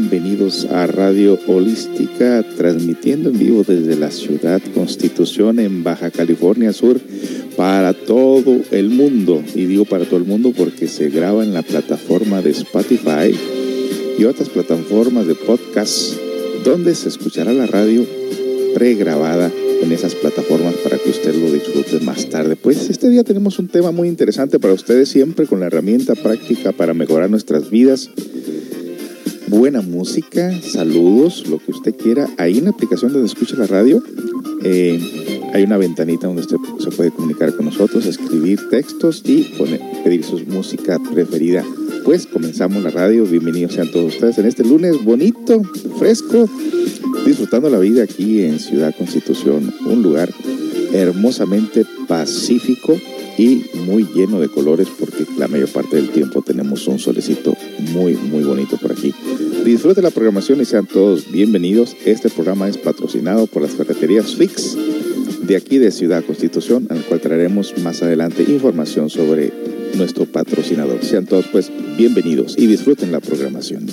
Bienvenidos 0.00 0.64
a 0.66 0.86
Radio 0.86 1.36
Holística, 1.48 2.44
transmitiendo 2.56 3.30
en 3.30 3.38
vivo 3.40 3.64
desde 3.66 3.96
la 3.96 4.12
ciudad 4.12 4.62
Constitución 4.72 5.58
en 5.58 5.82
Baja 5.82 6.12
California 6.12 6.72
Sur 6.72 7.00
para 7.56 7.92
todo 7.94 8.60
el 8.70 8.90
mundo. 8.90 9.42
Y 9.56 9.64
digo 9.64 9.86
para 9.86 10.04
todo 10.04 10.18
el 10.18 10.24
mundo 10.24 10.52
porque 10.56 10.86
se 10.86 11.08
graba 11.08 11.42
en 11.42 11.52
la 11.52 11.62
plataforma 11.62 12.40
de 12.42 12.50
Spotify 12.50 13.36
y 14.16 14.24
otras 14.24 14.48
plataformas 14.50 15.26
de 15.26 15.34
podcast 15.34 16.14
donde 16.64 16.94
se 16.94 17.08
escuchará 17.08 17.52
la 17.52 17.66
radio 17.66 18.06
pregrabada 18.74 19.50
en 19.82 19.90
esas 19.90 20.14
plataformas 20.14 20.74
para 20.76 20.96
que 20.98 21.10
usted 21.10 21.34
lo 21.34 21.52
disfrute 21.52 21.98
más 22.04 22.28
tarde. 22.28 22.54
Pues 22.54 22.88
este 22.88 23.08
día 23.08 23.24
tenemos 23.24 23.58
un 23.58 23.66
tema 23.66 23.90
muy 23.90 24.06
interesante 24.06 24.60
para 24.60 24.74
ustedes, 24.74 25.08
siempre 25.08 25.46
con 25.46 25.58
la 25.58 25.66
herramienta 25.66 26.14
práctica 26.14 26.70
para 26.70 26.94
mejorar 26.94 27.30
nuestras 27.30 27.68
vidas. 27.68 28.10
Buena 29.58 29.82
música, 29.82 30.52
saludos, 30.62 31.48
lo 31.48 31.58
que 31.58 31.72
usted 31.72 31.92
quiera. 31.96 32.28
Ahí 32.38 32.58
en 32.58 32.64
la 32.64 32.70
aplicación 32.70 33.12
donde 33.12 33.26
escucha 33.26 33.56
la 33.56 33.66
radio 33.66 34.00
eh, 34.62 35.00
hay 35.52 35.64
una 35.64 35.76
ventanita 35.76 36.28
donde 36.28 36.42
usted 36.42 36.58
se 36.78 36.92
puede 36.92 37.10
comunicar 37.10 37.52
con 37.56 37.66
nosotros, 37.66 38.06
escribir 38.06 38.68
textos 38.70 39.20
y 39.26 39.52
pedir 40.04 40.22
su 40.22 40.38
música 40.46 41.00
preferida. 41.12 41.64
Pues 42.04 42.28
comenzamos 42.28 42.84
la 42.84 42.90
radio. 42.90 43.24
Bienvenidos 43.24 43.72
sean 43.72 43.90
todos 43.90 44.14
ustedes 44.14 44.38
en 44.38 44.46
este 44.46 44.62
lunes 44.62 45.04
bonito, 45.04 45.60
fresco 45.98 46.48
disfrutando 47.26 47.68
la 47.68 47.80
vida 47.80 48.04
aquí 48.04 48.42
en 48.42 48.60
Ciudad 48.60 48.94
Constitución, 48.96 49.74
un 49.86 50.04
lugar 50.04 50.32
hermosamente 50.92 51.84
pacífico 52.06 52.96
y 53.38 53.64
muy 53.86 54.04
lleno 54.14 54.40
de 54.40 54.48
colores 54.48 54.88
porque 54.98 55.24
la 55.38 55.46
mayor 55.46 55.68
parte 55.68 55.96
del 55.96 56.10
tiempo 56.10 56.42
tenemos 56.42 56.86
un 56.88 56.98
solecito 56.98 57.54
muy 57.92 58.14
muy 58.14 58.42
bonito 58.42 58.76
por 58.76 58.92
aquí. 58.92 59.14
Disfruten 59.64 60.04
la 60.04 60.10
programación 60.10 60.60
y 60.60 60.64
sean 60.64 60.86
todos 60.86 61.30
bienvenidos. 61.30 61.96
Este 62.04 62.30
programa 62.30 62.68
es 62.68 62.78
patrocinado 62.78 63.46
por 63.46 63.62
las 63.62 63.72
ferreterías 63.72 64.34
Fix 64.34 64.76
de 65.42 65.56
aquí 65.56 65.78
de 65.78 65.90
Ciudad 65.90 66.24
Constitución, 66.24 66.86
al 66.90 67.04
cual 67.04 67.20
traeremos 67.20 67.74
más 67.82 68.02
adelante 68.02 68.42
información 68.42 69.10
sobre 69.10 69.52
nuestro 69.94 70.26
patrocinador. 70.26 71.04
Sean 71.04 71.26
todos 71.26 71.46
pues 71.50 71.70
bienvenidos 71.96 72.56
y 72.58 72.66
disfruten 72.66 73.12
la 73.12 73.20
programación. 73.20 73.86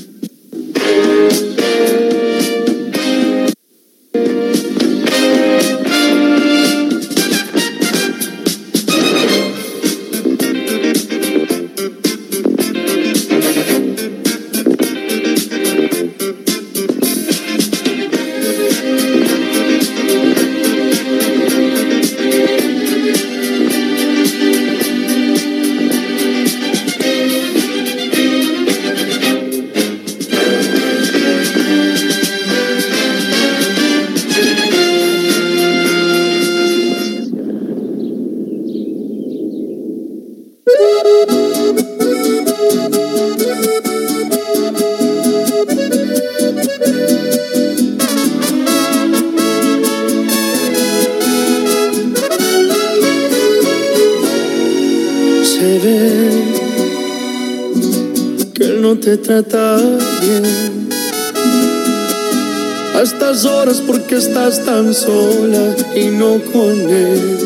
Estás 64.48 64.64
tan 64.64 64.94
sola 64.94 65.76
y 65.96 66.06
no 66.06 66.40
con 66.54 66.72
él. 66.72 67.40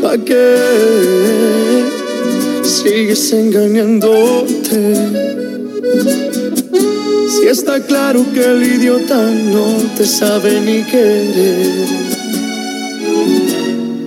¿Para 0.00 0.24
qué 0.24 0.56
sigues 2.62 3.32
engañándote? 3.34 4.96
Si 7.28 7.46
está 7.46 7.80
claro 7.80 8.24
que 8.32 8.42
el 8.42 8.62
idiota 8.62 9.22
no 9.52 9.66
te 9.98 10.06
sabe 10.06 10.60
ni 10.62 10.82
querer. 10.84 11.86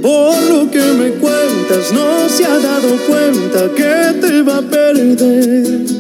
Por 0.02 0.42
lo 0.50 0.72
que 0.72 0.81
me 0.81 1.09
cuentas, 1.19 1.92
no 1.94 2.28
se 2.30 2.46
ha 2.46 2.58
dado 2.58 2.98
cuenta 3.08 3.69
que 3.75 4.19
te 4.19 4.42
va 4.42 4.58
a 4.58 4.62
perder. 4.62 5.99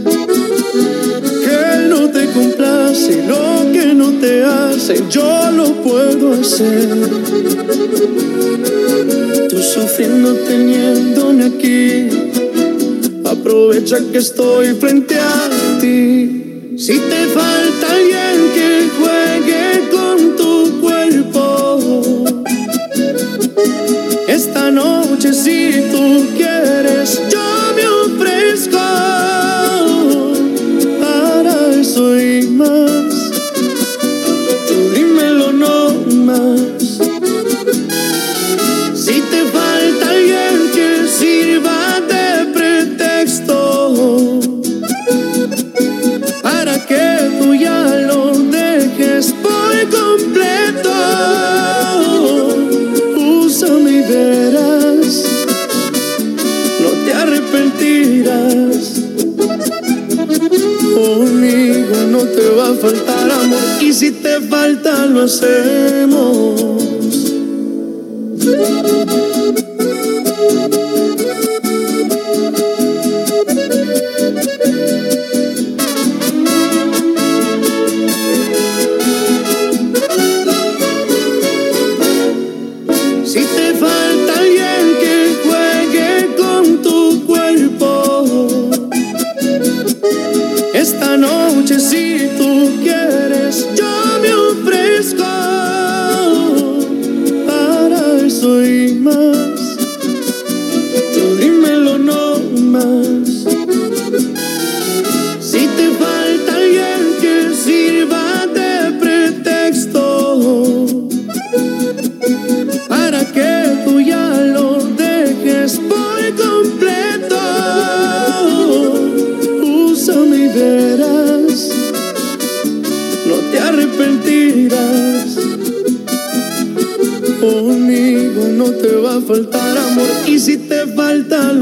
Complace 2.99 3.27
lo 3.27 3.71
que 3.71 3.93
no 3.93 4.11
te 4.19 4.43
hace, 4.43 5.03
yo 5.09 5.51
lo 5.51 5.73
puedo 5.81 6.33
hacer. 6.33 6.89
Tú 9.49 9.57
sufriendo 9.61 10.33
teniéndome 10.35 11.45
aquí, 11.45 12.09
aprovecha 13.25 13.97
que 14.11 14.17
estoy 14.17 14.73
frente 14.75 15.15
a 15.15 15.49
ti. 15.79 16.75
Si 16.77 16.93
te 16.93 17.25
falta 17.33 17.91
alguien 17.93 18.28
falta 64.79 65.05
lo 65.05 65.23
hacemos. 65.23 66.58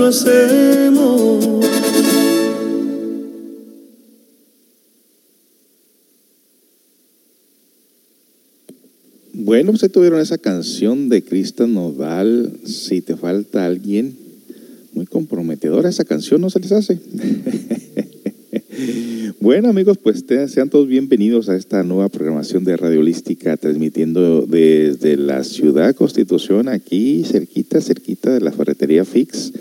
Hacemos. 0.08 1.46
Bueno, 9.34 9.72
ustedes 9.72 9.94
tuvieron 9.94 10.20
esa 10.20 10.38
canción 10.38 11.10
de 11.10 11.24
Cristian 11.24 11.74
Nodal, 11.74 12.52
Si 12.66 13.02
te 13.02 13.16
falta 13.16 13.66
alguien, 13.66 14.16
muy 14.94 15.06
comprometedora 15.06 15.90
esa 15.90 16.06
canción, 16.06 16.42
¿no 16.42 16.50
se 16.50 16.60
les 16.60 16.72
hace? 16.72 17.00
Bueno 19.40 19.70
amigos, 19.70 19.98
pues 19.98 20.26
sean 20.50 20.70
todos 20.70 20.88
bienvenidos 20.88 21.48
a 21.48 21.56
esta 21.56 21.82
nueva 21.84 22.10
programación 22.10 22.64
de 22.64 22.76
Radiolística, 22.76 23.56
transmitiendo 23.56 24.46
desde 24.46 25.16
la 25.16 25.44
ciudad 25.44 25.96
Constitución, 25.96 26.68
aquí 26.68 27.24
cerquita, 27.24 27.80
cerquita 27.80 28.34
de 28.34 28.42
la 28.42 28.52
ferretería 28.52 29.06
Fix, 29.06 29.54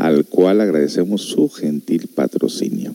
al 0.00 0.24
cual 0.24 0.60
agradecemos 0.60 1.22
su 1.22 1.48
gentil 1.48 2.08
patrocinio. 2.08 2.94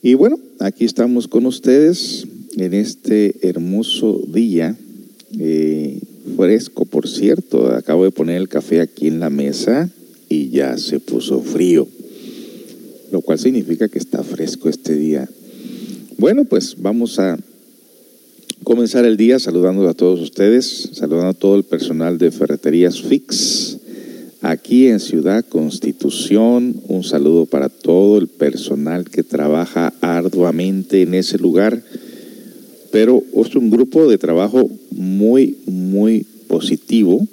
Y 0.00 0.14
bueno, 0.14 0.38
aquí 0.60 0.84
estamos 0.84 1.26
con 1.28 1.46
ustedes 1.46 2.26
en 2.56 2.72
este 2.74 3.48
hermoso 3.48 4.22
día. 4.28 4.76
Eh, 5.38 5.98
fresco, 6.36 6.84
por 6.84 7.08
cierto. 7.08 7.72
Acabo 7.72 8.04
de 8.04 8.10
poner 8.10 8.36
el 8.36 8.48
café 8.48 8.80
aquí 8.80 9.08
en 9.08 9.18
la 9.18 9.30
mesa 9.30 9.90
y 10.28 10.50
ya 10.50 10.78
se 10.78 11.00
puso 11.00 11.40
frío, 11.40 11.88
lo 13.10 13.20
cual 13.22 13.38
significa 13.38 13.88
que 13.88 13.98
está 13.98 14.22
fresco 14.22 14.68
este 14.68 14.94
día. 14.94 15.28
Bueno, 16.18 16.44
pues 16.44 16.76
vamos 16.78 17.18
a 17.18 17.38
comenzar 18.62 19.04
el 19.04 19.16
día 19.16 19.38
saludando 19.38 19.88
a 19.88 19.94
todos 19.94 20.20
ustedes, 20.20 20.90
saludando 20.92 21.28
a 21.28 21.34
todo 21.34 21.56
el 21.56 21.64
personal 21.64 22.18
de 22.18 22.30
Ferreterías 22.30 23.02
Fix 23.02 23.78
aquí 24.42 24.86
en 24.86 25.00
Ciudad 25.00 25.44
Constitución. 25.44 26.76
Un 26.88 27.02
saludo 27.04 27.46
para 27.46 27.68
todo 27.68 28.18
el 28.18 28.28
personal 28.28 29.08
que 29.10 29.22
trabaja 29.22 29.92
arduamente 30.00 31.02
en 31.02 31.14
ese 31.14 31.38
lugar 31.38 31.82
pero 32.94 33.24
es 33.34 33.56
un 33.56 33.70
grupo 33.70 34.08
de 34.08 34.18
trabajo 34.18 34.70
muy, 34.92 35.58
muy 35.66 36.24
positivo, 36.46 37.26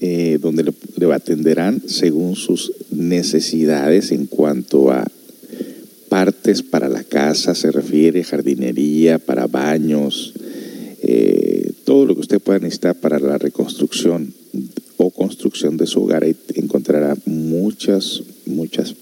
eh, 0.00 0.38
donde 0.40 0.62
le, 0.62 1.12
atenderán 1.12 1.82
según 1.88 2.36
sus 2.36 2.72
necesidades 2.92 4.12
en 4.12 4.26
cuanto 4.26 4.92
a 4.92 5.04
partes 6.08 6.62
para 6.62 6.88
la 6.88 7.02
casa, 7.02 7.56
se 7.56 7.72
refiere 7.72 8.22
jardinería, 8.22 9.18
para 9.18 9.48
baños, 9.48 10.34
eh, 11.10 11.72
todo 11.86 12.04
lo 12.04 12.14
que 12.14 12.20
usted 12.20 12.38
pueda 12.38 12.58
necesitar 12.58 12.94
para 13.00 13.18
la 13.18 13.38
reconstrucción 13.38 14.34
o 14.98 15.10
construcción 15.10 15.78
de 15.78 15.86
su 15.86 16.02
hogar. 16.02 16.22
encontrará 16.54 17.16
muchas, 17.24 18.22
muchas 18.44 18.94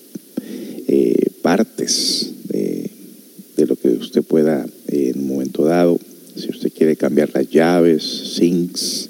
eh, 0.86 1.30
partes 1.42 2.30
de, 2.48 3.66
lo 3.66 3.74
que 3.74 3.88
usted 3.88 4.22
pueda 4.22 4.64
en 4.86 5.18
un 5.18 5.26
momento 5.26 5.64
dado 5.64 5.98
si 6.36 6.48
usted 6.48 6.72
quiere 6.72 6.94
cambiar 6.94 7.30
las 7.34 7.50
llaves, 7.50 8.04
sinks, 8.36 9.08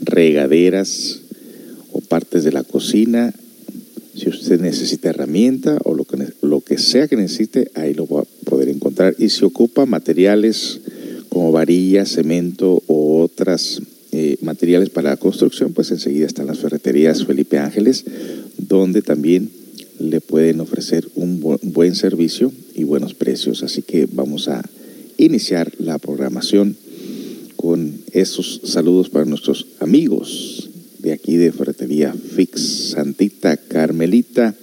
regaderas 0.00 1.20
o 1.92 2.00
partes 2.00 2.42
de 2.44 2.52
la 2.52 2.64
cocina, 2.64 3.34
si 4.16 4.30
usted 4.30 4.62
necesita 4.62 5.10
herramienta 5.10 5.76
o 5.84 5.94
lo 5.94 6.60
que, 6.62 6.78
sea 6.78 7.06
que 7.06 7.16
necesite, 7.16 7.70
ahí 7.74 7.92
lo 7.92 8.06
va 8.06 8.20
a 8.22 8.48
poder 8.48 8.70
encontrar. 8.70 9.14
Y 9.18 9.28
si 9.28 9.44
ocupa 9.44 9.84
materiales 9.84 10.80
varilla, 11.60 12.06
cemento 12.06 12.82
o 12.86 13.20
otras 13.20 13.82
eh, 14.12 14.38
materiales 14.40 14.88
para 14.88 15.10
la 15.10 15.18
construcción, 15.18 15.74
pues 15.74 15.90
enseguida 15.90 16.26
están 16.26 16.46
las 16.46 16.58
ferreterías 16.58 17.26
Felipe 17.26 17.58
Ángeles, 17.58 18.06
donde 18.56 19.02
también 19.02 19.50
le 19.98 20.22
pueden 20.22 20.60
ofrecer 20.60 21.06
un 21.16 21.38
buen 21.62 21.94
servicio 21.94 22.50
y 22.74 22.84
buenos 22.84 23.12
precios. 23.12 23.62
Así 23.62 23.82
que 23.82 24.08
vamos 24.10 24.48
a 24.48 24.62
iniciar 25.18 25.70
la 25.76 25.98
programación 25.98 26.76
con 27.56 27.92
esos 28.12 28.62
saludos 28.64 29.10
para 29.10 29.26
nuestros 29.26 29.66
amigos 29.80 30.70
de 31.00 31.12
aquí 31.12 31.36
de 31.36 31.52
Ferretería 31.52 32.14
Fix, 32.14 32.92
Santita, 32.92 33.58
Carmelita, 33.58 34.54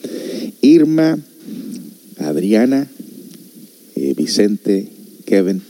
Irma, 0.61 1.19
Adriana, 2.17 2.87
eh, 3.95 4.15
Vicente, 4.17 4.87
Kevin, 5.25 5.61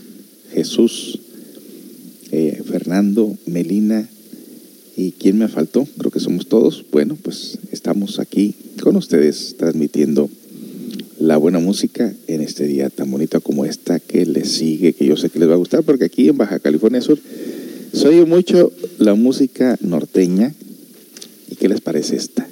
Jesús, 0.57 1.19
eh, 2.31 2.63
Fernando, 2.65 3.37
Melina 3.45 4.09
y 4.95 5.11
¿quién 5.11 5.37
me 5.37 5.47
faltó? 5.47 5.87
Creo 5.99 6.09
que 6.09 6.19
somos 6.19 6.47
todos. 6.47 6.83
Bueno, 6.91 7.15
pues 7.21 7.59
estamos 7.71 8.19
aquí 8.19 8.55
con 8.81 8.95
ustedes 9.07 9.55
transmitiendo 9.57 10.29
la 11.17 11.37
buena 11.37 11.59
música 11.59 12.13
en 12.27 12.41
este 12.41 12.65
día 12.65 12.89
tan 12.89 13.09
bonito 13.09 13.39
como 13.39 13.63
esta 13.63 14.01
que 14.01 14.25
les 14.25 14.51
sigue, 14.51 14.91
que 14.91 15.05
yo 15.05 15.15
sé 15.15 15.29
que 15.29 15.39
les 15.39 15.47
va 15.47 15.53
a 15.53 15.57
gustar, 15.57 15.81
porque 15.83 16.03
aquí 16.03 16.27
en 16.27 16.37
Baja 16.37 16.59
California 16.59 16.99
Sur 16.99 17.17
se 17.93 18.05
oye 18.05 18.25
mucho 18.25 18.69
la 18.97 19.13
música 19.13 19.77
norteña. 19.79 20.53
¿Y 21.49 21.55
qué 21.55 21.69
les 21.69 21.79
parece 21.79 22.17
esta? 22.17 22.49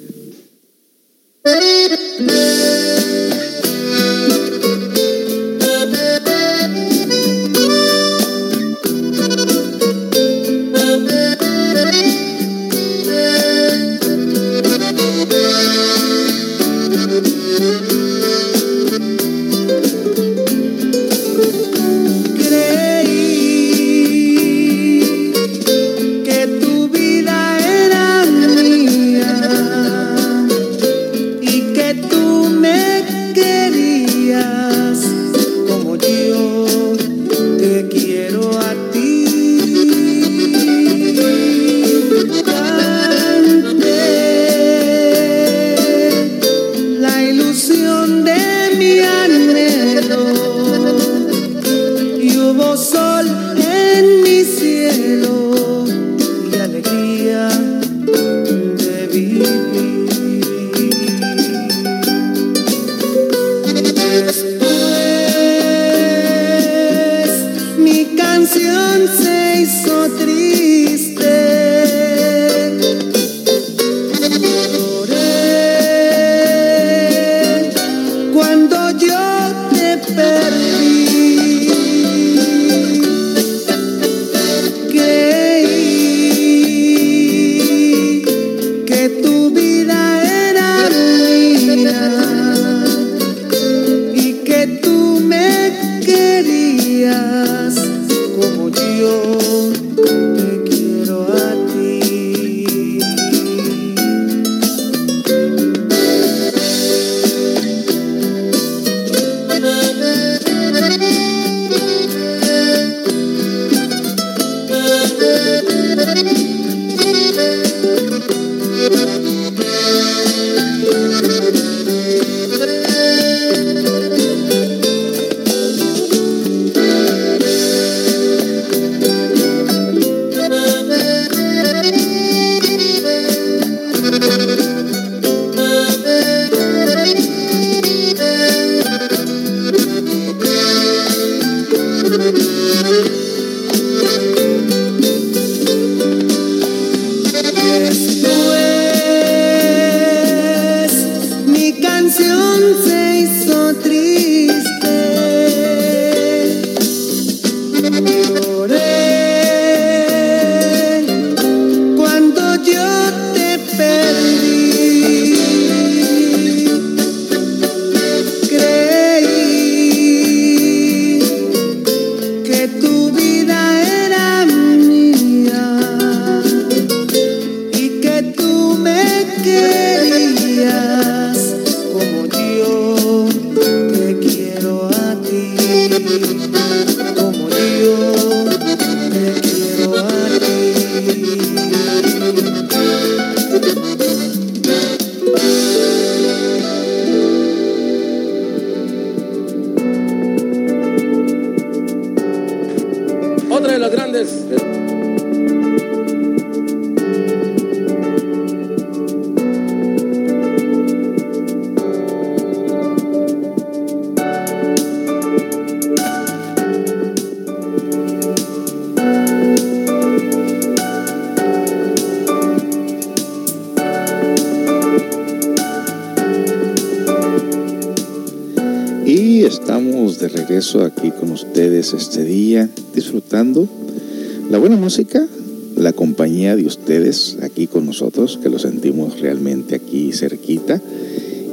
Que 238.36 238.48
lo 238.48 238.58
sentimos 238.58 239.20
realmente 239.20 239.76
aquí 239.76 240.12
cerquita, 240.12 240.80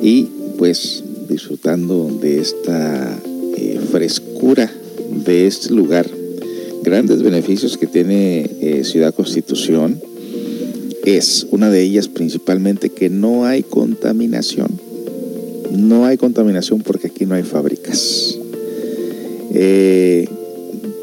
y 0.01 0.27
pues 0.57 1.03
disfrutando 1.29 2.09
de 2.21 2.39
esta 2.39 3.19
eh, 3.57 3.79
frescura 3.91 4.71
de 5.25 5.47
este 5.47 5.73
lugar. 5.73 6.09
Grandes 6.83 7.23
beneficios 7.23 7.77
que 7.77 7.87
tiene 7.87 8.49
eh, 8.59 8.83
Ciudad 8.83 9.13
Constitución 9.13 10.01
es 11.05 11.47
una 11.51 11.69
de 11.69 11.81
ellas 11.81 12.07
principalmente 12.07 12.89
que 12.89 13.09
no 13.09 13.45
hay 13.45 13.63
contaminación. 13.63 14.79
No 15.71 16.05
hay 16.05 16.17
contaminación 16.17 16.81
porque 16.81 17.07
aquí 17.07 17.25
no 17.25 17.35
hay 17.35 17.43
fábricas. 17.43 18.37
Eh, 19.53 20.27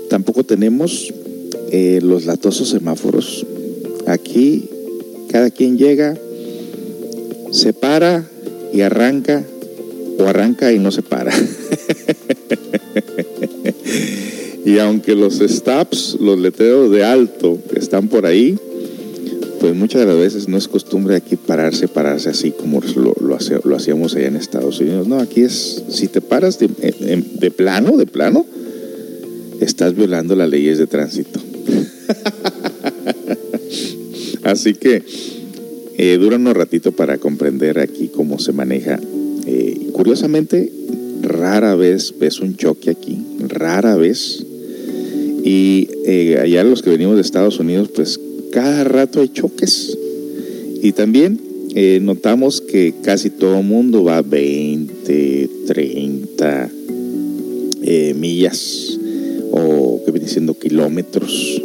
tampoco 0.08 0.44
tenemos 0.44 1.12
los 2.02 2.26
latosos 2.26 2.68
semáforos. 2.68 3.46
Aquí 4.06 4.68
cada 5.30 5.50
quien 5.50 5.78
llega, 5.78 6.16
se 7.52 7.72
para 7.72 8.24
y 8.72 8.80
arranca, 8.80 9.44
o 10.18 10.24
arranca 10.24 10.72
y 10.72 10.78
no 10.78 10.90
se 10.90 11.02
para. 11.02 11.32
y 14.64 14.78
aunque 14.78 15.14
los 15.14 15.38
stops, 15.38 16.16
los 16.20 16.38
letreros 16.38 16.90
de 16.90 17.04
alto 17.04 17.58
están 17.74 18.08
por 18.08 18.26
ahí, 18.26 18.58
pues 19.60 19.74
muchas 19.74 20.00
de 20.00 20.06
las 20.06 20.16
veces 20.16 20.48
no 20.48 20.58
es 20.58 20.68
costumbre 20.68 21.16
aquí 21.16 21.36
pararse, 21.36 21.86
pararse 21.86 22.30
así 22.30 22.50
como 22.50 22.80
lo, 22.96 23.76
hacíamos 23.76 24.16
allá 24.16 24.28
en 24.28 24.36
Estados 24.36 24.80
Unidos. 24.80 25.06
No, 25.06 25.20
aquí 25.20 25.42
es, 25.42 25.84
si 25.90 26.08
te 26.08 26.20
paras 26.20 26.58
de 26.58 27.50
plano, 27.50 27.96
de 27.96 28.06
plano, 28.06 28.46
estás 29.60 29.94
violando 29.94 30.34
las 30.34 30.48
leyes 30.48 30.78
de 30.78 30.86
tránsito. 30.86 31.39
Así 34.50 34.74
que 34.74 35.02
eh, 35.98 36.18
dura 36.18 36.36
unos 36.36 36.54
ratito 36.54 36.92
para 36.92 37.18
comprender 37.18 37.78
aquí 37.78 38.08
cómo 38.08 38.38
se 38.38 38.52
maneja. 38.52 38.98
Eh, 39.46 39.88
curiosamente, 39.92 40.72
rara 41.22 41.74
vez 41.74 42.14
ves 42.18 42.40
un 42.40 42.56
choque 42.56 42.90
aquí, 42.90 43.18
rara 43.48 43.96
vez. 43.96 44.44
Y 45.44 45.88
eh, 46.06 46.38
allá 46.40 46.64
los 46.64 46.82
que 46.82 46.90
venimos 46.90 47.16
de 47.16 47.22
Estados 47.22 47.58
Unidos, 47.58 47.90
pues 47.94 48.20
cada 48.52 48.84
rato 48.84 49.20
hay 49.20 49.28
choques. 49.28 49.96
Y 50.82 50.92
también 50.92 51.40
notamos 52.02 52.60
que 52.60 52.94
casi 53.02 53.30
todo 53.30 53.62
mundo 53.62 54.02
va 54.02 54.22
20, 54.22 55.48
30 55.66 56.70
eh, 57.82 58.14
millas 58.14 58.98
o 59.52 60.02
que 60.04 60.12
viene 60.12 60.28
siendo 60.28 60.54
kilómetros. 60.54 61.62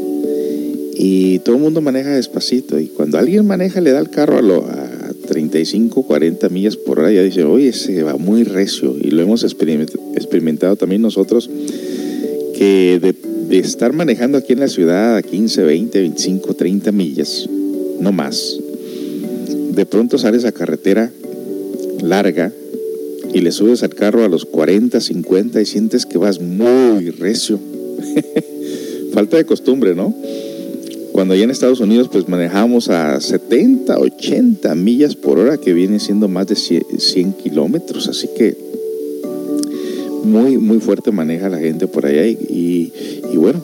Y 0.96 1.40
todo 1.40 1.56
el 1.56 1.62
mundo 1.62 1.82
maneja 1.82 2.12
despacito. 2.12 2.80
Y 2.80 2.88
cuando 2.88 3.18
alguien 3.18 3.46
maneja, 3.46 3.82
le 3.82 3.92
da 3.92 4.00
el 4.00 4.10
carro 4.10 4.38
a, 4.38 4.42
lo, 4.42 4.66
a 4.66 5.12
35, 5.28 6.04
40 6.04 6.50
millas 6.50 6.78
por 6.78 7.00
hora, 7.00 7.12
ya 7.12 7.22
dice, 7.22 7.44
oye, 7.44 7.74
se 7.74 8.04
va 8.04 8.16
muy 8.16 8.44
recio. 8.44 8.96
Y 9.00 9.12
lo 9.12 9.22
hemos 9.22 9.44
experimentado 9.44 10.76
también 10.76 11.02
nosotros, 11.02 11.50
que 12.58 13.00
de 13.02 13.14
de 13.48 13.60
estar 13.60 13.94
manejando 13.94 14.38
aquí 14.38 14.54
en 14.54 14.60
la 14.60 14.68
ciudad 14.68 15.18
a 15.18 15.22
15, 15.22 15.64
20, 15.64 16.00
25, 16.00 16.54
30 16.56 16.92
millas, 16.92 17.48
no 18.00 18.12
más, 18.12 18.58
de 19.72 19.86
pronto 19.86 20.18
sales 20.18 20.46
a 20.46 20.52
carretera 20.52 21.12
larga 22.02 22.52
y 23.34 23.42
le 23.42 23.52
subes 23.52 23.84
al 23.84 23.94
carro 23.94 24.24
a 24.24 24.30
los 24.30 24.46
40, 24.46 25.00
50 25.00 25.62
y 25.62 25.66
sientes 25.66 26.06
que 26.06 26.18
vas 26.18 26.40
muy 26.40 27.12
recio. 27.12 27.60
Falta 29.14 29.38
de 29.38 29.46
costumbre, 29.46 29.96
¿no? 29.96 30.14
Cuando 31.16 31.34
allá 31.34 31.46
en 31.46 31.52
Estados 31.52 31.80
Unidos 31.80 32.10
pues 32.12 32.28
manejamos 32.28 32.90
a 32.90 33.22
70, 33.22 33.98
80 33.98 34.76
millas 34.76 35.16
por 35.16 35.40
hora, 35.40 35.58
que 35.58 35.72
viene 35.72 35.98
siendo 36.02 36.28
más 36.28 36.46
de 36.48 36.58
100 36.58 37.32
kilómetros, 37.42 38.10
así 38.10 38.28
que 38.38 38.58
muy, 40.26 40.58
muy 40.58 40.80
fuerte 40.80 41.14
maneja 41.14 41.48
la 41.48 41.58
gente 41.58 41.88
por 41.88 42.06
allá 42.06 42.26
y, 42.28 42.92
bueno, 43.38 43.62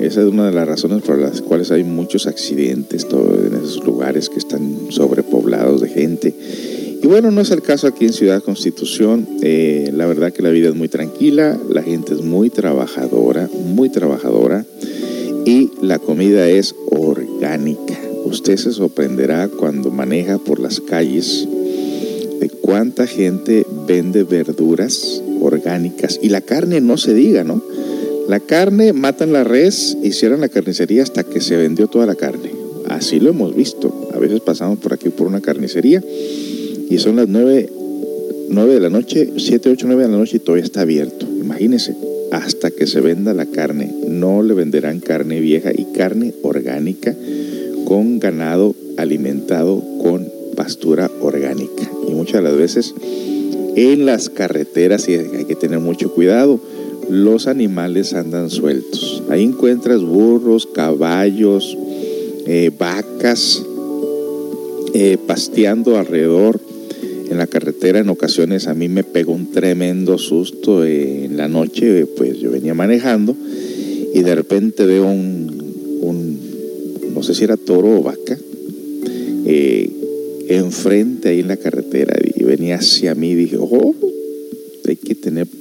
esa 0.00 0.22
es 0.22 0.28
una 0.28 0.46
de 0.46 0.52
las 0.52 0.68
razones 0.68 1.02
por 1.02 1.18
las 1.18 1.40
cuales 1.40 1.72
hay 1.72 1.82
muchos 1.82 2.28
accidentes 2.28 3.08
todo, 3.08 3.44
en 3.44 3.54
esos 3.54 3.84
lugares 3.84 4.28
que 4.28 4.38
están 4.38 4.86
sobrepoblados 4.90 5.80
de 5.80 5.88
gente. 5.88 6.32
Y 7.02 7.06
bueno, 7.08 7.32
no 7.32 7.40
es 7.40 7.50
el 7.50 7.62
caso 7.62 7.88
aquí 7.88 8.04
en 8.04 8.12
Ciudad 8.12 8.40
Constitución. 8.40 9.26
Eh, 9.42 9.90
la 9.92 10.06
verdad 10.06 10.32
que 10.32 10.44
la 10.44 10.50
vida 10.50 10.68
es 10.68 10.76
muy 10.76 10.88
tranquila, 10.88 11.58
la 11.68 11.82
gente 11.82 12.14
es 12.14 12.22
muy 12.22 12.50
trabajadora, 12.50 13.50
muy 13.74 13.88
trabajadora 13.88 14.64
y 15.44 15.70
la 15.82 15.98
comida 15.98 16.48
es 16.48 16.74
orgánica. 16.90 17.98
Usted 18.24 18.56
se 18.56 18.72
sorprenderá 18.72 19.48
cuando 19.48 19.90
maneja 19.90 20.38
por 20.38 20.60
las 20.60 20.80
calles 20.80 21.46
de 22.40 22.48
cuánta 22.48 23.06
gente 23.06 23.66
vende 23.86 24.24
verduras 24.24 25.22
orgánicas. 25.40 26.18
Y 26.22 26.30
la 26.30 26.40
carne 26.40 26.80
no 26.80 26.96
se 26.96 27.14
diga, 27.14 27.44
¿no? 27.44 27.62
La 28.28 28.40
carne, 28.40 28.94
matan 28.94 29.32
la 29.32 29.44
res 29.44 29.96
y 30.02 30.12
cierran 30.12 30.40
la 30.40 30.48
carnicería 30.48 31.02
hasta 31.02 31.24
que 31.24 31.42
se 31.42 31.56
vendió 31.56 31.88
toda 31.88 32.06
la 32.06 32.14
carne. 32.14 32.50
Así 32.88 33.20
lo 33.20 33.30
hemos 33.30 33.54
visto. 33.54 34.10
A 34.14 34.18
veces 34.18 34.40
pasamos 34.40 34.78
por 34.78 34.94
aquí 34.94 35.10
por 35.10 35.26
una 35.26 35.42
carnicería 35.42 36.02
y 36.88 36.98
son 36.98 37.16
las 37.16 37.28
9, 37.28 37.70
9 38.48 38.74
de 38.74 38.80
la 38.80 38.88
noche, 38.90 39.30
7, 39.36 39.70
8, 39.70 39.86
9 39.86 40.02
de 40.04 40.08
la 40.08 40.16
noche 40.16 40.36
y 40.38 40.40
todavía 40.40 40.64
está 40.64 40.80
abierto. 40.80 41.26
Imagínense, 41.26 41.94
hasta 42.32 42.70
que 42.70 42.86
se 42.86 43.00
venda 43.00 43.34
la 43.34 43.46
carne. 43.46 43.92
No 44.08 44.42
le 44.42 44.54
venderán 44.54 45.00
carne 45.00 45.40
vieja 45.40 45.70
y 45.72 45.86
carne 45.96 46.34
orgánica 46.42 47.14
con 47.84 48.18
ganado 48.18 48.74
alimentado 48.96 49.82
con 50.02 50.28
pastura 50.56 51.10
orgánica. 51.20 51.90
Y 52.08 52.14
muchas 52.14 52.42
de 52.42 52.42
las 52.42 52.56
veces 52.56 52.94
en 53.76 54.06
las 54.06 54.30
carreteras, 54.30 55.08
y 55.08 55.14
hay 55.14 55.44
que 55.46 55.56
tener 55.56 55.80
mucho 55.80 56.12
cuidado, 56.12 56.60
los 57.10 57.46
animales 57.46 58.14
andan 58.14 58.50
sueltos. 58.50 59.22
Ahí 59.28 59.42
encuentras 59.42 60.02
burros, 60.02 60.66
caballos, 60.66 61.76
eh, 62.46 62.70
vacas 62.78 63.62
eh, 64.94 65.18
pasteando 65.26 65.98
alrededor 65.98 66.60
en 67.34 67.38
la 67.38 67.46
carretera. 67.46 67.98
En 67.98 68.08
ocasiones 68.08 68.66
a 68.66 68.74
mí 68.74 68.88
me 68.88 69.04
pegó 69.04 69.32
un 69.32 69.50
tremendo 69.50 70.18
susto 70.18 70.84
en 70.84 71.36
la 71.36 71.48
noche, 71.48 72.06
pues 72.06 72.38
yo 72.38 72.50
venía 72.50 72.74
manejando 72.74 73.36
y 74.14 74.22
de 74.22 74.34
repente 74.34 74.86
veo 74.86 75.06
un, 75.06 75.52
no 77.14 77.22
sé 77.22 77.34
si 77.34 77.44
era 77.44 77.56
toro 77.56 77.98
o 77.98 78.02
vaca, 78.02 78.38
eh, 79.46 79.90
enfrente 80.48 81.28
ahí 81.28 81.40
en 81.40 81.48
la 81.48 81.56
carretera 81.56 82.14
y 82.34 82.44
venía 82.44 82.76
hacia 82.76 83.14
mí 83.14 83.34
dije, 83.34 83.56
oh, 83.58 83.94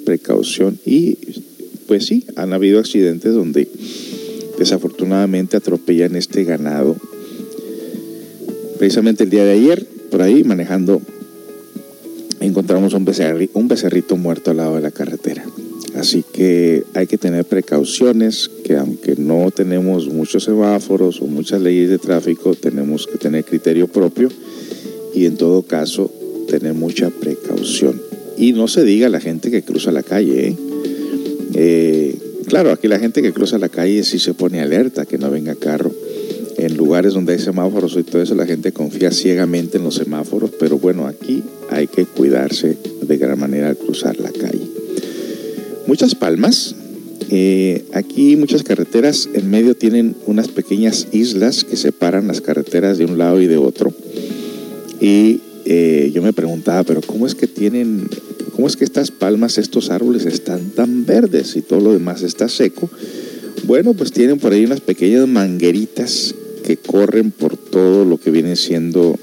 precaución 0.05 0.77
y 0.85 1.17
pues 1.87 2.05
sí, 2.05 2.25
han 2.35 2.53
habido 2.53 2.79
accidentes 2.79 3.33
donde 3.33 3.67
desafortunadamente 4.57 5.57
atropellan 5.57 6.15
este 6.15 6.43
ganado. 6.43 6.95
Precisamente 8.77 9.23
el 9.23 9.29
día 9.29 9.43
de 9.43 9.51
ayer, 9.51 9.85
por 10.09 10.21
ahí 10.21 10.43
manejando, 10.43 11.01
encontramos 12.63 12.93
un, 12.93 13.49
un 13.55 13.67
becerrito 13.67 14.15
muerto 14.15 14.51
al 14.51 14.57
lado 14.57 14.75
de 14.75 14.81
la 14.81 14.91
carretera. 14.91 15.43
Así 15.95 16.23
que 16.23 16.85
hay 16.93 17.07
que 17.07 17.17
tener 17.17 17.43
precauciones, 17.43 18.49
que 18.63 18.77
aunque 18.77 19.15
no 19.17 19.51
tenemos 19.51 20.07
muchos 20.07 20.45
semáforos 20.45 21.21
o 21.21 21.27
muchas 21.27 21.61
leyes 21.61 21.89
de 21.89 21.97
tráfico, 21.97 22.55
tenemos 22.55 23.05
que 23.05 23.17
tener 23.17 23.43
criterio 23.43 23.87
propio 23.87 24.29
y 25.13 25.25
en 25.25 25.35
todo 25.35 25.63
caso 25.63 26.09
tener 26.47 26.73
mucha 26.73 27.09
precaución. 27.09 28.01
Y 28.37 28.53
no 28.53 28.69
se 28.69 28.85
diga 28.85 29.09
la 29.09 29.19
gente 29.19 29.51
que 29.51 29.63
cruza 29.63 29.91
la 29.91 30.01
calle. 30.01 30.47
¿eh? 30.47 30.55
Eh, 31.55 32.17
claro, 32.47 32.71
aquí 32.71 32.87
la 32.87 32.97
gente 32.97 33.21
que 33.21 33.33
cruza 33.33 33.57
la 33.57 33.69
calle 33.69 34.03
sí 34.03 34.19
se 34.19 34.33
pone 34.33 34.61
alerta 34.61 35.05
que 35.05 35.17
no 35.17 35.29
venga 35.29 35.55
carro. 35.55 35.91
En 36.57 36.77
lugares 36.77 37.13
donde 37.13 37.33
hay 37.33 37.39
semáforos 37.39 37.97
y 37.97 38.03
todo 38.03 38.21
eso, 38.21 38.35
la 38.35 38.45
gente 38.45 38.71
confía 38.71 39.11
ciegamente 39.11 39.79
en 39.79 39.83
los 39.83 39.95
semáforos, 39.95 40.51
pero 40.57 40.77
bueno, 40.77 41.07
aquí 41.07 41.43
hay 41.73 41.87
que 41.87 42.05
cuidarse 42.05 42.77
de 43.01 43.17
gran 43.17 43.39
manera 43.39 43.69
al 43.69 43.77
cruzar 43.77 44.19
la 44.19 44.31
calle. 44.31 44.67
Muchas 45.87 46.15
palmas. 46.15 46.75
Eh, 47.29 47.85
aquí 47.93 48.35
muchas 48.35 48.63
carreteras 48.63 49.27
en 49.33 49.49
medio 49.49 49.75
tienen 49.75 50.15
unas 50.27 50.49
pequeñas 50.49 51.07
islas 51.11 51.63
que 51.63 51.77
separan 51.77 52.27
las 52.27 52.41
carreteras 52.41 52.97
de 52.97 53.05
un 53.05 53.17
lado 53.17 53.41
y 53.41 53.47
de 53.47 53.57
otro. 53.57 53.91
Y 55.01 55.41
eh, 55.65 56.11
yo 56.13 56.21
me 56.21 56.33
preguntaba, 56.33 56.83
pero 56.83 57.01
¿cómo 57.01 57.25
es 57.25 57.33
que 57.33 57.47
tienen, 57.47 58.07
cómo 58.55 58.67
es 58.67 58.77
que 58.77 58.83
estas 58.83 59.11
palmas, 59.11 59.57
estos 59.57 59.89
árboles 59.89 60.25
están 60.25 60.69
tan 60.71 61.05
verdes 61.05 61.55
y 61.55 61.61
todo 61.61 61.79
lo 61.79 61.93
demás 61.93 62.21
está 62.21 62.49
seco? 62.49 62.89
Bueno, 63.65 63.93
pues 63.93 64.11
tienen 64.11 64.39
por 64.39 64.53
ahí 64.53 64.65
unas 64.65 64.81
pequeñas 64.81 65.27
mangueritas 65.27 66.35
que 66.63 66.77
corren 66.77 67.31
por 67.31 67.57
todo 67.57 68.05
lo 68.05 68.17
que 68.19 68.31
viene 68.31 68.55
siendo 68.55 69.17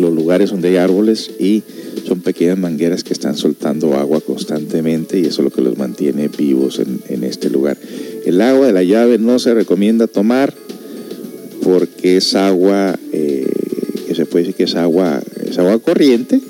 los 0.00 0.12
lugares 0.12 0.50
donde 0.50 0.68
hay 0.68 0.76
árboles 0.76 1.30
y 1.38 1.62
son 2.06 2.20
pequeñas 2.20 2.58
mangueras 2.58 3.04
que 3.04 3.12
están 3.12 3.36
soltando 3.36 3.94
agua 3.94 4.20
constantemente 4.20 5.18
y 5.18 5.26
eso 5.26 5.42
es 5.42 5.44
lo 5.44 5.50
que 5.50 5.62
los 5.62 5.78
mantiene 5.78 6.28
vivos 6.28 6.80
en, 6.80 7.24
este 7.24 7.50
lugar. 7.50 7.76
El 8.24 8.40
agua 8.40 8.66
de 8.66 8.72
la 8.72 8.82
llave 8.82 9.18
no 9.18 9.38
se 9.38 9.54
recomienda 9.54 10.06
tomar 10.06 10.54
porque 11.62 12.16
es 12.16 12.34
agua, 12.34 12.98
eh, 13.12 13.46
que 14.08 14.14
se 14.14 14.26
puede 14.26 14.44
decir 14.44 14.56
que 14.56 14.64
es 14.64 14.74
agua, 14.74 15.20
es 15.48 15.58
agua 15.58 15.78
corriente, 15.78 16.40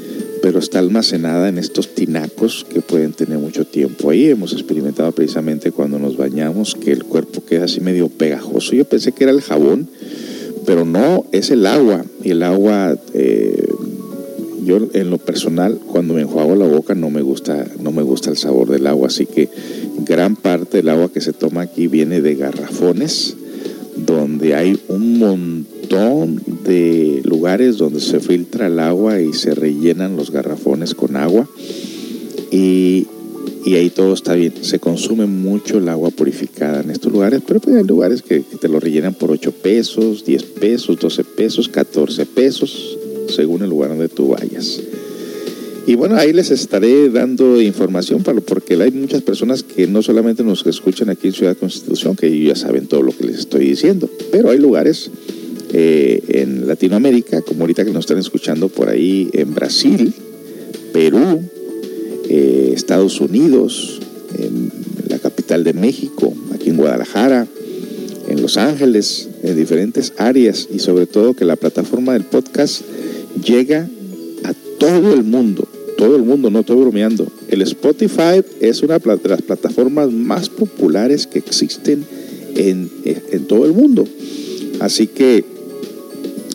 pero 0.43 0.59
está 0.59 0.79
almacenada 0.79 1.49
en 1.49 1.59
estos 1.59 1.95
tinacos 1.95 2.67
que 2.69 2.81
pueden 2.81 3.13
tener 3.13 3.39
mucho 3.39 3.67
tiempo 3.67 4.11
ahí. 4.11 4.27
Hemos 4.27 4.53
experimentado 4.53 5.13
precisamente 5.13 5.71
cuando 5.71 5.99
nos 5.99 6.17
bañamos 6.17 6.75
que 6.75 6.93
el 6.93 7.05
cuerpo 7.05 7.45
queda 7.45 7.65
así 7.65 7.81
medio 7.81 8.09
pegajoso. 8.09 8.75
Yo 8.75 8.85
pensé 8.85 9.13
que 9.13 9.25
era 9.25 9.33
el 9.33 9.43
jabón, 9.43 9.89
pero 10.67 10.85
no, 10.85 11.27
es 11.33 11.51
el 11.51 11.67
agua. 11.67 12.05
Y 12.23 12.31
el 12.31 12.43
agua 12.43 12.97
eh, 13.23 13.69
yo 14.65 14.79
en 14.93 15.11
lo 15.11 15.19
personal 15.19 15.79
cuando 15.87 16.15
me 16.15 16.23
enjuago 16.23 16.55
la 16.55 16.67
boca 16.67 16.95
no 16.95 17.11
me 17.11 17.23
gusta 17.23 17.67
no 17.83 17.93
me 17.93 18.03
gusta 18.03 18.31
el 18.31 18.37
sabor 18.37 18.71
del 18.71 18.87
agua 18.87 19.09
así 19.09 19.27
que 19.27 19.49
gran 20.07 20.37
parte 20.37 20.79
del 20.79 20.89
agua 20.91 21.11
que 21.13 21.21
se 21.21 21.33
toma 21.33 21.63
aquí 21.63 21.87
viene 21.87 22.21
de 22.21 22.35
garrafones 22.35 23.37
donde 23.97 24.55
hay 24.55 24.79
un 24.89 25.19
montón 25.19 26.41
de 26.65 27.23
lugares 27.25 27.79
donde 27.79 28.01
se 28.01 28.21
filtra 28.21 28.67
el 28.67 28.79
agua 28.79 29.21
y 29.21 29.33
se 29.33 29.55
rellenan 29.55 30.17
los 30.17 30.31
garrafones 30.31 30.95
con 30.95 31.17
agua 31.17 31.49
y, 32.51 33.07
y 33.65 33.75
ahí 33.75 33.91
todo 33.91 34.15
está 34.15 34.35
bien. 34.35 34.53
Se 34.63 34.79
consume 34.79 35.27
mucho 35.27 35.79
el 35.79 35.89
agua 35.89 36.11
purificada 36.11 36.81
en 36.81 36.91
estos 36.91 37.13
lugares, 37.13 37.43
pero 37.47 37.61
pues 37.61 37.77
hay 37.77 37.85
lugares 37.85 38.23
que, 38.23 38.43
que 38.43 38.57
te 38.57 38.69
lo 38.69 38.81
rellenan 38.81 39.15
por 39.15 39.31
8 39.31 39.53
pesos, 39.53 40.25
10 40.25 40.43
pesos, 40.45 40.99
12 40.99 41.25
pesos, 41.25 41.69
14 41.69 42.27
pesos 42.27 42.90
según 43.31 43.63
el 43.63 43.71
lugar 43.71 43.91
donde 43.91 44.09
tú 44.09 44.29
vayas. 44.29 44.81
Y 45.87 45.95
bueno, 45.95 46.17
ahí 46.17 46.33
les 46.33 46.51
estaré 46.51 47.09
dando 47.09 47.61
información, 47.61 48.23
para, 48.23 48.41
porque 48.41 48.75
hay 48.75 48.91
muchas 48.91 49.23
personas 49.23 49.63
que 49.63 49.87
no 49.87 50.03
solamente 50.03 50.45
nos 50.45 50.65
escuchan 50.67 51.09
aquí 51.09 51.29
en 51.29 51.33
Ciudad 51.33 51.57
Constitución, 51.57 52.17
que 52.17 52.45
ya 52.45 52.55
saben 52.55 52.87
todo 52.87 53.03
lo 53.03 53.13
que 53.13 53.27
les 53.27 53.39
estoy 53.39 53.67
diciendo, 53.67 54.09
pero 54.31 54.51
hay 54.51 54.59
lugares 54.59 55.11
eh, 55.73 56.23
en 56.29 56.67
Latinoamérica, 56.67 57.43
como 57.43 57.63
ahorita 57.63 57.85
que 57.85 57.93
nos 57.93 58.05
están 58.05 58.19
escuchando 58.19 58.69
por 58.69 58.89
ahí 58.89 59.31
en 59.33 59.55
Brasil, 59.55 60.13
Perú, 60.93 61.41
eh, 62.29 62.73
Estados 62.75 63.21
Unidos, 63.21 64.01
en 64.39 64.71
la 65.09 65.19
capital 65.19 65.65
de 65.65 65.73
México, 65.73 66.33
aquí 66.55 66.71
en 66.71 66.77
Guadalajara, 66.77 67.49
en 68.29 68.43
Los 68.43 68.59
Ángeles, 68.59 69.29
en 69.43 69.57
diferentes 69.57 70.13
áreas 70.19 70.69
y 70.73 70.79
sobre 70.79 71.07
todo 71.07 71.35
que 71.35 71.45
la 71.45 71.57
plataforma 71.57 72.13
del 72.13 72.25
podcast 72.25 72.83
llega 73.43 73.89
a 74.45 74.55
todo 74.79 75.13
el 75.15 75.25
mundo, 75.25 75.69
todo 75.97 76.17
el 76.17 76.23
mundo, 76.23 76.51
no 76.51 76.61
estoy 76.61 76.77
bromeando. 76.77 77.27
El 77.49 77.63
Spotify 77.63 78.43
es 78.61 78.83
una 78.83 78.99
de 78.99 79.19
las 79.29 79.43
plataformas 79.43 80.11
más 80.11 80.49
populares 80.49 81.27
que 81.27 81.39
existen 81.39 82.05
en, 82.57 82.91
todo 83.47 83.67
el 83.67 83.73
mundo. 83.73 84.07
Así 84.81 85.07
que 85.07 85.45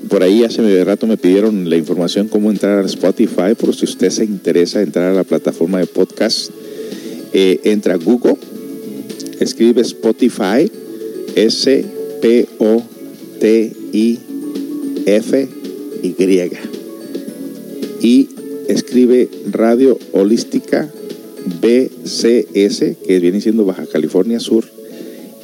por 0.09 0.23
ahí 0.23 0.43
hace 0.43 0.61
medio 0.61 0.83
rato 0.85 1.07
me 1.07 1.17
pidieron 1.17 1.69
la 1.69 1.77
información 1.77 2.27
cómo 2.27 2.51
entrar 2.51 2.79
a 2.79 2.85
Spotify, 2.85 3.55
por 3.57 3.75
si 3.75 3.85
usted 3.85 4.09
se 4.09 4.25
interesa 4.25 4.81
entrar 4.81 5.11
a 5.11 5.15
la 5.15 5.23
plataforma 5.23 5.79
de 5.79 5.85
podcast, 5.87 6.51
eh, 7.33 7.59
entra 7.63 7.95
a 7.95 7.97
Google, 7.97 8.37
escribe 9.39 9.81
Spotify, 9.81 10.71
S-P-O-T-I-F-Y 11.35 11.95
y 18.01 18.29
escribe 18.67 19.29
Radio 19.51 19.97
Holística 20.11 20.89
BCS, 21.61 22.97
que 23.05 23.19
viene 23.19 23.41
siendo 23.41 23.65
Baja 23.65 23.85
California 23.85 24.39
Sur, 24.39 24.65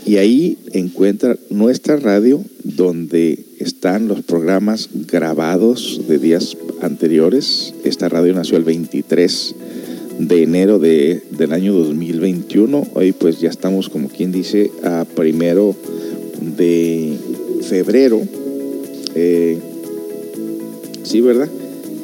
y 0.06 0.18
ahí 0.18 0.58
encuentra 0.74 1.38
nuestra 1.50 1.96
radio 1.98 2.44
donde 2.64 3.38
están 3.60 4.08
los 4.08 4.22
programas 4.22 4.90
grabados 5.08 6.02
de 6.08 6.18
días 6.18 6.58
anteriores. 6.82 7.74
Esta 7.84 8.10
radio 8.10 8.34
nació 8.34 8.58
el 8.58 8.64
23 8.64 9.56
de 10.20 10.44
enero 10.44 10.80
de, 10.80 11.22
del 11.38 11.54
año 11.54 11.74
2021. 11.74 12.88
Hoy 12.94 13.12
pues 13.12 13.40
ya 13.40 13.50
estamos 13.50 13.90
como 13.90 14.10
quien 14.10 14.32
dice 14.32 14.72
a 14.84 15.06
primero 15.06 15.76
de 16.58 17.14
febrero. 17.62 18.22
Eh, 19.14 19.60
sí, 21.04 21.22
¿verdad? 21.22 21.50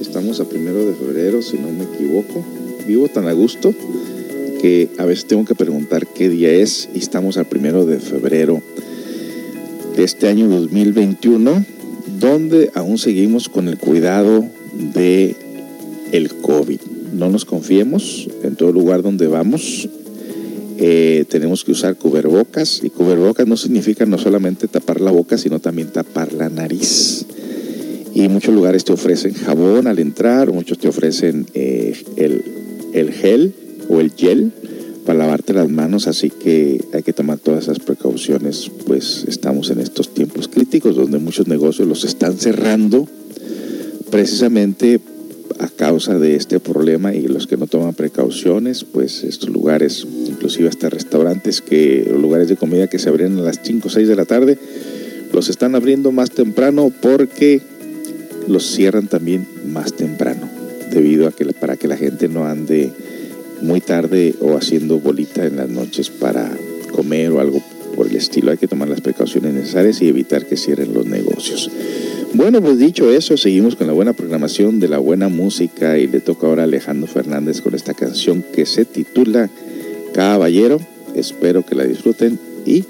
Estamos 0.08 0.40
a 0.40 0.46
primero 0.46 0.86
de 0.86 0.94
febrero, 0.94 1.42
si 1.42 1.58
no 1.58 1.70
me 1.70 1.84
equivoco. 1.84 2.42
Vivo 2.88 3.10
tan 3.10 3.28
a 3.28 3.34
gusto 3.34 3.76
que 4.62 4.90
a 4.98 5.04
veces 5.04 5.26
tengo 5.26 5.44
que 5.44 5.54
preguntar 5.54 6.08
qué 6.08 6.30
día 6.30 6.50
es 6.50 6.88
y 6.96 7.00
estamos 7.00 7.36
al 7.36 7.46
primero 7.46 7.86
de 7.86 8.00
febrero 8.00 8.62
de 9.98 10.04
este 10.06 10.30
año 10.30 10.48
2021, 10.48 11.66
donde 12.22 12.72
aún 12.74 12.98
seguimos 12.98 13.50
con 13.50 13.68
el 13.68 13.78
cuidado 13.78 14.46
de 14.94 15.36
el 16.14 16.30
COVID. 16.36 16.80
No 17.14 17.30
nos 17.30 17.44
confiemos 17.44 18.30
en 18.44 18.56
todo 18.56 18.72
lugar 18.72 19.04
donde 19.04 19.28
vamos. 19.28 19.90
Eh, 20.78 21.26
tenemos 21.28 21.66
que 21.66 21.74
usar 21.74 21.98
cubrebocas 21.98 22.82
y 22.82 22.90
cubrebocas 22.90 23.46
no 23.46 23.58
significa 23.58 24.06
no 24.06 24.18
solamente 24.18 24.70
tapar 24.70 25.02
la 25.02 25.12
boca, 25.12 25.38
sino 25.38 25.60
también 25.60 25.90
tapar 25.90 26.32
la 26.32 26.48
nariz 26.50 27.26
y 28.18 28.30
muchos 28.30 28.56
lugares 28.56 28.84
te 28.84 28.94
ofrecen 28.94 29.36
jabón 29.36 29.86
al 29.86 30.00
entrar, 30.00 30.52
muchos 30.52 30.80
te 30.80 30.88
ofrecen 30.88 31.46
eh, 31.54 31.94
el, 32.16 32.44
el, 32.94 33.12
gel 33.12 33.54
o 33.90 34.00
el 34.00 34.10
gel 34.12 34.52
para 35.06 35.20
lavarte 35.20 35.54
las 35.54 35.70
manos, 35.70 36.08
así 36.08 36.32
que 36.32 36.84
hay 36.94 37.04
que 37.04 37.14
tomar 37.14 37.38
todas 37.38 37.66
esas 37.66 37.78
precauciones, 37.78 38.72
pues 38.88 39.24
estamos 39.28 39.70
en 39.70 39.82
estos 39.82 40.16
tiempos 40.16 40.48
críticos 40.48 40.96
donde 40.96 41.20
muchos 41.20 41.48
negocios 41.48 41.88
los 41.88 42.06
están 42.06 42.40
cerrando 42.40 43.08
precisamente 44.10 45.00
a 45.60 45.68
causa 45.68 46.18
de 46.18 46.36
este 46.36 46.60
problema 46.60 47.14
y 47.14 47.28
los 47.28 47.46
que 47.46 47.56
no 47.56 47.68
toman 47.68 47.94
precauciones, 47.94 48.84
pues 48.84 49.24
estos 49.24 49.50
lugares, 49.50 50.08
inclusive 50.26 50.70
hasta 50.70 50.90
restaurantes 50.90 51.62
que, 51.62 52.12
lugares 52.20 52.50
de 52.50 52.58
comida 52.58 52.88
que 52.88 52.98
se 52.98 53.10
abren 53.10 53.38
a 53.38 53.44
las 53.44 53.60
5 53.62 53.88
o 53.88 53.92
6 53.92 54.08
de 54.08 54.16
la 54.16 54.26
tarde, 54.26 54.58
los 55.32 55.50
están 55.50 55.76
abriendo 55.76 56.12
más 56.12 56.32
temprano 56.32 56.92
porque 57.00 57.62
los 58.48 58.66
cierran 58.72 59.08
también 59.08 59.48
más 59.66 59.94
temprano, 59.94 60.50
debido 60.92 61.28
a 61.28 61.32
que 61.32 61.46
para 61.54 61.78
que 61.78 61.88
la 61.88 61.98
gente 61.98 62.28
no 62.28 62.46
ande 62.46 62.92
muy 63.62 63.82
tarde 63.82 64.36
o 64.40 64.56
haciendo 64.56 65.00
bolita 65.00 65.46
en 65.46 65.58
las 65.58 65.70
noches 65.70 66.10
para 66.10 66.50
comer 66.92 67.32
o 67.32 67.40
algo 67.40 67.62
por 67.96 68.08
el 68.08 68.16
estilo. 68.16 68.52
Hay 68.52 68.58
que 68.58 68.68
tomar 68.68 68.88
las 68.88 69.02
precauciones 69.02 69.54
necesarias 69.54 70.02
y 70.02 70.08
evitar 70.08 70.46
que 70.46 70.58
cierren 70.58 70.94
los 70.94 71.06
negocios. 71.06 71.70
Bueno, 72.34 72.62
pues 72.62 72.78
dicho 72.78 73.12
eso, 73.12 73.38
seguimos 73.38 73.76
con 73.76 73.88
la 73.88 73.94
buena 73.94 74.14
programación 74.14 74.80
de 74.80 74.90
la 74.90 75.00
buena 75.00 75.30
música 75.30 75.98
y 75.98 76.08
le 76.08 76.20
toca 76.20 76.48
ahora 76.48 76.64
a 76.64 76.66
Alejandro 76.66 77.08
Fernández 77.08 77.62
con 77.62 77.74
esta 77.74 77.94
canción 77.94 78.44
que 78.54 78.66
se 78.66 78.86
titula 78.86 79.50
Caballero. 80.14 80.80
Espero 81.16 81.66
que 81.66 81.76
la 81.76 81.86
disfruten 81.86 82.38
y 82.66 82.84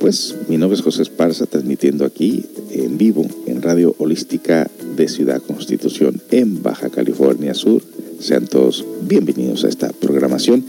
pues 0.00 0.34
mi 0.48 0.56
nombre 0.58 0.76
es 0.76 0.82
José 0.82 1.02
Esparza 1.02 1.46
transmitiendo 1.46 2.04
aquí 2.04 2.44
en 2.70 2.98
vivo 2.98 3.26
en 3.46 3.62
Radio 3.62 3.94
Holística 3.98 4.70
de 4.96 5.08
Ciudad 5.08 5.42
Constitución 5.42 6.20
en 6.30 6.62
Baja 6.62 6.90
California 6.90 7.54
Sur. 7.54 7.82
Sean 8.20 8.46
todos 8.46 8.84
bienvenidos 9.02 9.64
a 9.64 9.68
esta 9.68 9.90
programación. 9.90 10.64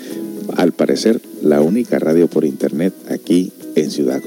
Al 0.56 0.72
parecer, 0.72 1.22
la 1.42 1.62
única 1.62 2.00
radio 2.00 2.28
por 2.28 2.46
internet 2.46 2.94
aquí 3.10 3.52
en 3.76 3.92
Ciudad 3.92 4.22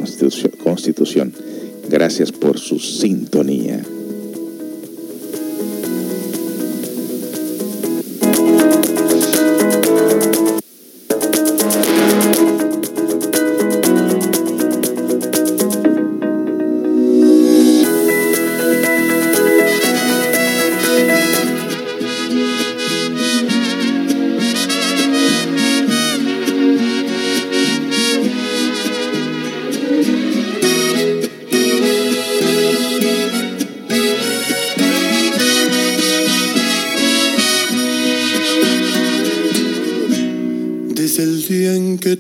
Constitución. 0.63 1.33
Gracias 1.89 2.33
por 2.33 2.59
su 2.59 2.79
sintonía. 2.79 3.83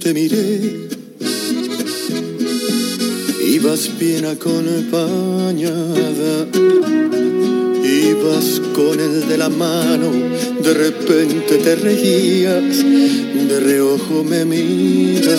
Te 0.01 0.15
miré, 0.15 0.89
ibas 3.47 3.91
bien 3.99 4.25
acompañada, 4.25 6.47
ibas 7.85 8.63
con 8.75 8.99
el 8.99 9.29
de 9.29 9.37
la 9.37 9.51
mano, 9.51 10.11
de 10.63 10.73
repente 10.73 11.59
te 11.59 11.77
reías, 11.77 12.79
de 12.79 13.61
reojo 13.61 14.25
me 14.25 14.47
mirabas. 14.47 15.39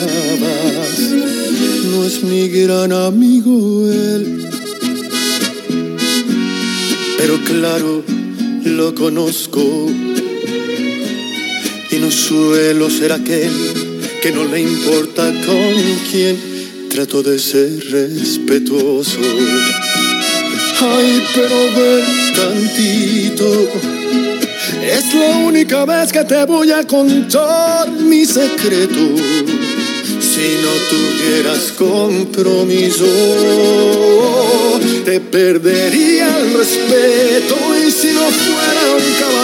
No 1.91 2.06
es 2.06 2.24
mi 2.24 2.47
gran 2.47 2.91
amigo 2.91 3.89
él, 3.89 4.47
pero 7.17 7.39
claro, 7.45 8.04
lo 8.65 8.93
conozco 8.93 9.88
y 11.89 11.95
no 11.95 12.12
suelo 12.12 12.91
ser 12.91 13.12
aquel 13.12 13.90
que 14.21 14.31
no 14.31 14.43
le 14.43 14.62
importa 14.62 15.23
con 15.45 15.73
quién, 16.12 16.38
trato 16.89 17.23
de 17.23 17.39
ser 17.39 17.71
respetuoso. 17.89 19.17
Ay, 20.79 21.23
pero 21.34 21.55
ven 21.75 22.05
tantito, 22.36 23.51
es 24.84 25.13
la 25.15 25.38
única 25.38 25.86
vez 25.86 26.12
que 26.12 26.23
te 26.23 26.45
voy 26.45 26.71
a 26.71 26.86
contar 26.86 27.89
mi 27.89 28.23
secreto. 28.25 28.99
Si 30.19 30.57
no 30.62 30.71
tuvieras 30.91 31.71
compromiso, 31.71 33.05
te 35.03 35.19
perdería 35.19 36.38
el 36.38 36.53
respeto. 36.53 37.70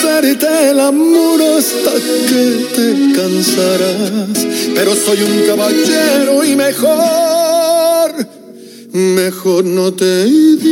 hacerte 0.00 0.70
el 0.70 0.80
amor 0.80 1.40
hasta 1.42 1.92
que 1.92 2.66
te 2.74 3.12
cansarás. 3.14 4.46
Pero 4.74 4.94
soy 4.94 5.22
un 5.22 5.46
caballero 5.46 6.44
y 6.44 6.56
mejor, 6.56 8.26
mejor 8.92 9.64
no 9.64 9.92
te 9.92 10.24
digo 10.24 10.69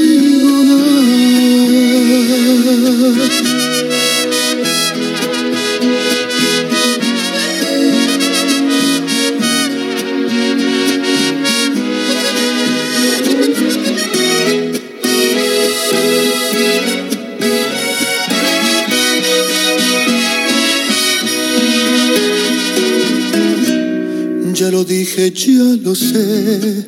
ya 25.30 25.76
lo 25.82 25.94
sé. 25.94 26.86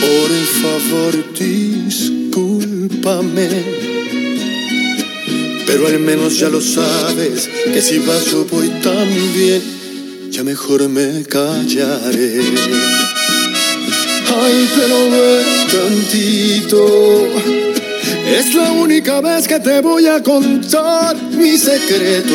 Por 0.00 0.30
favor, 0.60 1.12
discúlpame. 1.38 2.82
Pero 5.66 5.86
al 5.86 5.98
menos 6.00 6.38
ya 6.38 6.48
lo 6.48 6.60
sabes, 6.60 7.48
que 7.72 7.80
si 7.80 7.98
vas 8.00 8.26
yo 8.30 8.44
voy 8.44 8.68
también, 8.82 9.62
ya 10.30 10.44
mejor 10.44 10.88
me 10.88 11.22
callaré. 11.24 12.40
Ay, 14.28 14.68
pero 14.76 15.10
ve 15.10 15.44
tantito. 15.70 17.28
Es 18.26 18.54
la 18.54 18.72
única 18.72 19.20
vez 19.20 19.46
que 19.46 19.60
te 19.60 19.80
voy 19.80 20.06
a 20.06 20.22
contar 20.22 21.16
mi 21.32 21.56
secreto 21.58 22.34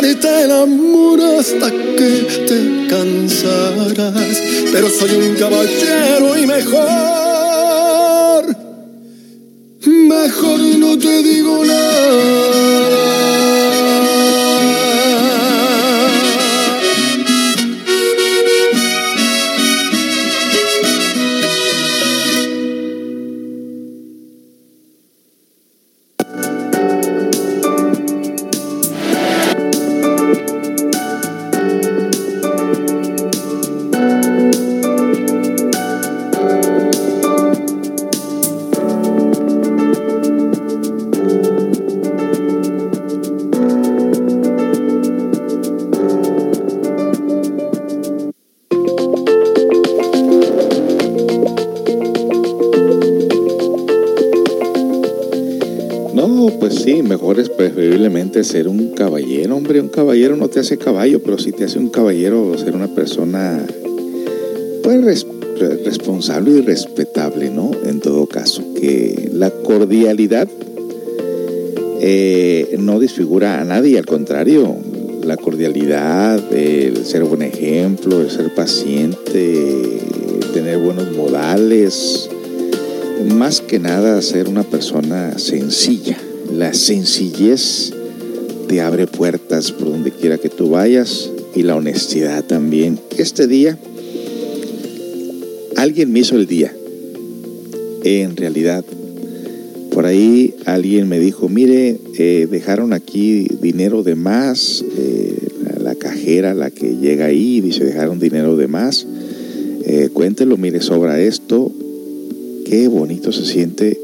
Para 0.00 0.12
hacerte 0.12 0.44
el 0.44 0.50
amor 0.50 1.20
hasta 1.20 1.70
que 1.70 2.26
te 2.48 2.86
cansarás. 2.88 4.42
Pero 4.72 4.88
soy 4.88 5.10
un 5.10 5.34
caballero 5.34 6.38
y 6.38 6.46
mejor, 6.46 6.76
mejor 9.84 10.60
no 10.78 10.98
te 10.98 11.22
digo 11.22 11.64
nada. 11.66 12.49
Ser 58.44 58.68
un 58.68 58.92
caballero, 58.94 59.56
hombre. 59.56 59.80
Un 59.80 59.88
caballero 59.88 60.36
no 60.36 60.48
te 60.48 60.60
hace 60.60 60.78
caballo, 60.78 61.22
pero 61.22 61.38
sí 61.38 61.52
te 61.52 61.64
hace 61.64 61.78
un 61.78 61.90
caballero 61.90 62.56
ser 62.56 62.74
una 62.74 62.94
persona, 62.94 63.66
pues, 64.82 65.26
responsable 65.84 66.52
y 66.52 66.60
respetable, 66.62 67.50
¿no? 67.50 67.70
En 67.84 68.00
todo 68.00 68.26
caso, 68.26 68.62
que 68.74 69.30
la 69.32 69.50
cordialidad 69.50 70.48
eh, 72.00 72.76
no 72.78 72.98
desfigura 72.98 73.60
a 73.60 73.64
nadie, 73.64 73.98
al 73.98 74.06
contrario, 74.06 74.76
la 75.22 75.36
cordialidad, 75.36 76.40
el 76.52 77.04
ser 77.04 77.24
buen 77.24 77.42
ejemplo, 77.42 78.22
el 78.22 78.30
ser 78.30 78.54
paciente, 78.54 80.00
tener 80.54 80.78
buenos 80.78 81.14
modales, 81.14 82.30
más 83.36 83.60
que 83.60 83.78
nada 83.78 84.22
ser 84.22 84.48
una 84.48 84.62
persona 84.62 85.38
sencilla. 85.38 86.16
La 86.50 86.72
sencillez 86.74 87.92
te 88.70 88.80
abre 88.80 89.08
puertas 89.08 89.72
por 89.72 89.90
donde 89.90 90.12
quiera 90.12 90.38
que 90.38 90.48
tú 90.48 90.70
vayas 90.70 91.28
y 91.56 91.64
la 91.64 91.74
honestidad 91.74 92.44
también. 92.44 93.00
Este 93.18 93.48
día, 93.48 93.76
alguien 95.76 96.12
me 96.12 96.20
hizo 96.20 96.36
el 96.36 96.46
día. 96.46 96.72
En 98.04 98.36
realidad, 98.36 98.84
por 99.90 100.06
ahí 100.06 100.54
alguien 100.66 101.08
me 101.08 101.18
dijo, 101.18 101.48
mire, 101.48 101.98
eh, 102.16 102.46
dejaron 102.48 102.92
aquí 102.92 103.48
dinero 103.60 104.04
de 104.04 104.14
más, 104.14 104.84
eh, 104.96 105.48
la 105.80 105.96
cajera, 105.96 106.54
la 106.54 106.70
que 106.70 106.94
llega 106.94 107.24
ahí, 107.24 107.60
dice, 107.60 107.84
dejaron 107.84 108.20
dinero 108.20 108.56
de 108.56 108.68
más, 108.68 109.04
eh, 109.84 110.10
cuéntelo, 110.12 110.56
mire, 110.56 110.80
sobra 110.80 111.20
esto, 111.20 111.72
qué 112.66 112.86
bonito 112.86 113.32
se 113.32 113.46
siente 113.46 113.99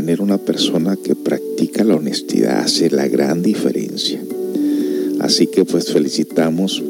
tener 0.00 0.22
una 0.22 0.38
persona 0.38 0.96
que 0.96 1.14
practica 1.14 1.84
la 1.84 1.94
honestidad, 1.94 2.60
hace 2.60 2.88
la 2.88 3.06
gran 3.06 3.42
diferencia. 3.42 4.18
Así 5.18 5.46
que 5.46 5.66
pues 5.66 5.92
felicitamos 5.92 6.82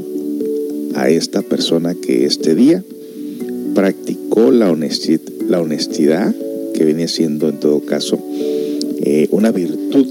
a 0.95 1.11
esta 1.11 1.43
persona 1.43 1.97
que 1.97 2.25
este 2.25 2.55
día 2.55 2.85
practicó 3.75 4.53
la 4.53 4.71
honestidad, 4.71 5.23
la 5.49 5.61
honestidad 5.61 6.33
que 6.73 6.85
viene 6.85 7.09
siendo 7.09 7.49
en 7.49 7.59
todo 7.59 7.81
caso 7.81 8.17
eh, 9.03 9.27
una 9.33 9.51
virtud 9.51 10.07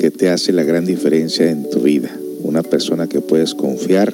que 0.00 0.10
te 0.10 0.28
hace 0.28 0.52
la 0.52 0.64
gran 0.64 0.86
diferencia 0.86 1.48
en 1.48 1.70
tu 1.70 1.82
vida. 1.82 2.10
Una 2.42 2.64
persona 2.64 3.06
que 3.06 3.20
puedes 3.20 3.54
confiar, 3.54 4.12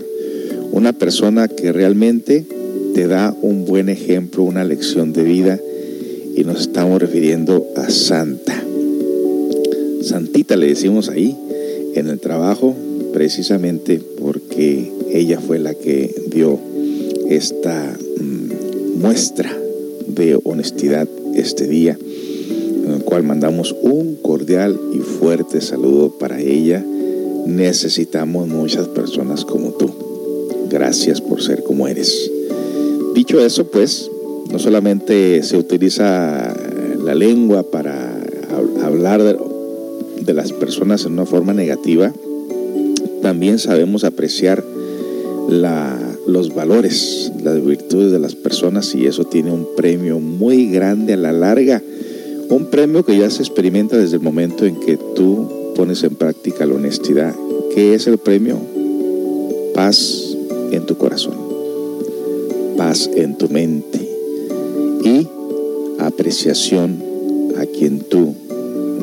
una 0.72 0.92
persona 0.92 1.48
que 1.48 1.72
realmente 1.72 2.44
te 2.92 3.06
da 3.06 3.34
un 3.40 3.64
buen 3.64 3.88
ejemplo, 3.88 4.42
una 4.42 4.62
lección 4.62 5.14
de 5.14 5.22
vida 5.22 5.58
y 6.40 6.44
nos 6.44 6.62
estamos 6.62 7.02
refiriendo 7.02 7.66
a 7.76 7.90
Santa. 7.90 8.64
Santita 10.02 10.56
le 10.56 10.68
decimos 10.68 11.10
ahí 11.10 11.36
en 11.94 12.08
el 12.08 12.18
trabajo 12.18 12.74
precisamente 13.12 14.00
porque 14.18 14.90
ella 15.12 15.38
fue 15.38 15.58
la 15.58 15.74
que 15.74 16.14
dio 16.28 16.58
esta 17.28 17.94
mm, 18.18 19.00
muestra 19.00 19.54
de 20.06 20.40
honestidad 20.42 21.06
este 21.34 21.66
día, 21.66 21.98
en 22.00 22.90
el 22.90 23.04
cual 23.04 23.22
mandamos 23.22 23.76
un 23.82 24.16
cordial 24.16 24.80
y 24.94 24.98
fuerte 24.98 25.60
saludo 25.60 26.16
para 26.18 26.40
ella. 26.40 26.82
Necesitamos 27.46 28.48
muchas 28.48 28.88
personas 28.88 29.44
como 29.44 29.72
tú. 29.72 29.90
Gracias 30.70 31.20
por 31.20 31.42
ser 31.42 31.62
como 31.62 31.86
eres. 31.86 32.30
Dicho 33.14 33.44
eso, 33.44 33.66
pues, 33.70 34.09
solamente 34.60 35.42
se 35.42 35.56
utiliza 35.56 36.54
la 37.02 37.14
lengua 37.14 37.62
para 37.62 38.20
hablar 38.84 39.22
de, 39.22 40.34
las 40.34 40.52
personas 40.52 41.04
en 41.06 41.14
una 41.14 41.26
forma 41.26 41.52
negativa, 41.52 42.12
también 43.22 43.58
sabemos 43.58 44.04
apreciar 44.04 44.62
los 46.26 46.54
valores, 46.54 47.32
las 47.42 47.64
virtudes 47.64 48.12
de 48.12 48.20
las 48.20 48.36
personas 48.36 48.94
y 48.94 49.06
eso 49.06 49.24
tiene 49.24 49.50
un 49.50 49.66
premio 49.76 50.20
muy 50.20 50.70
grande 50.70 51.14
a 51.14 51.16
la 51.16 51.32
larga. 51.32 51.82
Un 52.48 52.66
premio 52.66 53.04
que 53.04 53.18
ya 53.18 53.30
se 53.30 53.42
experimenta 53.42 53.96
desde 53.96 54.16
el 54.16 54.22
momento 54.22 54.66
en 54.66 54.78
que 54.78 54.96
tú 55.16 55.48
pones 55.74 56.02
en 56.04 56.14
práctica 56.14 56.66
la 56.66 56.74
honestidad. 56.74 57.34
¿Qué 57.74 57.94
es 57.94 58.06
el 58.06 58.18
premio? 58.18 58.58
Paz 59.74 60.36
en 60.70 60.86
tu 60.86 60.96
corazón, 60.96 61.34
paz 62.76 63.10
en 63.14 63.36
tu 63.36 63.48
mente 63.48 63.99
y 65.04 65.26
apreciación 65.98 67.02
a 67.58 67.66
quien 67.66 68.00
tú 68.00 68.34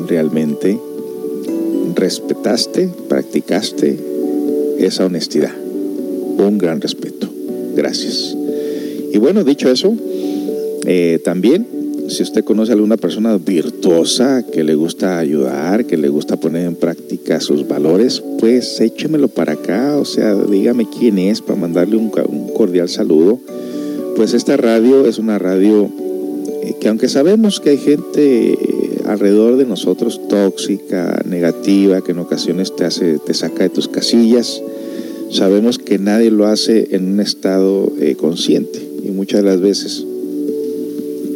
realmente 0.08 0.78
respetaste, 1.94 2.88
practicaste 3.08 3.98
esa 4.78 5.06
honestidad. 5.06 5.52
Un 5.56 6.58
gran 6.58 6.80
respeto. 6.80 7.28
Gracias. 7.74 8.36
Y 9.12 9.18
bueno, 9.18 9.44
dicho 9.44 9.70
eso, 9.70 9.94
eh, 10.86 11.20
también, 11.24 11.66
si 12.08 12.22
usted 12.22 12.44
conoce 12.44 12.72
a 12.72 12.74
alguna 12.74 12.96
persona 12.96 13.36
virtuosa 13.36 14.44
que 14.44 14.64
le 14.64 14.74
gusta 14.74 15.18
ayudar, 15.18 15.84
que 15.86 15.96
le 15.96 16.08
gusta 16.08 16.36
poner 16.36 16.66
en 16.66 16.76
práctica 16.76 17.40
sus 17.40 17.66
valores, 17.66 18.22
pues 18.38 18.80
échemelo 18.80 19.28
para 19.28 19.54
acá, 19.54 19.96
o 19.98 20.04
sea, 20.04 20.34
dígame 20.34 20.86
quién 20.88 21.18
es 21.18 21.42
para 21.42 21.58
mandarle 21.58 21.96
un 21.96 22.10
cordial 22.54 22.88
saludo 22.88 23.40
pues 24.18 24.34
esta 24.34 24.56
radio 24.56 25.06
es 25.06 25.20
una 25.20 25.38
radio 25.38 25.88
eh, 26.64 26.74
que 26.80 26.88
aunque 26.88 27.08
sabemos 27.08 27.60
que 27.60 27.70
hay 27.70 27.78
gente 27.78 28.52
eh, 28.52 28.58
alrededor 29.06 29.56
de 29.56 29.64
nosotros 29.64 30.20
tóxica, 30.28 31.22
negativa, 31.24 32.02
que 32.02 32.10
en 32.10 32.18
ocasiones 32.18 32.74
te 32.74 32.84
hace, 32.84 33.20
te 33.20 33.32
saca 33.32 33.62
de 33.62 33.68
tus 33.68 33.86
casillas, 33.86 34.60
sabemos 35.30 35.78
que 35.78 36.00
nadie 36.00 36.32
lo 36.32 36.48
hace 36.48 36.96
en 36.96 37.12
un 37.12 37.20
estado 37.20 37.92
eh, 38.00 38.16
consciente 38.16 38.80
y 39.04 39.10
muchas 39.10 39.44
de 39.44 39.50
las 39.50 39.60
veces 39.60 40.04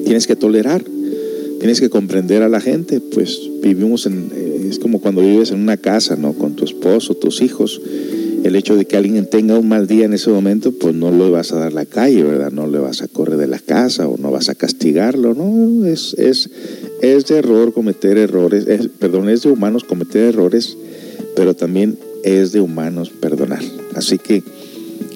tienes 0.04 0.26
que 0.26 0.34
tolerar, 0.34 0.82
tienes 1.60 1.80
que 1.80 1.88
comprender 1.88 2.42
a 2.42 2.48
la 2.48 2.60
gente, 2.60 2.98
pues 2.98 3.48
vivimos 3.62 4.06
en, 4.06 4.32
es 4.68 4.80
como 4.80 5.00
cuando 5.00 5.20
vives 5.20 5.52
en 5.52 5.60
una 5.60 5.76
casa, 5.76 6.16
¿no? 6.16 6.32
Con 6.32 6.56
tu 6.56 6.64
esposo, 6.64 7.14
tus 7.14 7.42
hijos 7.42 7.80
el 8.42 8.56
hecho 8.56 8.76
de 8.76 8.84
que 8.86 8.96
alguien 8.96 9.26
tenga 9.26 9.58
un 9.58 9.68
mal 9.68 9.86
día 9.86 10.04
en 10.04 10.12
ese 10.12 10.30
momento, 10.30 10.72
pues 10.72 10.94
no 10.94 11.10
le 11.12 11.30
vas 11.30 11.52
a 11.52 11.58
dar 11.58 11.72
la 11.72 11.86
calle, 11.86 12.24
¿verdad? 12.24 12.50
No 12.50 12.66
le 12.66 12.78
vas 12.78 13.02
a 13.02 13.08
correr 13.08 13.36
de 13.36 13.46
la 13.46 13.60
casa 13.60 14.08
o 14.08 14.16
no 14.18 14.30
vas 14.30 14.48
a 14.48 14.54
castigarlo, 14.54 15.34
¿no? 15.34 15.86
Es, 15.86 16.14
es, 16.14 16.50
es 17.00 17.26
de 17.26 17.38
error 17.38 17.72
cometer 17.72 18.18
errores, 18.18 18.66
perdón, 18.98 19.28
es 19.28 19.42
de 19.42 19.50
humanos 19.50 19.84
cometer 19.84 20.24
errores, 20.24 20.76
pero 21.36 21.54
también 21.54 21.98
es 22.24 22.52
de 22.52 22.60
humanos 22.60 23.10
perdonar. 23.10 23.62
Así 23.94 24.18
que, 24.18 24.42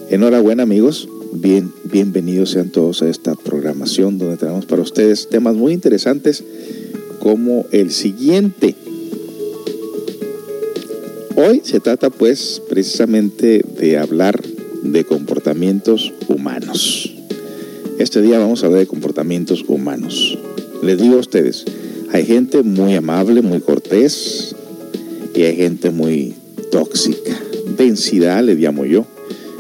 enhorabuena 0.08 0.62
amigos, 0.62 1.08
bien, 1.32 1.72
bienvenidos 1.84 2.50
sean 2.50 2.70
todos 2.70 3.02
a 3.02 3.08
esta 3.08 3.34
programación 3.34 4.18
donde 4.18 4.36
tenemos 4.36 4.66
para 4.66 4.82
ustedes 4.82 5.28
temas 5.28 5.56
muy 5.56 5.72
interesantes 5.72 6.44
como 7.18 7.66
el 7.72 7.90
siguiente 7.90 8.76
Hoy 11.38 11.60
se 11.62 11.80
trata 11.80 12.08
pues 12.08 12.62
precisamente 12.66 13.62
de 13.78 13.98
hablar 13.98 14.42
de 14.82 15.04
comportamientos 15.04 16.14
humanos. 16.28 17.14
Este 17.98 18.22
día 18.22 18.38
vamos 18.38 18.62
a 18.62 18.66
hablar 18.66 18.80
de 18.80 18.86
comportamientos 18.86 19.62
humanos. 19.68 20.38
Les 20.82 20.98
digo 20.98 21.16
a 21.16 21.18
ustedes, 21.18 21.66
hay 22.10 22.24
gente 22.24 22.62
muy 22.62 22.94
amable, 22.94 23.42
muy 23.42 23.60
cortés 23.60 24.56
y 25.34 25.42
hay 25.42 25.56
gente 25.56 25.90
muy 25.90 26.32
tóxica. 26.70 27.38
Densidad 27.76 28.42
le 28.42 28.54
llamo 28.54 28.86
yo, 28.86 29.04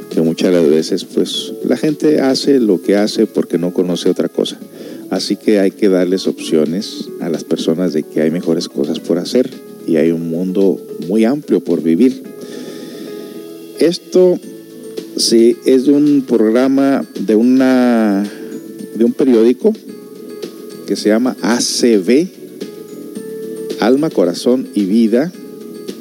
que 0.08 0.22
muchas 0.22 0.52
veces 0.70 1.04
pues 1.04 1.52
la 1.62 1.76
gente 1.76 2.22
hace 2.22 2.58
lo 2.58 2.80
que 2.80 2.96
hace 2.96 3.26
porque 3.26 3.58
no 3.58 3.74
conoce 3.74 4.08
otra 4.08 4.30
cosa. 4.30 4.58
Así 5.10 5.36
que 5.36 5.60
hay 5.60 5.72
que 5.72 5.90
darles 5.90 6.26
opciones 6.26 7.10
a 7.20 7.28
las 7.28 7.44
personas 7.44 7.92
de 7.92 8.02
que 8.02 8.22
hay 8.22 8.30
mejores 8.30 8.66
cosas 8.70 8.98
por 8.98 9.18
hacer 9.18 9.65
y 9.86 9.96
hay 9.96 10.10
un 10.10 10.28
mundo 10.28 10.80
muy 11.08 11.24
amplio 11.24 11.60
por 11.60 11.82
vivir. 11.82 12.22
Esto 13.78 14.38
sí 15.16 15.56
es 15.64 15.88
un 15.88 16.24
programa 16.26 17.04
de 17.20 17.36
una 17.36 18.24
de 18.96 19.04
un 19.04 19.12
periódico 19.12 19.72
que 20.86 20.96
se 20.96 21.10
llama 21.10 21.36
ACB 21.42 22.28
Alma, 23.80 24.10
Corazón 24.10 24.68
y 24.74 24.84
Vida 24.84 25.32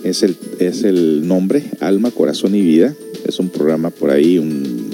es 0.05 0.21
el, 0.21 0.37
es 0.59 0.83
el 0.83 1.27
nombre, 1.27 1.63
Alma, 1.79 2.11
Corazón 2.11 2.55
y 2.55 2.61
Vida. 2.61 2.95
Es 3.27 3.39
un 3.39 3.49
programa 3.49 3.89
por 3.89 4.11
ahí, 4.11 4.37
un, 4.37 4.89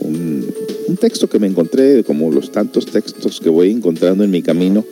un, 0.00 0.46
un 0.88 0.96
texto 0.96 1.28
que 1.28 1.38
me 1.38 1.46
encontré, 1.46 2.02
como 2.02 2.30
los 2.30 2.50
tantos 2.50 2.86
textos 2.86 3.40
que 3.40 3.50
voy 3.50 3.70
encontrando 3.70 4.24
en 4.24 4.30
mi 4.30 4.40
camino, 4.40 4.86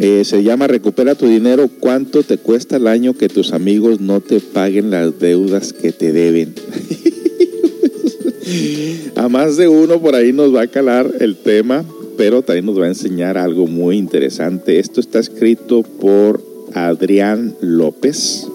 eh, 0.00 0.24
se 0.24 0.42
llama 0.42 0.66
Recupera 0.66 1.14
tu 1.14 1.26
dinero. 1.26 1.68
¿Cuánto 1.78 2.22
te 2.22 2.38
cuesta 2.38 2.76
el 2.76 2.86
año 2.86 3.12
que 3.12 3.28
tus 3.28 3.52
amigos 3.52 4.00
no 4.00 4.22
te 4.22 4.40
paguen 4.40 4.90
las 4.90 5.20
deudas 5.20 5.74
que 5.74 5.92
te 5.92 6.12
deben? 6.12 6.54
a 9.16 9.28
más 9.28 9.58
de 9.58 9.68
uno 9.68 10.00
por 10.00 10.14
ahí 10.14 10.32
nos 10.32 10.54
va 10.54 10.62
a 10.62 10.68
calar 10.68 11.12
el 11.20 11.36
tema, 11.36 11.84
pero 12.16 12.40
también 12.40 12.64
nos 12.64 12.80
va 12.80 12.86
a 12.86 12.88
enseñar 12.88 13.36
algo 13.36 13.66
muy 13.66 13.98
interesante. 13.98 14.78
Esto 14.78 15.00
está 15.00 15.18
escrito 15.18 15.82
por 15.82 16.42
Adrián 16.72 17.54
López. 17.60 18.46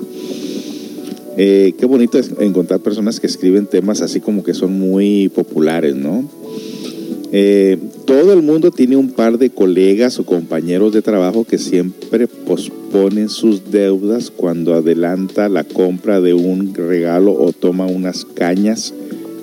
Eh, 1.38 1.75
qué 1.77 1.86
bonito 1.86 2.17
es 2.17 2.31
encontrar 2.39 2.79
personas 2.79 3.19
que 3.19 3.27
escriben 3.27 3.67
temas 3.67 4.01
así 4.01 4.19
como 4.19 4.43
que 4.43 4.55
son 4.55 4.79
muy 4.79 5.29
populares, 5.29 5.93
¿no? 5.93 6.27
Eh, 7.38 7.78
todo 8.06 8.32
el 8.32 8.41
mundo 8.43 8.71
tiene 8.71 8.95
un 8.95 9.10
par 9.10 9.38
de 9.38 9.50
colegas 9.50 10.19
o 10.19 10.26
compañeros 10.26 10.93
de 10.93 11.02
trabajo 11.02 11.43
que 11.43 11.58
siempre 11.58 12.28
posponen 12.28 13.28
sus 13.28 13.71
deudas 13.71 14.32
cuando 14.32 14.74
adelanta 14.74 15.50
la 15.50 15.65
compra 15.65 16.21
de 16.21 16.34
un 16.34 16.74
regalo 16.74 17.34
o 17.34 17.52
toma 17.52 17.88
unas 17.88 18.24
cañas. 18.24 18.93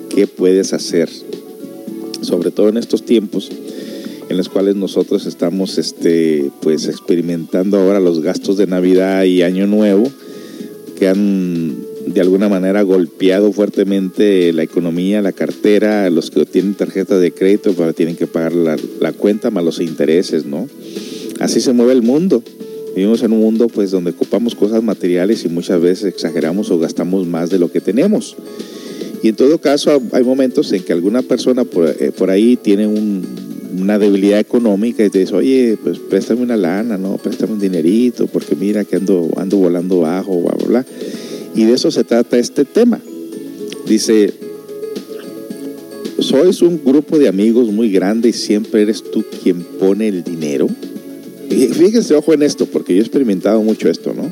¿Qué 0.09 0.25
puedes 0.25 0.73
hacer? 0.73 1.07
Sobre 2.21 2.49
todo 2.49 2.69
en 2.69 2.77
estos 2.77 3.05
tiempos 3.05 3.51
en 4.27 4.37
los 4.37 4.49
cuales 4.49 4.75
nosotros 4.75 5.27
estamos 5.27 5.77
este, 5.77 6.49
pues 6.63 6.87
experimentando 6.87 7.77
ahora 7.77 7.99
los 7.99 8.23
gastos 8.23 8.57
de 8.57 8.65
Navidad 8.65 9.23
y 9.25 9.43
Año 9.43 9.67
Nuevo 9.67 10.11
que 10.97 11.09
han 11.09 11.82
de 12.05 12.21
alguna 12.21 12.49
manera 12.49 12.81
golpeado 12.81 13.51
fuertemente 13.51 14.51
la 14.53 14.63
economía, 14.63 15.21
la 15.21 15.31
cartera, 15.31 16.09
los 16.09 16.31
que 16.31 16.45
tienen 16.45 16.75
tarjeta 16.75 17.17
de 17.17 17.31
crédito, 17.31 17.73
para 17.73 17.93
tienen 17.93 18.15
que 18.15 18.27
pagar 18.27 18.53
la, 18.53 18.77
la, 18.99 19.13
cuenta 19.13 19.51
más 19.51 19.63
los 19.63 19.79
intereses, 19.79 20.45
¿no? 20.45 20.67
Así 21.39 21.61
se 21.61 21.73
mueve 21.73 21.93
el 21.93 22.01
mundo. 22.01 22.43
Vivimos 22.95 23.23
en 23.23 23.33
un 23.33 23.39
mundo 23.39 23.67
pues 23.67 23.91
donde 23.91 24.11
ocupamos 24.11 24.53
cosas 24.53 24.83
materiales 24.83 25.43
y 25.45 25.49
muchas 25.49 25.81
veces 25.81 26.05
exageramos 26.05 26.69
o 26.69 26.77
gastamos 26.77 27.25
más 27.25 27.49
de 27.49 27.57
lo 27.57 27.71
que 27.71 27.81
tenemos. 27.81 28.35
Y 29.23 29.29
en 29.29 29.35
todo 29.35 29.57
caso 29.59 30.01
hay 30.11 30.23
momentos 30.23 30.71
en 30.73 30.83
que 30.83 30.93
alguna 30.93 31.21
persona 31.21 31.63
por, 31.63 31.87
eh, 31.87 32.11
por 32.11 32.29
ahí 32.29 32.57
tiene 32.57 32.85
un, 32.85 33.25
una 33.79 33.97
debilidad 33.97 34.39
económica 34.39 35.03
y 35.03 35.09
te 35.09 35.19
dice, 35.19 35.33
oye, 35.35 35.77
pues 35.81 35.97
préstame 35.97 36.41
una 36.41 36.57
lana, 36.57 36.97
¿no? 36.97 37.17
Préstame 37.17 37.53
un 37.53 37.59
dinerito, 37.59 38.27
porque 38.27 38.55
mira 38.55 38.85
que 38.85 38.97
ando, 38.97 39.29
ando 39.37 39.57
volando 39.57 39.99
bajo, 40.01 40.41
bla, 40.41 40.55
bla, 40.55 40.67
bla. 40.67 40.85
Y 41.55 41.65
de 41.65 41.73
eso 41.73 41.91
se 41.91 42.03
trata 42.03 42.37
este 42.37 42.65
tema. 42.65 42.99
Dice, 43.87 44.33
sois 46.19 46.61
un 46.61 46.81
grupo 46.83 47.17
de 47.19 47.27
amigos 47.27 47.67
muy 47.71 47.91
grande 47.91 48.29
y 48.29 48.33
siempre 48.33 48.81
eres 48.81 49.03
tú 49.03 49.23
quien 49.43 49.63
pone 49.63 50.07
el 50.07 50.23
dinero. 50.23 50.67
Y 51.49 51.67
fíjense, 51.67 52.15
ojo 52.15 52.33
en 52.33 52.43
esto, 52.43 52.65
porque 52.65 52.93
yo 52.93 52.99
he 52.99 53.03
experimentado 53.03 53.61
mucho 53.61 53.89
esto, 53.89 54.13
¿no? 54.13 54.31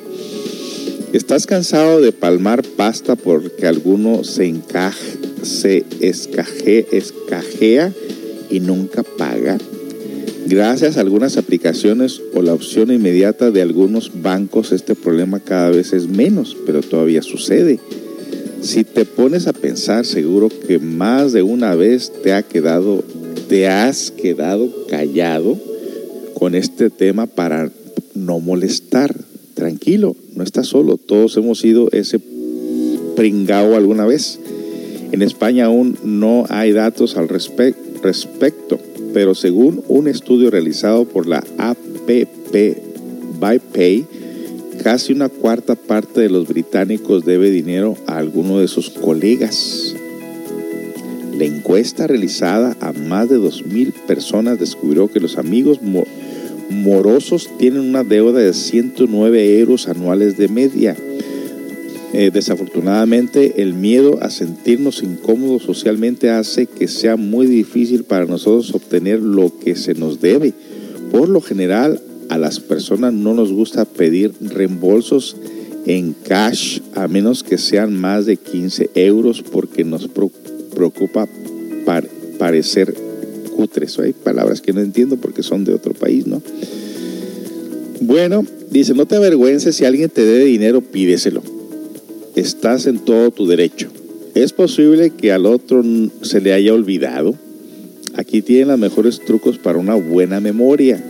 ¿Estás 1.13 1.45
cansado 1.45 1.99
de 1.99 2.13
palmar 2.13 2.63
pasta 2.63 3.15
porque 3.17 3.67
alguno 3.67 4.23
se 4.23 4.45
encaje, 4.45 5.17
se 5.43 5.84
escaje, 5.99 6.88
escajea 6.91 7.91
y 8.49 8.62
nunca 8.62 9.03
paga? 9.03 9.57
Gracias 10.47 10.97
a 10.97 11.01
algunas 11.01 11.38
aplicaciones 11.38 12.21
o 12.34 12.41
la 12.41 12.54
opción 12.54 12.91
inmediata 12.91 13.51
de 13.51 13.62
algunos 13.62 14.12
bancos, 14.21 14.71
este 14.71 14.95
problema 14.95 15.39
cada 15.39 15.69
vez 15.69 15.93
es 15.93 16.08
menos, 16.08 16.58
pero 16.65 16.82
todavía 16.82 17.21
sucede. 17.21 17.80
Si 18.62 18.84
te 18.84 19.06
pones 19.06 19.47
a 19.47 19.54
pensar, 19.54 20.06
seguro 20.06 20.49
que 20.49 20.80
más 20.80 21.32
de 21.32 21.43
una 21.43 21.75
vez 21.75 22.12
te 22.23 22.34
ha 22.34 22.43
quedado, 22.43 23.04
te 23.49 23.67
has 23.67 24.12
quedado 24.12 24.69
callado 24.88 25.58
con 26.34 26.56
este 26.56 26.89
tema 26.89 27.27
para 27.27 27.71
no 28.15 28.39
molestar. 28.39 29.15
Tranquilo, 29.54 30.15
no 30.36 30.43
estás 30.43 30.67
solo. 30.67 30.97
Todos 30.97 31.38
hemos 31.38 31.60
sido 31.60 31.89
ese 31.91 32.19
pringao 33.15 33.75
alguna 33.75 34.06
vez. 34.06 34.39
En 35.12 35.21
España 35.21 35.65
aún 35.65 35.97
no 36.04 36.45
hay 36.49 36.71
datos 36.71 37.15
al 37.15 37.30
respe 37.30 37.75
respecto 38.01 38.80
pero 39.13 39.36
según 39.36 39.84
un 39.88 40.08
estudio 40.08 40.50
realizado 40.50 41.06
por 41.06 41.28
la 41.28 41.43
APP 41.58 42.78
ByPay, 43.39 44.06
casi 44.84 45.13
una 45.13 45.30
cuarta 45.30 45.76
parte 45.76 46.21
de 46.21 46.30
los 46.30 46.47
británicos 46.47 47.26
debe 47.26 47.50
dinero 47.50 47.95
a 48.08 48.17
alguno 48.17 48.60
de 48.60 48.67
sus 48.67 48.89
colegas. 48.89 49.95
La 51.38 51.45
encuesta 51.45 52.08
realizada 52.08 52.76
a 52.82 52.91
más 52.93 53.30
de 53.30 53.39
2.000 53.39 53.93
personas 54.06 54.60
descubrió 54.60 55.08
que 55.08 55.19
los 55.19 55.38
amigos 55.38 55.80
morosos 56.69 57.50
tienen 57.58 57.82
una 57.82 58.04
deuda 58.04 58.39
de 58.39 58.54
109 58.54 59.60
euros 59.60 59.88
anuales 59.88 60.38
de 60.38 60.47
media 60.47 60.95
eh, 62.13 62.30
desafortunadamente, 62.34 63.62
el 63.62 63.74
miedo 63.74 64.19
a 64.21 64.30
sentirnos 64.30 65.02
incómodos 65.02 65.63
socialmente 65.63 66.30
hace 66.30 66.65
que 66.65 66.89
sea 66.89 67.15
muy 67.15 67.47
difícil 67.47 68.04
para 68.04 68.26
nosotros 68.26 68.74
obtener 68.76 69.21
lo 69.21 69.58
que 69.60 69.78
se 69.78 69.93
nos 69.93 70.19
debe. 70.19 70.54
Por 71.10 71.30
lo 71.30 71.39
general, 71.39 72.02
a 72.28 72.38
las 72.38 72.60
personas 72.60 73.13
no 73.13 73.34
nos 73.34 73.54
gusta 73.54 73.86
pedir 73.86 74.34
reembolsos 74.41 75.38
en 75.86 76.13
cash, 76.13 76.82
a 76.95 77.08
menos 77.08 77.43
que 77.43 77.58
sean 77.58 77.95
más 77.95 78.26
de 78.26 78.36
15 78.36 78.89
euros, 78.95 79.41
porque 79.41 79.86
nos 79.86 80.10
preocupa 80.76 81.30
parecer 82.38 82.93
cutres. 83.56 83.97
Hay 84.00 84.12
palabras 84.12 84.60
que 84.60 84.74
no 84.74 84.82
entiendo 84.82 85.15
porque 85.15 85.43
son 85.43 85.63
de 85.63 85.74
otro 85.74 85.93
país, 85.93 86.28
¿no? 86.28 86.41
Bueno, 88.02 88.45
dice, 88.69 88.93
no 88.93 89.06
te 89.06 89.15
avergüences 89.15 89.76
si 89.78 89.86
alguien 89.86 90.10
te 90.10 90.26
debe 90.26 90.45
dinero, 90.45 90.82
pídeselo 90.82 91.61
estás 92.41 92.88
en 92.88 92.99
todo 92.99 93.32
tu 93.32 93.47
derecho. 93.47 93.89
Es 94.34 94.51
posible 94.51 95.12
que 95.12 95.32
al 95.32 95.45
otro 95.45 95.84
se 96.21 96.41
le 96.41 96.54
haya 96.54 96.73
olvidado. 96.73 97.36
Aquí 98.15 98.41
tienen 98.41 98.69
los 98.69 98.80
mejores 98.80 99.19
trucos 99.19 99.58
para 99.58 99.77
una 99.77 99.95
buena 99.95 100.39
memoria, 100.39 101.01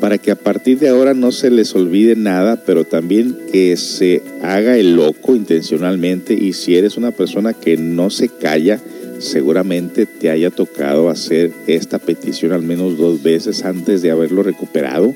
para 0.00 0.18
que 0.18 0.30
a 0.30 0.36
partir 0.36 0.78
de 0.78 0.88
ahora 0.88 1.14
no 1.14 1.30
se 1.30 1.50
les 1.50 1.74
olvide 1.74 2.16
nada, 2.16 2.62
pero 2.66 2.84
también 2.84 3.36
que 3.52 3.76
se 3.76 4.22
haga 4.42 4.76
el 4.76 4.96
loco 4.96 5.36
intencionalmente 5.36 6.34
y 6.34 6.54
si 6.54 6.76
eres 6.76 6.96
una 6.96 7.12
persona 7.12 7.52
que 7.52 7.76
no 7.76 8.10
se 8.10 8.28
calla, 8.28 8.80
seguramente 9.18 10.06
te 10.06 10.30
haya 10.30 10.50
tocado 10.50 11.10
hacer 11.10 11.52
esta 11.68 11.98
petición 11.98 12.52
al 12.52 12.62
menos 12.62 12.96
dos 12.96 13.22
veces 13.22 13.64
antes 13.64 14.02
de 14.02 14.10
haberlo 14.10 14.42
recuperado 14.42 15.14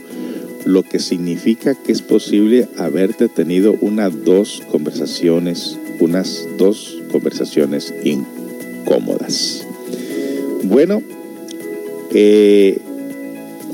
lo 0.67 0.83
que 0.83 0.99
significa 0.99 1.75
que 1.75 1.93
es 1.93 2.03
posible 2.03 2.69
haberte 2.77 3.29
tenido 3.29 3.77
unas 3.81 4.25
dos 4.25 4.63
conversaciones, 4.71 5.79
unas 6.01 6.45
dos 6.59 6.99
conversaciones 7.13 7.95
incómodas. 8.05 9.65
Bueno, 10.65 11.03
eh, 12.13 12.79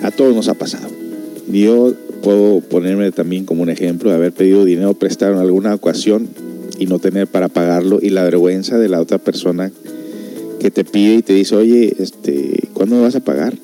a 0.03 0.11
todos 0.11 0.37
nos 0.37 0.49
ha 0.49 0.55
pasado. 0.55 0.89
Yo 1.51 1.95
puedo 2.23 2.61
ponerme 2.61 3.11
también 3.11 3.47
como 3.47 3.63
un 3.63 3.71
ejemplo 3.71 4.11
de 4.11 4.17
haber 4.17 4.33
pedido 4.33 4.67
dinero 4.67 4.93
prestado 4.93 5.33
en 5.33 5.41
alguna 5.41 5.75
ocasión 5.75 6.29
y 6.79 6.85
no 6.85 6.99
tener 6.99 7.27
para 7.27 7.49
pagarlo 7.49 8.01
y 8.03 8.11
la 8.11 8.23
vergüenza 8.23 8.79
de 8.79 8.91
la 8.91 9.01
otra 9.01 9.17
persona 9.17 9.73
que 10.61 10.71
te 10.71 10.85
pide 10.85 11.15
y 11.15 11.23
te 11.23 11.33
dice, 11.33 11.57
oye, 11.57 11.97
este, 11.99 12.69
¿cuándo 12.75 12.97
me 12.97 13.03
vas 13.03 13.17
a 13.17 13.21
pagar? 13.21 13.55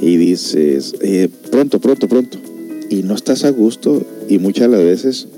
y 0.00 0.16
dices, 0.16 0.94
eh, 1.02 1.28
pronto, 1.50 1.80
pronto, 1.80 2.08
pronto, 2.08 2.38
y 2.88 3.02
no 3.02 3.14
estás 3.14 3.44
a 3.44 3.50
gusto 3.50 4.02
y 4.28 4.38
muchas 4.38 4.70
veces, 4.70 5.28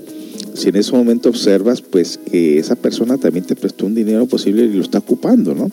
si 0.53 0.69
en 0.69 0.75
ese 0.75 0.91
momento 0.91 1.29
observas, 1.29 1.81
pues 1.81 2.19
que 2.31 2.57
esa 2.59 2.75
persona 2.75 3.17
también 3.17 3.45
te 3.45 3.55
prestó 3.55 3.85
un 3.85 3.95
dinero 3.95 4.25
posible 4.25 4.63
y 4.63 4.73
lo 4.73 4.81
está 4.81 4.99
ocupando, 4.99 5.53
¿no? 5.53 5.69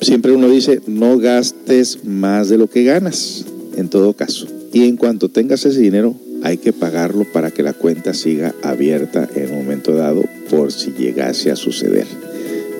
Siempre 0.00 0.32
uno 0.32 0.48
dice, 0.48 0.80
no 0.86 1.18
gastes 1.18 2.04
más 2.04 2.48
de 2.48 2.58
lo 2.58 2.68
que 2.68 2.82
ganas, 2.82 3.44
en 3.76 3.88
todo 3.88 4.14
caso. 4.14 4.46
Y 4.72 4.84
en 4.84 4.96
cuanto 4.96 5.28
tengas 5.28 5.64
ese 5.64 5.80
dinero, 5.80 6.16
hay 6.42 6.56
que 6.56 6.72
pagarlo 6.72 7.24
para 7.32 7.52
que 7.52 7.62
la 7.62 7.72
cuenta 7.72 8.12
siga 8.12 8.54
abierta 8.62 9.28
en 9.36 9.52
un 9.52 9.58
momento 9.58 9.94
dado 9.94 10.24
por 10.50 10.72
si 10.72 10.90
llegase 10.92 11.50
a 11.52 11.56
suceder. 11.56 12.06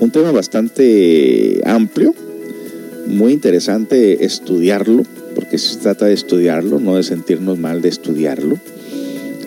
Un 0.00 0.10
tema 0.10 0.32
bastante 0.32 1.60
amplio, 1.64 2.12
muy 3.06 3.32
interesante 3.32 4.24
estudiarlo, 4.24 5.04
porque 5.52 5.68
se 5.68 5.80
trata 5.80 6.06
de 6.06 6.14
estudiarlo, 6.14 6.80
no 6.80 6.96
de 6.96 7.02
sentirnos 7.02 7.58
mal 7.58 7.82
de 7.82 7.90
estudiarlo 7.90 8.58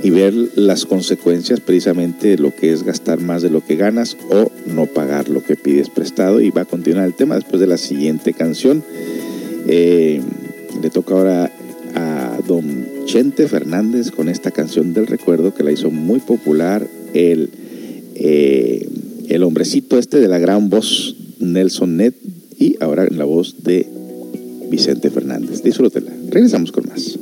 y 0.04 0.12
ver 0.12 0.36
las 0.54 0.86
consecuencias 0.86 1.62
precisamente 1.62 2.28
de 2.28 2.38
lo 2.38 2.56
que 2.56 2.72
es 2.72 2.84
gastar 2.84 3.20
más 3.22 3.42
de 3.42 3.50
lo 3.50 3.66
que 3.66 3.76
ganas 3.76 4.16
o 4.30 4.52
no 4.68 4.86
pagar 4.86 5.30
lo 5.30 5.42
que 5.44 5.56
pides 5.56 5.90
prestado. 5.90 6.42
Y 6.42 6.52
va 6.52 6.62
a 6.62 6.66
continuar 6.66 7.08
el 7.08 7.16
tema 7.16 7.34
después 7.34 7.60
de 7.60 7.66
la 7.66 7.78
siguiente 7.78 8.34
canción. 8.34 8.84
Eh, 9.68 10.22
le 10.80 10.92
toca 10.92 11.16
ahora 11.16 11.52
a 11.96 12.38
don 12.48 12.86
Chente 13.08 13.48
Fernández 13.48 14.12
con 14.12 14.30
esta 14.30 14.52
canción 14.52 14.94
del 14.94 15.08
recuerdo 15.08 15.56
que 15.56 15.64
la 15.64 15.72
hizo 15.72 15.90
muy 15.90 16.20
popular 16.20 16.86
el, 17.16 17.50
eh, 18.14 18.88
el 19.28 19.42
hombrecito 19.42 19.98
este 19.98 20.20
de 20.20 20.28
la 20.28 20.38
gran 20.38 20.70
voz 20.70 21.16
Nelson 21.40 21.98
Net 21.98 22.14
y 22.60 22.76
ahora 22.80 23.08
en 23.08 23.18
la 23.18 23.26
voz 23.26 23.64
de 23.64 23.95
Vicente 24.76 25.10
Fernández. 25.10 25.64
Disfrútela. 25.64 26.12
Regresamos 26.30 26.74
con 26.74 26.86
más. 26.90 27.18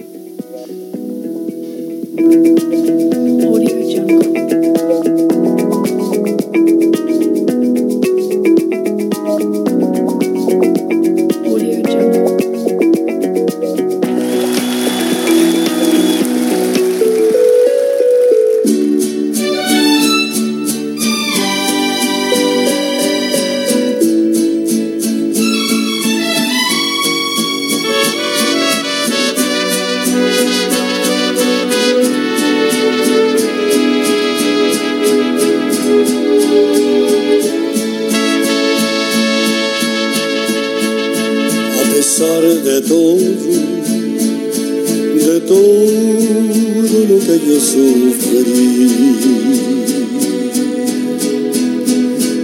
Que 47.25 47.39
yo 47.47 47.59
sufrí. 47.59 48.89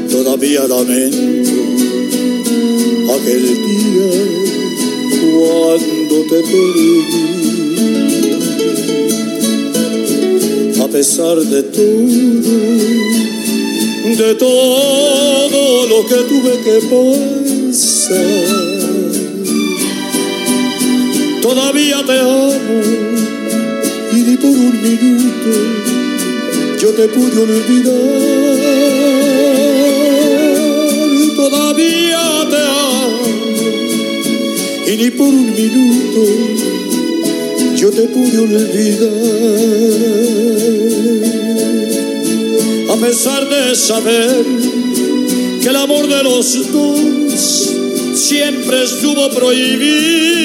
Todavía 0.10 0.68
lamento 0.68 1.18
aquel 3.16 3.44
día 3.66 4.12
cuando 5.22 6.16
te 6.30 6.40
perdí. 6.50 6.98
A 10.82 10.88
pesar 10.88 11.38
de 11.38 11.64
todo, 11.64 11.88
de 14.18 14.36
todo 14.36 15.88
lo 15.88 16.06
que 16.08 16.16
tuve 16.30 16.54
que 16.64 16.78
pasar 16.90 18.60
todavía 21.42 21.98
te 22.06 22.20
amo 22.20 23.39
por 24.40 24.50
un 24.50 24.82
minuto 24.82 25.52
yo 26.80 26.90
te 26.92 27.08
pude 27.10 27.42
olvidar. 27.42 27.94
Todavía 31.36 32.48
te 32.50 32.58
amo 32.58 33.20
y 34.88 34.96
ni 34.96 35.12
por 35.12 35.28
un 35.28 35.54
minuto 35.54 36.22
yo 37.76 37.90
te 37.92 38.04
pude 38.04 38.40
olvidar. 38.40 39.10
A 42.92 42.96
pesar 42.96 43.50
de 43.50 43.76
saber 43.76 44.46
que 45.62 45.68
el 45.68 45.76
amor 45.76 46.08
de 46.08 46.24
los 46.24 46.72
dos 46.72 47.76
siempre 48.16 48.84
estuvo 48.84 49.30
prohibido 49.32 50.39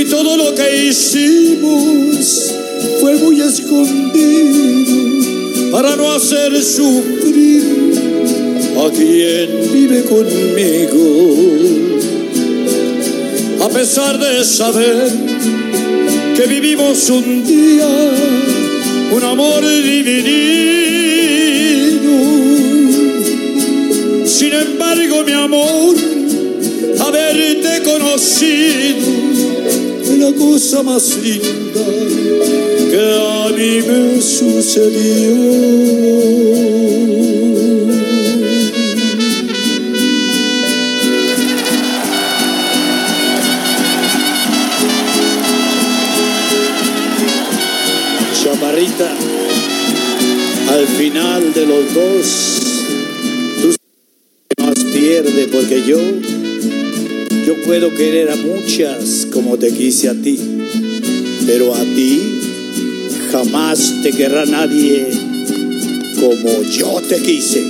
y 0.00 0.04
todo 0.04 0.36
lo 0.36 0.54
que 0.54 0.86
hicimos 0.86 2.54
fue 3.00 3.16
muy 3.16 3.40
escondido 3.40 4.92
para 5.72 5.96
no 5.96 6.12
hacer 6.12 6.62
sufrir 6.62 7.64
a 8.76 8.90
quien 8.92 9.72
vive 9.72 10.04
conmigo. 10.04 11.34
A 13.60 13.68
pesar 13.70 14.20
de 14.20 14.44
saber 14.44 15.10
que 16.36 16.46
vivimos 16.46 17.10
un 17.10 17.44
día 17.44 17.88
un 19.10 19.24
amor 19.24 19.66
dividido, 19.66 20.28
sin 24.26 24.52
embargo 24.52 25.24
mi 25.24 25.32
amor 25.32 25.96
haberte 27.00 27.82
conocido 27.82 29.17
la 30.18 30.32
cosa 30.32 30.82
más 30.82 31.16
linda 31.18 31.84
que 32.90 33.00
a 33.00 33.48
mí 33.56 33.80
me 33.86 34.20
sucedió. 34.20 35.36
Chaparrita, 48.42 49.10
al 50.70 50.86
final 50.86 51.54
de 51.54 51.66
los 51.66 51.94
dos, 51.94 52.60
tú 53.62 53.76
más 54.64 54.84
pierde 54.92 55.48
porque 55.52 55.82
yo 55.86 55.98
yo 57.48 57.54
puedo 57.64 57.94
querer 57.94 58.30
a 58.30 58.36
muchas 58.36 59.17
como 59.38 59.56
te 59.56 59.72
quise 59.72 60.08
a 60.08 60.14
ti, 60.14 60.36
pero 61.46 61.72
a 61.72 61.78
ti 61.78 62.40
jamás 63.30 64.02
te 64.02 64.10
querrá 64.10 64.44
nadie 64.44 65.06
como 66.18 66.64
yo 66.64 67.00
te 67.08 67.22
quise. 67.22 67.62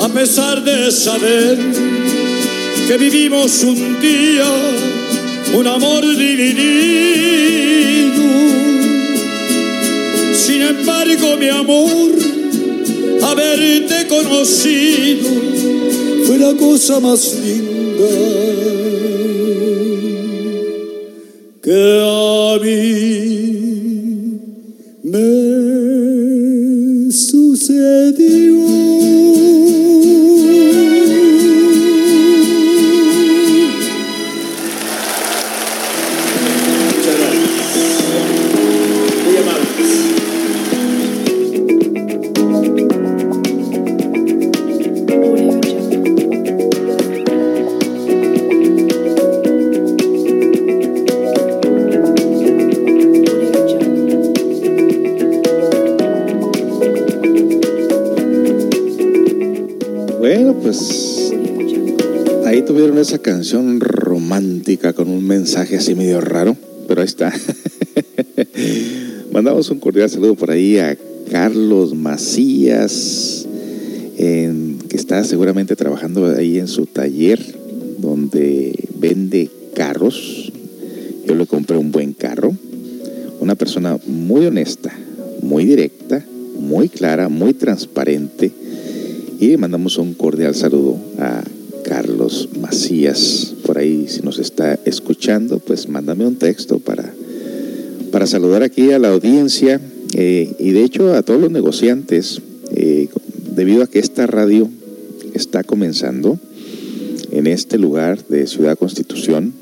A 0.00 0.08
pesar 0.08 0.64
de 0.64 0.90
saber 0.90 1.58
que 2.86 2.96
vivimos 2.96 3.62
un 3.62 4.00
día 4.00 4.77
un 5.54 5.66
amor 5.66 6.04
dividido. 6.16 6.58
Sin 10.34 10.62
embargo, 10.62 11.36
mi 11.38 11.48
amor, 11.48 12.12
haberte 13.22 14.06
conocido 14.06 15.28
fue 16.26 16.38
la 16.38 16.54
cosa 16.54 17.00
más 17.00 17.34
linda 17.34 18.67
mensaje 65.68 65.76
así 65.76 65.94
medio 65.94 66.20
raro, 66.20 66.56
pero 66.86 67.00
ahí 67.02 67.06
está. 67.06 67.32
Mandamos 69.32 69.70
un 69.70 69.80
cordial 69.80 70.08
saludo 70.08 70.34
por 70.34 70.50
ahí 70.50 70.78
a 70.78 70.96
Carlos 71.30 71.94
Macías, 71.94 73.46
que 74.16 74.96
está 74.96 75.22
seguramente 75.24 75.76
trabajando 75.76 76.26
ahí 76.34 76.58
en 76.58 76.68
su 76.68 76.86
taller 76.86 77.38
donde 77.98 78.72
vende 78.98 79.50
carros. 79.74 80.52
Yo 81.26 81.34
le 81.34 81.46
compré 81.46 81.76
un 81.76 81.92
buen 81.92 82.14
carro. 82.14 82.56
Una 83.40 83.54
persona 83.54 83.98
muy 84.06 84.46
honesta, 84.46 84.92
muy 85.42 85.64
directa, 85.64 86.24
muy 86.58 86.88
clara, 86.88 87.28
muy 87.28 87.52
transparente. 87.52 88.50
Y 89.38 89.56
mandamos 89.56 89.98
un 89.98 90.14
cordial 90.14 90.54
saludo 90.54 90.96
a 91.18 91.42
Carlos 91.84 92.48
Macías. 92.60 93.54
Por 93.64 93.78
ahí, 93.78 94.06
si 94.08 94.22
nos 94.22 94.38
está 94.38 94.57
pues 95.66 95.90
mándame 95.90 96.26
un 96.26 96.36
texto 96.36 96.78
para, 96.78 97.12
para 98.10 98.26
saludar 98.26 98.62
aquí 98.62 98.92
a 98.92 98.98
la 98.98 99.08
audiencia 99.10 99.78
eh, 100.14 100.54
y 100.58 100.70
de 100.70 100.84
hecho 100.84 101.12
a 101.12 101.22
todos 101.22 101.38
los 101.38 101.50
negociantes, 101.50 102.40
eh, 102.74 103.08
debido 103.54 103.82
a 103.82 103.86
que 103.86 103.98
esta 103.98 104.26
radio 104.26 104.70
está 105.34 105.64
comenzando 105.64 106.38
en 107.30 107.46
este 107.46 107.76
lugar 107.76 108.26
de 108.28 108.46
Ciudad 108.46 108.78
Constitución. 108.78 109.52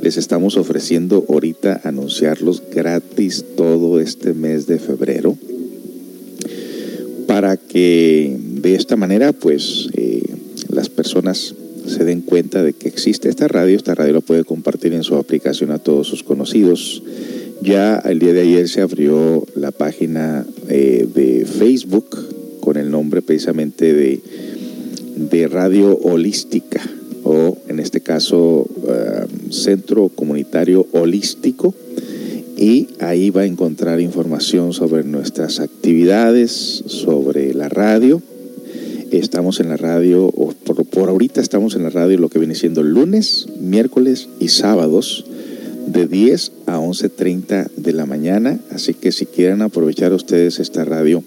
Les 0.00 0.16
estamos 0.16 0.56
ofreciendo 0.56 1.26
ahorita 1.28 1.82
anunciarlos 1.84 2.62
gratis 2.74 3.44
todo 3.54 4.00
este 4.00 4.32
mes 4.32 4.66
de 4.66 4.78
febrero 4.78 5.36
para 7.26 7.58
que 7.58 8.34
de 8.40 8.74
esta 8.74 8.96
manera 8.96 9.34
pues 9.34 9.88
eh, 9.92 10.22
las 10.70 10.88
personas 10.88 11.54
se 11.86 12.04
den 12.04 12.20
cuenta 12.20 12.62
de 12.62 12.72
que 12.72 12.88
existe 12.88 13.28
esta 13.28 13.48
radio. 13.48 13.76
Esta 13.76 13.94
radio 13.94 14.14
la 14.14 14.20
puede 14.20 14.44
compartir 14.44 14.92
en 14.92 15.02
su 15.02 15.16
aplicación 15.16 15.70
a 15.70 15.78
todos 15.78 16.06
sus 16.06 16.22
conocidos. 16.22 17.02
Ya 17.62 17.98
el 17.98 18.18
día 18.18 18.32
de 18.32 18.42
ayer 18.42 18.68
se 18.68 18.80
abrió 18.80 19.46
la 19.54 19.70
página 19.70 20.46
eh, 20.68 21.06
de 21.14 21.46
Facebook 21.46 22.06
con 22.60 22.76
el 22.76 22.90
nombre 22.90 23.22
precisamente 23.22 23.92
de, 23.92 24.20
de 25.16 25.48
Radio 25.48 25.96
Holística 25.96 26.80
o 27.24 27.56
en 27.68 27.78
este 27.78 28.00
caso 28.00 28.66
eh, 28.88 29.26
Centro 29.50 30.08
Comunitario 30.08 30.86
Holístico 30.92 31.74
y 32.56 32.88
ahí 33.00 33.30
va 33.30 33.42
a 33.42 33.46
encontrar 33.46 34.00
información 34.00 34.72
sobre 34.72 35.04
nuestras 35.04 35.60
actividades, 35.60 36.82
sobre 36.86 37.54
la 37.54 37.68
radio 37.68 38.22
estamos 39.18 39.60
en 39.60 39.68
la 39.68 39.76
radio, 39.76 40.30
por, 40.74 41.08
ahorita 41.08 41.40
estamos 41.40 41.74
en 41.74 41.82
la 41.82 41.90
radio 41.90 42.18
lo 42.18 42.28
que 42.28 42.38
viene 42.38 42.54
siendo 42.54 42.82
lunes, 42.82 43.46
miércoles 43.60 44.28
y 44.40 44.48
sábados 44.48 45.24
de 45.86 46.06
10 46.06 46.52
a 46.66 46.78
11.30 46.78 47.70
de 47.76 47.92
la 47.92 48.06
mañana. 48.06 48.58
Así 48.70 48.94
que 48.94 49.12
si 49.12 49.26
quieren 49.26 49.62
aprovechar 49.62 50.12
ustedes 50.12 50.58
esta 50.58 50.84
radio 50.84 51.22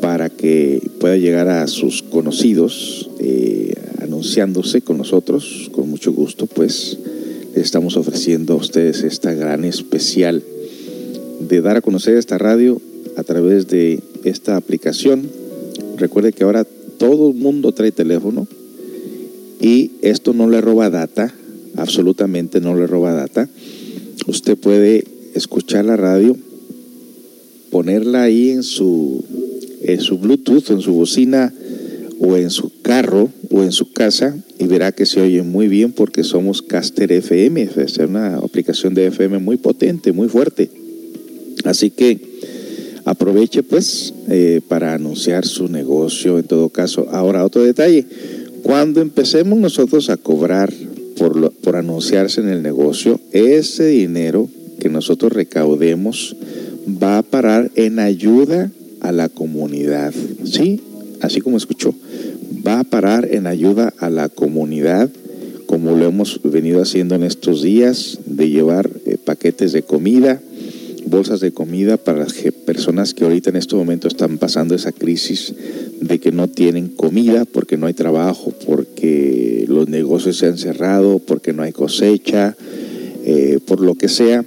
para 0.00 0.30
que 0.30 0.82
pueda 1.00 1.16
llegar 1.16 1.48
a 1.48 1.66
sus 1.66 2.02
conocidos 2.02 3.10
eh, 3.18 3.74
anunciándose 4.02 4.80
con 4.80 4.98
nosotros, 4.98 5.70
con 5.72 5.90
mucho 5.90 6.12
gusto, 6.12 6.46
pues 6.46 6.98
les 7.54 7.64
estamos 7.64 7.96
ofreciendo 7.96 8.54
a 8.54 8.56
ustedes 8.56 9.02
esta 9.02 9.32
gran 9.34 9.64
especial 9.64 10.42
de 11.40 11.60
dar 11.60 11.76
a 11.76 11.80
conocer 11.80 12.16
esta 12.16 12.38
radio 12.38 12.80
a 13.16 13.24
través 13.24 13.66
de 13.66 14.00
esta 14.24 14.56
aplicación. 14.56 15.28
Recuerde 15.96 16.32
que 16.32 16.44
ahora 16.44 16.64
todo 16.98 17.30
el 17.30 17.36
mundo 17.36 17.72
trae 17.72 17.92
teléfono 17.92 18.46
y 19.60 19.92
esto 20.02 20.34
no 20.34 20.48
le 20.48 20.60
roba 20.60 20.90
data, 20.90 21.34
absolutamente 21.76 22.60
no 22.60 22.76
le 22.76 22.86
roba 22.86 23.12
data. 23.12 23.48
Usted 24.26 24.56
puede 24.56 25.04
escuchar 25.34 25.84
la 25.84 25.96
radio, 25.96 26.36
ponerla 27.70 28.22
ahí 28.22 28.50
en 28.50 28.62
su, 28.62 29.24
en 29.82 30.00
su 30.00 30.18
Bluetooth, 30.18 30.70
en 30.70 30.80
su 30.80 30.92
bocina 30.94 31.52
o 32.20 32.36
en 32.36 32.50
su 32.50 32.72
carro 32.82 33.30
o 33.50 33.62
en 33.62 33.72
su 33.72 33.92
casa 33.92 34.36
y 34.58 34.66
verá 34.66 34.92
que 34.92 35.06
se 35.06 35.20
oye 35.20 35.42
muy 35.42 35.68
bien 35.68 35.92
porque 35.92 36.24
somos 36.24 36.62
Caster 36.62 37.12
FM, 37.12 37.68
es 37.76 37.98
una 37.98 38.36
aplicación 38.36 38.94
de 38.94 39.06
FM 39.06 39.38
muy 39.38 39.56
potente, 39.56 40.12
muy 40.12 40.28
fuerte. 40.28 40.70
Así 41.64 41.90
que 41.90 42.27
aproveche 43.10 43.62
pues 43.62 44.12
eh, 44.28 44.60
para 44.68 44.94
anunciar 44.94 45.46
su 45.46 45.68
negocio 45.68 46.38
en 46.38 46.44
todo 46.44 46.68
caso. 46.68 47.08
Ahora 47.10 47.44
otro 47.44 47.62
detalle, 47.62 48.04
cuando 48.62 49.00
empecemos 49.00 49.58
nosotros 49.58 50.10
a 50.10 50.16
cobrar 50.16 50.72
por, 51.16 51.52
por 51.54 51.76
anunciarse 51.76 52.40
en 52.40 52.48
el 52.48 52.62
negocio, 52.62 53.20
ese 53.32 53.86
dinero 53.86 54.48
que 54.78 54.88
nosotros 54.88 55.32
recaudemos 55.32 56.36
va 57.02 57.18
a 57.18 57.22
parar 57.22 57.70
en 57.74 57.98
ayuda 57.98 58.70
a 59.00 59.12
la 59.12 59.28
comunidad. 59.28 60.12
¿Sí? 60.44 60.80
Así 61.20 61.40
como 61.40 61.56
escuchó, 61.56 61.94
va 62.66 62.80
a 62.80 62.84
parar 62.84 63.28
en 63.30 63.46
ayuda 63.46 63.92
a 63.98 64.10
la 64.10 64.28
comunidad, 64.28 65.10
como 65.66 65.96
lo 65.96 66.06
hemos 66.06 66.40
venido 66.44 66.80
haciendo 66.80 67.14
en 67.14 67.24
estos 67.24 67.62
días, 67.62 68.18
de 68.26 68.50
llevar 68.50 68.90
eh, 69.04 69.16
paquetes 69.22 69.72
de 69.72 69.82
comida, 69.82 70.40
bolsas 71.10 71.40
de 71.40 71.52
comida 71.52 71.96
para 71.96 72.18
las 72.20 72.34
personas 72.64 73.14
que 73.14 73.24
ahorita 73.24 73.50
en 73.50 73.56
este 73.56 73.76
momento 73.76 74.08
están 74.08 74.38
pasando 74.38 74.74
esa 74.74 74.92
crisis 74.92 75.54
de 76.00 76.18
que 76.18 76.32
no 76.32 76.48
tienen 76.48 76.88
comida 76.88 77.44
porque 77.44 77.76
no 77.76 77.86
hay 77.86 77.94
trabajo, 77.94 78.52
porque 78.66 79.64
los 79.68 79.88
negocios 79.88 80.38
se 80.38 80.46
han 80.46 80.58
cerrado, 80.58 81.18
porque 81.18 81.52
no 81.52 81.62
hay 81.62 81.72
cosecha, 81.72 82.56
eh, 83.24 83.58
por 83.66 83.80
lo 83.80 83.94
que 83.94 84.08
sea, 84.08 84.44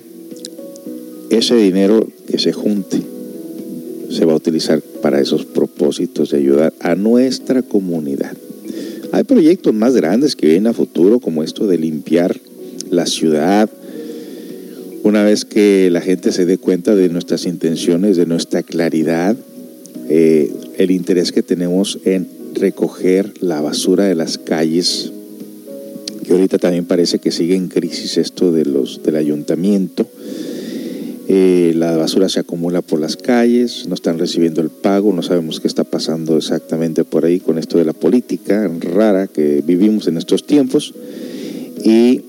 ese 1.30 1.56
dinero 1.56 2.08
que 2.28 2.40
se 2.40 2.54
junte 2.54 3.02
se 4.10 4.26
va 4.26 4.34
a 4.34 4.36
utilizar 4.36 4.82
para 5.02 5.22
esos 5.22 5.46
propósitos 5.46 6.32
de 6.32 6.38
ayudar 6.38 6.74
a 6.82 6.96
nuestra 6.96 7.62
comunidad. 7.62 8.36
Hay 9.14 9.24
proyectos 9.24 9.74
más 9.74 9.94
grandes 9.96 10.36
que 10.36 10.48
vienen 10.48 10.68
a 10.68 10.74
futuro, 10.74 11.20
como 11.20 11.44
esto 11.44 11.68
de 11.68 11.78
limpiar 11.78 12.40
la 12.90 13.06
ciudad, 13.06 13.70
una 15.04 15.24
vez 15.24 15.46
que 15.46 15.90
la 15.92 16.02
gente 16.02 16.32
se 16.32 16.46
dé 16.46 16.58
cuenta 16.58 16.96
de 16.96 17.10
nuestras 17.10 17.46
intenciones, 17.46 18.18
de 18.18 18.26
nuestra 18.26 18.64
claridad, 18.64 19.36
eh, 20.10 20.52
el 20.78 20.92
interés 20.92 21.32
que 21.32 21.44
tenemos 21.44 22.00
en 22.06 22.28
recoger 22.54 23.34
la 23.40 23.62
basura 23.62 24.06
de 24.06 24.16
las 24.16 24.38
calles, 24.38 25.12
que 26.26 26.34
ahorita 26.34 26.58
también 26.60 26.86
parece 26.86 27.20
que 27.20 27.32
sigue 27.32 27.56
en 27.56 27.68
crisis 27.68 28.18
esto 28.18 28.52
de 28.52 28.66
los, 28.66 29.02
del 29.04 29.16
ayuntamiento. 29.16 30.08
Eh, 31.28 31.74
la 31.76 31.96
basura 31.96 32.28
se 32.28 32.42
acumula 32.42 32.82
por 32.82 33.00
las 33.00 33.16
calles, 33.16 33.86
no 33.88 33.96
están 33.96 34.20
recibiendo 34.20 34.62
el 34.62 34.70
pago, 34.70 35.14
no 35.14 35.22
sabemos 35.24 35.60
qué 35.62 35.68
está 35.68 35.84
pasando 35.84 36.38
exactamente 36.38 37.06
por 37.06 37.26
ahí 37.26 37.40
con 37.40 37.58
esto 37.58 37.78
de 37.78 37.86
la 37.86 37.94
política 37.94 38.70
rara 38.82 39.28
que 39.28 39.64
vivimos 39.66 40.08
en 40.08 40.18
estos 40.18 40.46
tiempos. 40.46 40.94
Y 41.84 42.22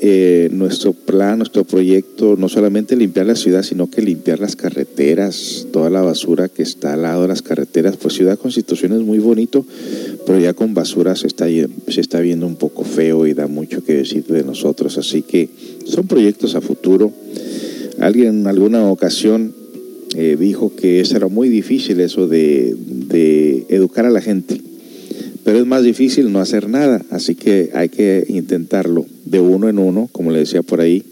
eh, 0.00 0.48
nuestro 0.52 0.92
plan, 0.92 1.38
nuestro 1.38 1.64
proyecto, 1.64 2.36
no 2.36 2.48
solamente 2.48 2.96
limpiar 2.96 3.26
la 3.26 3.34
ciudad, 3.34 3.62
sino 3.62 3.88
que 3.88 4.02
limpiar 4.02 4.40
las 4.40 4.54
carreteras, 4.54 5.66
toda 5.72 5.90
la 5.90 6.02
basura 6.02 6.48
que 6.48 6.62
está 6.62 6.94
al 6.94 7.02
lado 7.02 7.22
de 7.22 7.28
las 7.28 7.42
carreteras. 7.42 7.96
Pues 7.96 8.14
Ciudad 8.14 8.38
Constitución 8.38 8.92
es 8.92 9.00
muy 9.00 9.18
bonito, 9.18 9.64
pero 10.26 10.38
ya 10.38 10.52
con 10.52 10.74
basura 10.74 11.16
se 11.16 11.26
está, 11.26 11.46
se 11.46 12.00
está 12.00 12.20
viendo 12.20 12.46
un 12.46 12.56
poco 12.56 12.84
feo 12.84 13.26
y 13.26 13.32
da 13.32 13.46
mucho 13.46 13.82
que 13.84 13.94
decir 13.94 14.24
de 14.26 14.44
nosotros. 14.44 14.98
Así 14.98 15.22
que 15.22 15.48
son 15.86 16.06
proyectos 16.06 16.54
a 16.54 16.60
futuro. 16.60 17.12
Alguien 17.98 18.40
en 18.40 18.46
alguna 18.46 18.90
ocasión 18.90 19.54
eh, 20.14 20.36
dijo 20.38 20.74
que 20.76 21.00
eso 21.00 21.16
era 21.16 21.28
muy 21.28 21.48
difícil, 21.48 22.00
eso 22.00 22.28
de, 22.28 22.76
de 22.76 23.64
educar 23.70 24.04
a 24.04 24.10
la 24.10 24.20
gente 24.20 24.65
pero 25.46 25.60
es 25.60 25.66
más 25.66 25.84
difícil 25.84 26.32
no 26.32 26.40
hacer 26.40 26.68
nada, 26.68 27.00
así 27.10 27.36
que 27.36 27.70
hay 27.72 27.88
que 27.88 28.26
intentarlo 28.28 29.06
de 29.24 29.38
uno 29.38 29.68
en 29.68 29.78
uno, 29.78 30.08
como 30.10 30.32
le 30.32 30.40
decía 30.40 30.64
por 30.64 30.80
ahí 30.80 31.04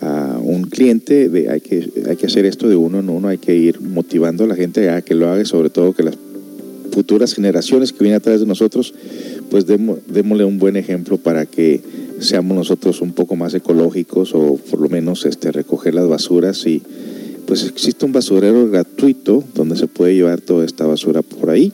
a 0.00 0.40
un 0.42 0.64
cliente, 0.64 1.28
de, 1.28 1.48
hay, 1.48 1.60
que, 1.60 1.88
hay 2.08 2.16
que 2.16 2.26
hacer 2.26 2.44
esto 2.44 2.68
de 2.68 2.74
uno 2.74 2.98
en 2.98 3.08
uno, 3.08 3.28
hay 3.28 3.38
que 3.38 3.54
ir 3.54 3.80
motivando 3.80 4.42
a 4.42 4.46
la 4.48 4.56
gente 4.56 4.90
a 4.90 5.00
que 5.02 5.14
lo 5.14 5.30
haga, 5.30 5.44
sobre 5.44 5.70
todo 5.70 5.92
que 5.92 6.02
las 6.02 6.18
futuras 6.90 7.34
generaciones 7.34 7.92
que 7.92 8.00
vienen 8.00 8.16
atrás 8.16 8.40
de 8.40 8.46
nosotros, 8.46 8.94
pues 9.48 9.64
démosle 9.64 10.44
un 10.44 10.58
buen 10.58 10.74
ejemplo 10.74 11.18
para 11.18 11.46
que 11.46 11.80
seamos 12.18 12.56
nosotros 12.56 13.00
un 13.00 13.12
poco 13.12 13.36
más 13.36 13.54
ecológicos 13.54 14.34
o 14.34 14.56
por 14.56 14.80
lo 14.80 14.88
menos 14.88 15.24
este, 15.24 15.52
recoger 15.52 15.94
las 15.94 16.08
basuras 16.08 16.66
y 16.66 16.82
pues 17.46 17.64
existe 17.64 18.04
un 18.06 18.12
basurero 18.12 18.68
gratuito 18.68 19.44
donde 19.54 19.76
se 19.76 19.86
puede 19.86 20.16
llevar 20.16 20.40
toda 20.40 20.64
esta 20.64 20.84
basura 20.84 21.22
por 21.22 21.48
ahí 21.48 21.72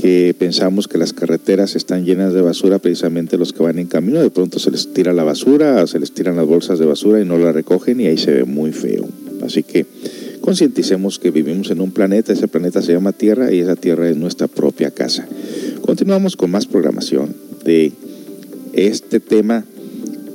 que 0.00 0.34
pensamos 0.38 0.88
que 0.88 0.96
las 0.96 1.12
carreteras 1.12 1.76
están 1.76 2.06
llenas 2.06 2.32
de 2.32 2.40
basura, 2.40 2.78
precisamente 2.78 3.36
los 3.36 3.52
que 3.52 3.62
van 3.62 3.78
en 3.78 3.86
camino, 3.86 4.22
de 4.22 4.30
pronto 4.30 4.58
se 4.58 4.70
les 4.70 4.94
tira 4.94 5.12
la 5.12 5.24
basura, 5.24 5.86
se 5.86 5.98
les 5.98 6.12
tiran 6.12 6.36
las 6.36 6.46
bolsas 6.46 6.78
de 6.78 6.86
basura 6.86 7.20
y 7.20 7.26
no 7.26 7.36
la 7.36 7.52
recogen 7.52 8.00
y 8.00 8.06
ahí 8.06 8.16
se 8.16 8.32
ve 8.32 8.44
muy 8.44 8.72
feo. 8.72 9.06
Así 9.42 9.62
que 9.62 9.84
concienticemos 10.40 11.18
que 11.18 11.30
vivimos 11.30 11.70
en 11.70 11.82
un 11.82 11.90
planeta, 11.90 12.32
ese 12.32 12.48
planeta 12.48 12.80
se 12.80 12.94
llama 12.94 13.12
Tierra 13.12 13.52
y 13.52 13.58
esa 13.58 13.76
Tierra 13.76 14.08
es 14.08 14.16
nuestra 14.16 14.48
propia 14.48 14.90
casa. 14.90 15.28
Continuamos 15.82 16.34
con 16.34 16.50
más 16.50 16.64
programación 16.64 17.36
de 17.66 17.92
este 18.72 19.20
tema 19.20 19.66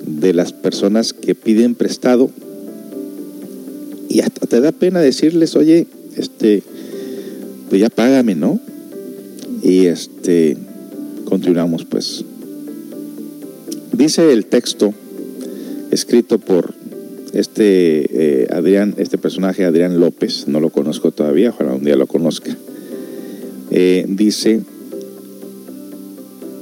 de 0.06 0.34
las 0.34 0.54
personas 0.54 1.14
que 1.14 1.34
piden 1.34 1.74
prestado 1.74 2.30
y 4.10 4.20
hasta 4.20 4.46
te 4.46 4.62
da 4.62 4.72
pena 4.72 5.00
decirles, 5.00 5.56
oye, 5.56 5.88
este, 6.16 6.62
pues 7.70 7.82
ya 7.82 7.90
págame, 7.90 8.36
¿no? 8.36 8.60
Y 9.66 9.88
este, 9.88 10.58
continuamos 11.26 11.86
pues. 11.86 12.24
Dice 13.94 14.32
el 14.32 14.46
texto 14.46 14.94
escrito 15.90 16.38
por 16.38 16.76
este 17.34 18.44
eh, 18.44 18.48
Adrián, 18.52 18.94
este 18.98 19.18
personaje 19.18 19.66
Adrián 19.66 20.00
López, 20.00 20.48
no 20.48 20.60
lo 20.60 20.70
conozco 20.70 21.12
todavía, 21.12 21.50
ojalá 21.50 21.74
un 21.74 21.84
día 21.84 21.96
lo 21.96 22.06
conozca. 22.06 22.56
Eh, 23.72 24.06
dice, 24.08 24.62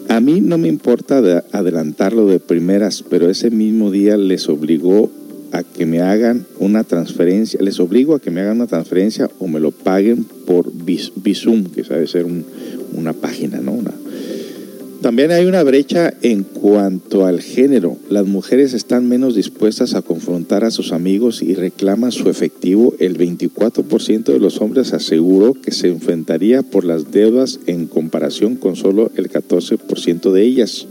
a 0.07 0.21
mí 0.21 0.39
no 0.39 0.57
me 0.57 0.69
importa 0.69 1.43
adelantarlo 1.51 2.25
de 2.27 2.39
primeras, 2.39 3.03
pero 3.03 3.29
ese 3.29 3.51
mismo 3.51 3.91
día 3.91 4.15
les 4.15 4.47
obligó 4.47 5.11
a 5.53 5.63
que 5.63 5.85
me 5.85 6.01
hagan 6.01 6.45
una 6.57 6.83
transferencia, 6.83 7.61
les 7.61 7.79
obligo 7.79 8.15
a 8.15 8.19
que 8.19 8.31
me 8.31 8.41
hagan 8.41 8.57
una 8.57 8.67
transferencia 8.67 9.29
o 9.39 9.47
me 9.47 9.59
lo 9.59 9.71
paguen 9.71 10.23
por 10.23 10.71
Bizum, 10.73 11.65
que 11.65 11.83
sabe 11.83 12.07
ser 12.07 12.25
una 12.93 13.13
página, 13.13 13.59
¿no? 13.61 13.77
También 15.01 15.31
hay 15.31 15.45
una 15.45 15.61
brecha 15.63 16.13
en 16.21 16.43
cuanto 16.43 17.25
al 17.25 17.41
género. 17.41 17.97
Las 18.09 18.25
mujeres 18.25 18.73
están 18.73 19.07
menos 19.07 19.35
dispuestas 19.35 19.93
a 19.93 20.01
confrontar 20.01 20.63
a 20.63 20.71
sus 20.71 20.91
amigos 20.91 21.43
y 21.43 21.53
reclaman 21.53 22.11
su 22.11 22.29
efectivo. 22.29 22.95
El 22.99 23.17
24% 23.17 24.23
de 24.23 24.39
los 24.39 24.59
hombres 24.59 24.93
aseguró 24.93 25.53
que 25.53 25.71
se 25.71 25.89
enfrentaría 25.89 26.63
por 26.63 26.83
las 26.83 27.11
deudas 27.11 27.59
en 27.67 27.85
comparación 27.87 28.55
con 28.55 28.75
solo 28.75 29.11
el 29.15 29.29
14% 29.29 30.31
de 30.31 30.41
ellas. 30.41 30.87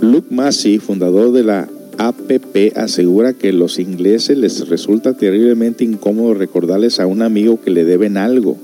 Luke 0.00 0.34
Massey, 0.34 0.78
fundador 0.78 1.32
de 1.32 1.44
la 1.44 1.68
APP 1.98 2.76
asegura 2.76 3.32
que 3.32 3.52
los 3.52 3.78
ingleses 3.78 4.36
les 4.36 4.68
resulta 4.68 5.14
terriblemente 5.14 5.84
incómodo 5.84 6.34
recordarles 6.34 7.00
a 7.00 7.06
un 7.06 7.22
amigo 7.22 7.60
que 7.60 7.70
le 7.70 7.84
deben 7.84 8.16
algo. 8.16 8.58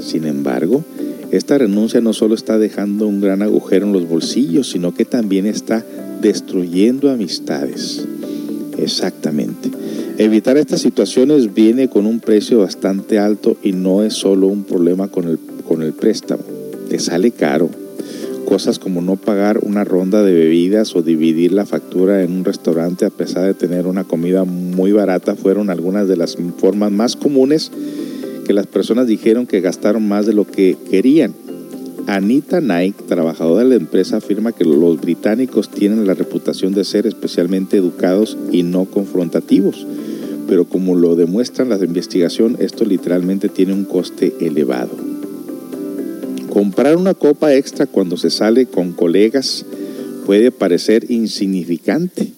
Sin 0.00 0.26
embargo, 0.26 0.84
esta 1.30 1.58
renuncia 1.58 2.00
no 2.00 2.12
solo 2.12 2.34
está 2.34 2.58
dejando 2.58 3.08
un 3.08 3.20
gran 3.20 3.42
agujero 3.42 3.86
en 3.86 3.92
los 3.92 4.08
bolsillos, 4.08 4.70
sino 4.70 4.94
que 4.94 5.04
también 5.04 5.46
está 5.46 5.84
destruyendo 6.20 7.10
amistades. 7.10 8.06
Exactamente. 8.78 9.70
Evitar 10.18 10.56
estas 10.56 10.80
situaciones 10.80 11.54
viene 11.54 11.88
con 11.88 12.06
un 12.06 12.20
precio 12.20 12.60
bastante 12.60 13.18
alto 13.18 13.56
y 13.62 13.72
no 13.72 14.02
es 14.02 14.14
solo 14.14 14.46
un 14.48 14.64
problema 14.64 15.08
con 15.08 15.28
el, 15.28 15.38
con 15.66 15.82
el 15.82 15.92
préstamo. 15.92 16.42
Te 16.88 16.98
sale 16.98 17.30
caro. 17.30 17.85
Cosas 18.46 18.78
como 18.78 19.02
no 19.02 19.16
pagar 19.16 19.58
una 19.62 19.84
ronda 19.84 20.22
de 20.22 20.32
bebidas 20.32 20.94
o 20.94 21.02
dividir 21.02 21.52
la 21.52 21.66
factura 21.66 22.22
en 22.22 22.32
un 22.32 22.44
restaurante 22.44 23.04
a 23.04 23.10
pesar 23.10 23.44
de 23.44 23.54
tener 23.54 23.86
una 23.86 24.04
comida 24.04 24.44
muy 24.44 24.92
barata 24.92 25.34
fueron 25.34 25.68
algunas 25.68 26.08
de 26.08 26.16
las 26.16 26.38
formas 26.58 26.92
más 26.92 27.16
comunes 27.16 27.72
que 28.46 28.52
las 28.52 28.66
personas 28.68 29.08
dijeron 29.08 29.46
que 29.46 29.60
gastaron 29.60 30.06
más 30.06 30.26
de 30.26 30.32
lo 30.32 30.46
que 30.46 30.76
querían. 30.90 31.34
Anita 32.06 32.60
Nike, 32.60 33.02
trabajadora 33.08 33.64
de 33.64 33.70
la 33.70 33.74
empresa, 33.74 34.18
afirma 34.18 34.52
que 34.52 34.64
los 34.64 35.00
británicos 35.00 35.68
tienen 35.68 36.06
la 36.06 36.14
reputación 36.14 36.72
de 36.72 36.84
ser 36.84 37.06
especialmente 37.08 37.76
educados 37.76 38.38
y 38.52 38.62
no 38.62 38.84
confrontativos, 38.84 39.84
pero 40.46 40.66
como 40.66 40.94
lo 40.94 41.16
demuestran 41.16 41.68
las 41.68 41.82
investigaciones, 41.82 42.60
esto 42.60 42.84
literalmente 42.84 43.48
tiene 43.48 43.72
un 43.72 43.84
coste 43.84 44.32
elevado. 44.40 44.90
Comprar 46.56 46.96
una 46.96 47.12
copa 47.12 47.54
extra 47.54 47.84
cuando 47.84 48.16
se 48.16 48.30
sale 48.30 48.64
con 48.64 48.92
colegas 48.94 49.66
puede 50.24 50.50
parecer 50.50 51.10
insignificante, 51.10 52.28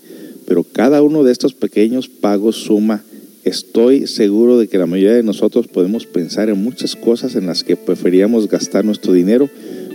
pero 0.44 0.64
cada 0.64 1.02
uno 1.02 1.22
de 1.22 1.30
estos 1.30 1.54
pequeños 1.54 2.08
pagos 2.08 2.56
suma 2.56 3.04
Estoy 3.44 4.08
seguro 4.08 4.58
de 4.58 4.66
que 4.66 4.76
la 4.76 4.86
mayoría 4.86 5.14
de 5.14 5.22
nosotros 5.22 5.68
podemos 5.68 6.04
pensar 6.06 6.48
en 6.48 6.60
muchas 6.60 6.96
cosas 6.96 7.36
en 7.36 7.46
las 7.46 7.62
que 7.62 7.76
preferíamos 7.76 8.48
gastar 8.48 8.84
nuestro 8.84 9.12
dinero, 9.12 9.48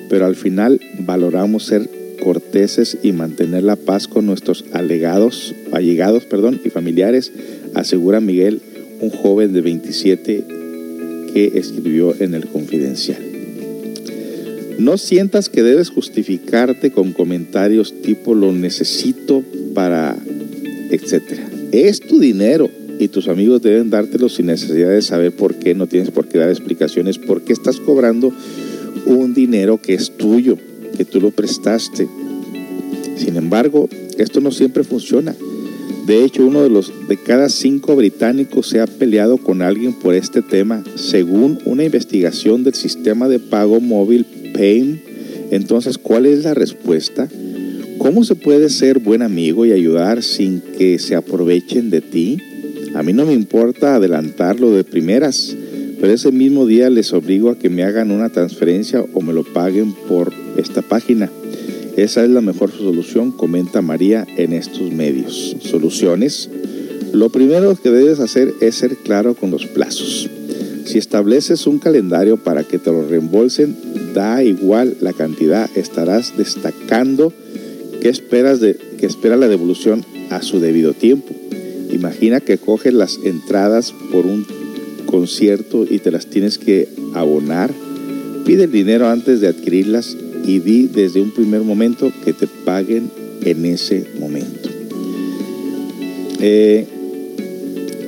pero 0.09 0.26
al 0.26 0.38
final 0.38 0.80
valoramos 0.99 1.65
ser 1.65 1.89
corteses 2.24 2.99
y 3.03 3.11
mantener 3.11 3.63
la 3.63 3.76
paz 3.76 4.07
con 4.07 4.26
nuestros 4.26 4.63
alegados, 4.71 5.53
allegados 5.74 6.24
perdón, 6.24 6.61
y 6.63 6.69
familiares, 6.69 7.34
asegura 7.74 8.21
Miguel, 8.21 8.61
un 9.01 9.09
joven 9.09 9.51
de 9.51 9.59
27 9.59 10.45
que 11.34 11.51
escribió 11.55 12.15
en 12.21 12.36
el 12.36 12.47
Confidencial. 12.47 13.33
No 14.78 14.97
sientas 14.97 15.49
que 15.49 15.63
debes 15.63 15.89
justificarte 15.89 16.91
con 16.91 17.13
comentarios 17.13 17.93
tipo 18.01 18.34
lo 18.34 18.51
necesito 18.51 19.43
para, 19.74 20.15
etcétera. 20.89 21.47
Es 21.71 21.99
tu 21.99 22.19
dinero 22.19 22.69
y 22.99 23.07
tus 23.07 23.28
amigos 23.28 23.61
deben 23.61 23.89
dártelo 23.89 24.30
sin 24.30 24.47
necesidad 24.47 24.89
de 24.89 25.01
saber 25.01 25.32
por 25.32 25.55
qué, 25.55 25.76
no 25.76 25.88
tienes 25.88 26.11
por 26.11 26.28
qué 26.28 26.38
dar 26.38 26.49
explicaciones, 26.49 27.17
por 27.17 27.41
qué 27.41 27.53
estás 27.53 27.80
cobrando 27.80 28.34
un 29.05 29.34
dinero 29.34 29.80
que 29.82 29.93
es 29.93 30.15
tuyo, 30.17 30.57
que 30.97 31.05
tú 31.05 31.19
lo 31.21 31.32
prestaste. 31.32 32.07
Sin 33.17 33.36
embargo, 33.36 33.89
esto 34.17 34.41
no 34.41 34.51
siempre 34.51 34.84
funciona. 34.84 35.36
De 36.05 36.26
hecho, 36.26 36.45
uno 36.45 36.63
de 36.63 36.69
los 36.69 36.91
de 37.07 37.17
cada 37.17 37.47
cinco 37.47 37.95
británicos 37.95 38.67
se 38.67 38.82
ha 38.82 38.88
peleado 38.88 39.38
con 39.38 39.61
alguien 39.61 39.93
por 39.93 40.13
este 40.13 40.41
tema, 40.41 40.84
según 40.95 41.59
una 41.65 41.86
investigación 41.86 42.63
del 42.63 42.74
sistema 42.74 43.30
de 43.30 43.39
pago 43.39 43.80
móvil 43.80 44.26
PAYM. 44.54 44.99
Entonces, 45.51 45.97
¿cuál 45.97 46.26
es 46.26 46.43
la 46.43 46.54
respuesta? 46.54 47.28
¿Cómo 47.97 48.24
se 48.24 48.36
puede 48.36 48.70
ser 48.70 48.99
buen 48.99 49.22
amigo 49.22 49.66
y 49.66 49.72
ayudar 49.72 50.24
sin 50.24 50.62
que 50.62 50.99
se 50.99 51.16
aprovechen 51.16 51.89
de 51.89 52.01
ti? 52.01 52.38
A 52.95 53.01
mí 53.01 53.14
no 53.14 53.26
me 53.26 53.34
importa 53.34 53.95
adelantarlo 53.95 54.72
de 54.72 54.84
primeras, 54.84 55.56
pero 55.99 56.14
ese 56.14 56.32
mismo 56.32 56.66
día 56.66 56.89
les 56.89 57.14
obligo 57.14 57.49
a 57.49 57.58
que 57.58 57.70
me 57.70 57.84
hagan 57.84 58.12
una 58.12 58.30
transferencia 58.30 59.04
o 59.14 59.22
me 59.22 59.34
lo 59.34 59.43
paguen 59.43 59.93
por 60.08 60.34
esta 60.58 60.82
página. 60.82 61.30
Esa 61.95 62.24
es 62.24 62.30
la 62.30 62.41
mejor 62.41 62.72
solución, 62.72 63.32
comenta 63.32 63.82
María 63.82 64.28
en 64.38 64.54
estos 64.54 64.91
medios. 64.91 65.56
Soluciones. 65.62 66.49
Lo 67.14 67.30
primero 67.30 67.76
que 67.76 67.89
debes 67.89 68.20
hacer 68.20 68.54
es 68.62 68.76
ser 68.76 68.97
claro 68.97 69.36
con 69.36 69.51
los 69.51 69.66
plazos. 69.68 70.30
Si 70.86 70.97
estableces 70.97 71.68
un 71.68 71.80
calendario 71.80 72.38
para 72.38 72.64
que 72.64 72.80
te 72.80 72.91
lo 72.91 73.08
reembolsen, 73.08 73.76
da 74.14 74.43
igual 74.43 74.97
la 75.01 75.14
cantidad, 75.14 75.70
estarás 75.76 76.38
destacando 76.38 77.34
que 78.01 78.09
esperas 78.09 78.59
de 78.59 78.78
que 78.97 79.05
espera 79.05 79.38
la 79.38 79.47
devolución 79.47 80.05
a 80.30 80.41
su 80.41 80.59
debido 80.59 80.93
tiempo. 80.93 81.34
Imagina 81.91 82.39
que 82.39 82.57
coges 82.57 82.93
las 82.93 83.20
entradas 83.24 83.93
por 84.11 84.26
un 84.26 84.45
concierto 85.05 85.86
y 85.89 85.99
te 85.99 86.11
las 86.11 86.28
tienes 86.28 86.57
que 86.57 86.88
abonar. 87.14 87.72
Pide 88.45 88.66
el 88.66 88.72
dinero 88.72 89.07
antes 89.07 89.41
de 89.41 89.47
adquirirlas 89.47 90.18
y 90.45 90.59
di 90.59 90.88
desde 90.88 91.22
un 91.22 91.32
primer 91.32 91.61
momento 91.61 92.11
que 92.26 92.34
te 92.34 92.47
paguen 92.47 93.09
en 93.45 93.66
ese 93.66 94.07
momento. 94.20 94.70
Eh, 96.39 96.88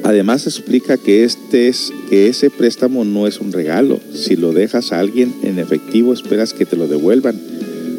además 0.05 0.45
explica 0.45 0.97
que, 0.97 1.23
este 1.23 1.67
es, 1.67 1.91
que 2.09 2.27
ese 2.27 2.51
préstamo 2.51 3.03
no 3.03 3.25
es 3.25 3.39
un 3.39 3.51
regalo. 3.51 3.99
Si 4.13 4.35
lo 4.35 4.53
dejas 4.53 4.91
a 4.91 4.99
alguien 4.99 5.33
en 5.41 5.57
efectivo 5.57 6.13
esperas 6.13 6.53
que 6.53 6.65
te 6.65 6.77
lo 6.77 6.87
devuelvan. 6.87 7.35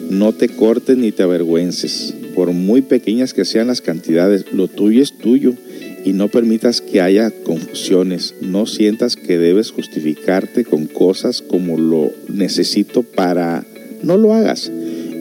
No 0.08 0.32
te 0.32 0.48
cortes 0.48 0.96
ni 0.96 1.10
te 1.10 1.24
avergüences. 1.24 2.14
Por 2.36 2.52
muy 2.52 2.80
pequeñas 2.80 3.34
que 3.34 3.44
sean 3.44 3.66
las 3.66 3.80
cantidades, 3.80 4.52
lo 4.52 4.68
tuyo 4.68 5.02
es 5.02 5.18
tuyo 5.18 5.54
y 6.04 6.12
no 6.12 6.28
permitas 6.28 6.80
que 6.80 7.00
haya 7.00 7.32
confusiones. 7.42 8.36
No 8.40 8.66
sientas 8.66 9.16
que 9.16 9.36
debes 9.36 9.72
justificarte 9.72 10.64
con 10.64 10.86
cosas 10.86 11.42
como 11.42 11.76
lo 11.76 12.12
necesito 12.28 13.02
para... 13.02 13.64
No 14.04 14.16
lo 14.16 14.32
hagas. 14.32 14.70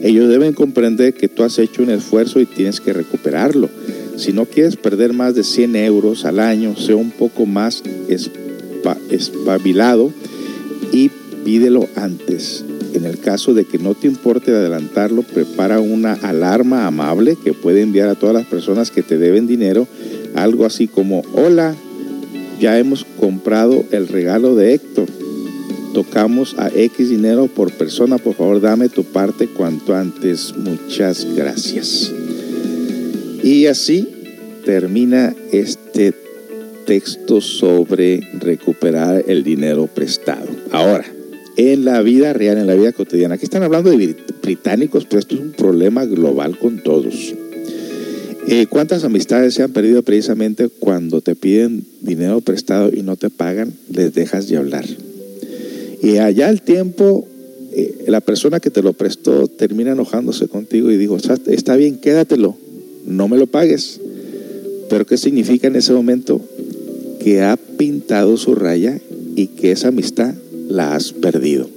Ellos 0.04 0.28
deben 0.28 0.52
comprender 0.52 1.14
que 1.14 1.26
tú 1.26 1.42
has 1.42 1.58
hecho 1.58 1.82
un 1.82 1.90
esfuerzo 1.90 2.38
y 2.38 2.46
tienes 2.46 2.80
que 2.80 2.92
recuperarlo. 2.92 3.68
Si 4.16 4.32
no 4.32 4.46
quieres 4.46 4.76
perder 4.76 5.12
más 5.12 5.34
de 5.34 5.44
100 5.44 5.76
euros 5.76 6.24
al 6.24 6.40
año, 6.40 6.76
sea 6.76 6.96
un 6.96 7.10
poco 7.10 7.46
más 7.46 7.82
espabilado 9.10 10.12
y 10.92 11.10
pídelo 11.44 11.88
antes. 11.96 12.64
En 12.94 13.04
el 13.04 13.18
caso 13.18 13.52
de 13.52 13.66
que 13.66 13.78
no 13.78 13.94
te 13.94 14.06
importe 14.06 14.52
adelantarlo, 14.52 15.22
prepara 15.22 15.80
una 15.80 16.14
alarma 16.14 16.86
amable 16.86 17.36
que 17.42 17.52
puede 17.52 17.82
enviar 17.82 18.08
a 18.08 18.14
todas 18.14 18.34
las 18.34 18.46
personas 18.46 18.90
que 18.90 19.02
te 19.02 19.18
deben 19.18 19.46
dinero 19.46 19.86
algo 20.34 20.64
así 20.64 20.86
como, 20.86 21.22
hola, 21.32 21.74
ya 22.60 22.78
hemos 22.78 23.04
comprado 23.18 23.84
el 23.90 24.08
regalo 24.08 24.54
de 24.54 24.74
Héctor. 24.74 25.08
Tocamos 25.92 26.54
a 26.58 26.68
X 26.68 27.08
dinero 27.08 27.48
por 27.48 27.72
persona, 27.72 28.18
por 28.18 28.34
favor 28.34 28.60
dame 28.60 28.88
tu 28.88 29.04
parte 29.04 29.46
cuanto 29.46 29.94
antes. 29.94 30.54
Muchas 30.56 31.26
gracias. 31.34 32.12
Y 33.46 33.66
así 33.66 34.08
termina 34.64 35.32
este 35.52 36.12
texto 36.84 37.40
sobre 37.40 38.28
recuperar 38.40 39.22
el 39.28 39.44
dinero 39.44 39.86
prestado. 39.86 40.48
Ahora, 40.72 41.04
en 41.56 41.84
la 41.84 42.02
vida 42.02 42.32
real, 42.32 42.58
en 42.58 42.66
la 42.66 42.74
vida 42.74 42.90
cotidiana, 42.90 43.36
aquí 43.36 43.44
están 43.44 43.62
hablando 43.62 43.90
de 43.90 44.16
británicos, 44.42 45.04
pero 45.04 45.20
esto 45.20 45.36
es 45.36 45.40
un 45.42 45.52
problema 45.52 46.04
global 46.06 46.58
con 46.58 46.82
todos. 46.82 47.36
Eh, 48.48 48.66
¿Cuántas 48.68 49.04
amistades 49.04 49.54
se 49.54 49.62
han 49.62 49.72
perdido 49.72 50.02
precisamente 50.02 50.68
cuando 50.68 51.20
te 51.20 51.36
piden 51.36 51.84
dinero 52.00 52.40
prestado 52.40 52.90
y 52.92 53.02
no 53.02 53.14
te 53.14 53.30
pagan? 53.30 53.72
Les 53.92 54.12
dejas 54.12 54.48
de 54.48 54.56
hablar. 54.56 54.86
Y 56.02 56.16
allá 56.16 56.50
el 56.50 56.62
tiempo, 56.62 57.28
eh, 57.70 58.06
la 58.08 58.20
persona 58.20 58.58
que 58.58 58.70
te 58.70 58.82
lo 58.82 58.92
prestó 58.94 59.46
termina 59.46 59.92
enojándose 59.92 60.48
contigo 60.48 60.90
y 60.90 60.96
dijo, 60.96 61.16
está 61.16 61.76
bien, 61.76 61.98
quédatelo, 61.98 62.56
no 63.06 63.28
me 63.28 63.38
lo 63.38 63.46
pagues. 63.46 64.00
Pero 64.90 65.06
¿qué 65.06 65.16
significa 65.16 65.68
en 65.68 65.76
ese 65.76 65.92
momento? 65.92 66.40
Que 67.20 67.42
ha 67.42 67.56
pintado 67.56 68.36
su 68.36 68.54
raya 68.54 69.00
y 69.34 69.48
que 69.48 69.72
esa 69.72 69.88
amistad 69.88 70.34
la 70.68 70.94
has 70.94 71.12
perdido. 71.12 71.68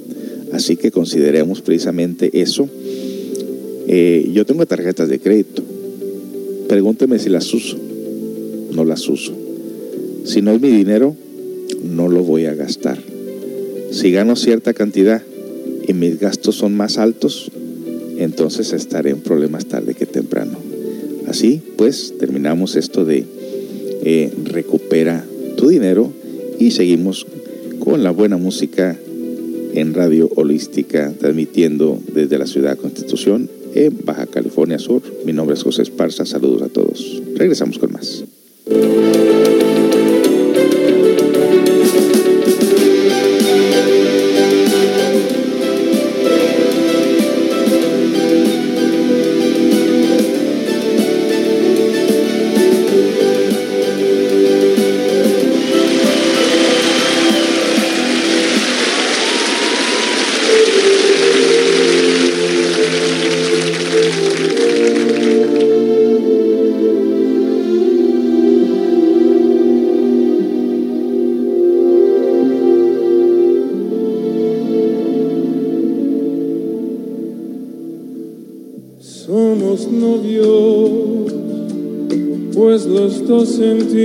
Así 0.51 0.75
que 0.75 0.91
consideremos 0.91 1.61
precisamente 1.61 2.41
eso. 2.41 2.67
Eh, 3.87 4.29
yo 4.33 4.45
tengo 4.45 4.65
tarjetas 4.65 5.09
de 5.09 5.19
crédito 5.19 5.63
Pregúnteme 6.69 7.17
si 7.17 7.29
las 7.29 7.51
uso. 7.51 7.77
No 8.71 8.85
las 8.85 9.09
uso. 9.09 9.33
Si 10.23 10.43
no 10.43 10.51
es 10.51 10.61
mi 10.61 10.69
dinero, 10.69 11.15
no 11.83 12.07
lo 12.09 12.23
voy 12.23 12.45
a 12.45 12.53
gastar. 12.53 12.99
Si 13.89 14.11
gano 14.11 14.35
cierta 14.35 14.75
cantidad 14.75 15.23
y 15.87 15.93
mis 15.93 16.19
gastos 16.19 16.57
son 16.57 16.77
más 16.77 16.99
altos, 16.99 17.51
entonces 18.19 18.71
estaré 18.73 19.09
en 19.09 19.21
problemas 19.21 19.65
tarde 19.65 19.95
que 19.95 20.05
temprano. 20.05 20.68
Así 21.29 21.61
pues, 21.77 22.15
terminamos 22.17 22.75
esto 22.75 23.05
de 23.05 23.23
eh, 24.03 24.33
recupera 24.45 25.23
tu 25.57 25.69
dinero 25.69 26.11
y 26.57 26.71
seguimos 26.71 27.27
con 27.77 28.03
la 28.03 28.09
buena 28.09 28.37
música 28.37 28.97
en 29.75 29.93
Radio 29.93 30.29
Holística, 30.35 31.13
transmitiendo 31.19 31.99
desde 32.13 32.39
la 32.39 32.47
Ciudad 32.47 32.77
Constitución 32.77 33.47
en 33.75 33.95
Baja 34.03 34.25
California 34.25 34.79
Sur. 34.79 35.03
Mi 35.23 35.31
nombre 35.31 35.55
es 35.55 35.61
José 35.61 35.83
Esparza, 35.83 36.25
saludos 36.25 36.63
a 36.63 36.69
todos. 36.69 37.21
Regresamos 37.35 37.77
con 37.77 37.91
más. 37.91 38.23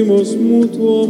Sentimos 0.05 0.37
mutuo 0.37 1.07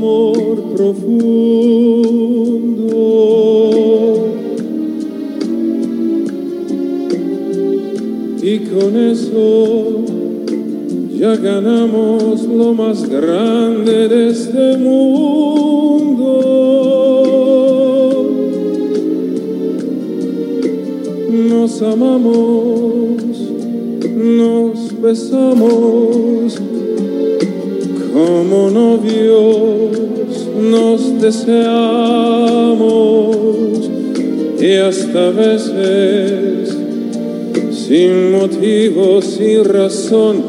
sin 39.22 39.64
razón 39.64 40.42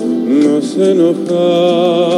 nos 0.43 0.78
enojamos. 0.78 2.14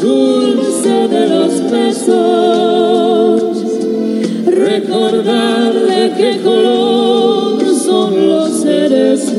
Dulce 0.00 1.08
de 1.08 1.28
los 1.28 1.70
besos, 1.70 3.42
recordar 4.46 5.72
de 5.74 6.12
qué 6.16 6.40
color 6.42 7.62
son 7.74 8.28
los 8.28 8.62
cerezos, 8.62 9.38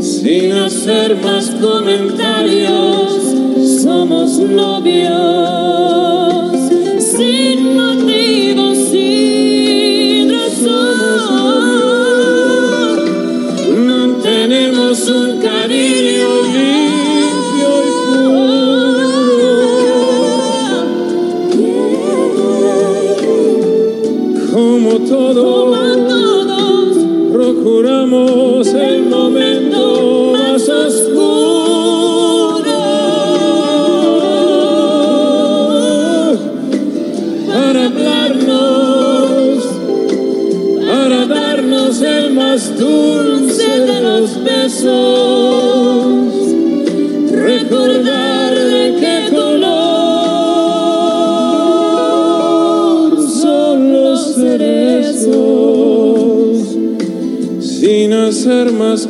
sin 0.00 0.52
hacer 0.52 1.16
más 1.22 1.50
comentarios, 1.60 3.34
somos 3.82 4.38
novios. 4.38 5.86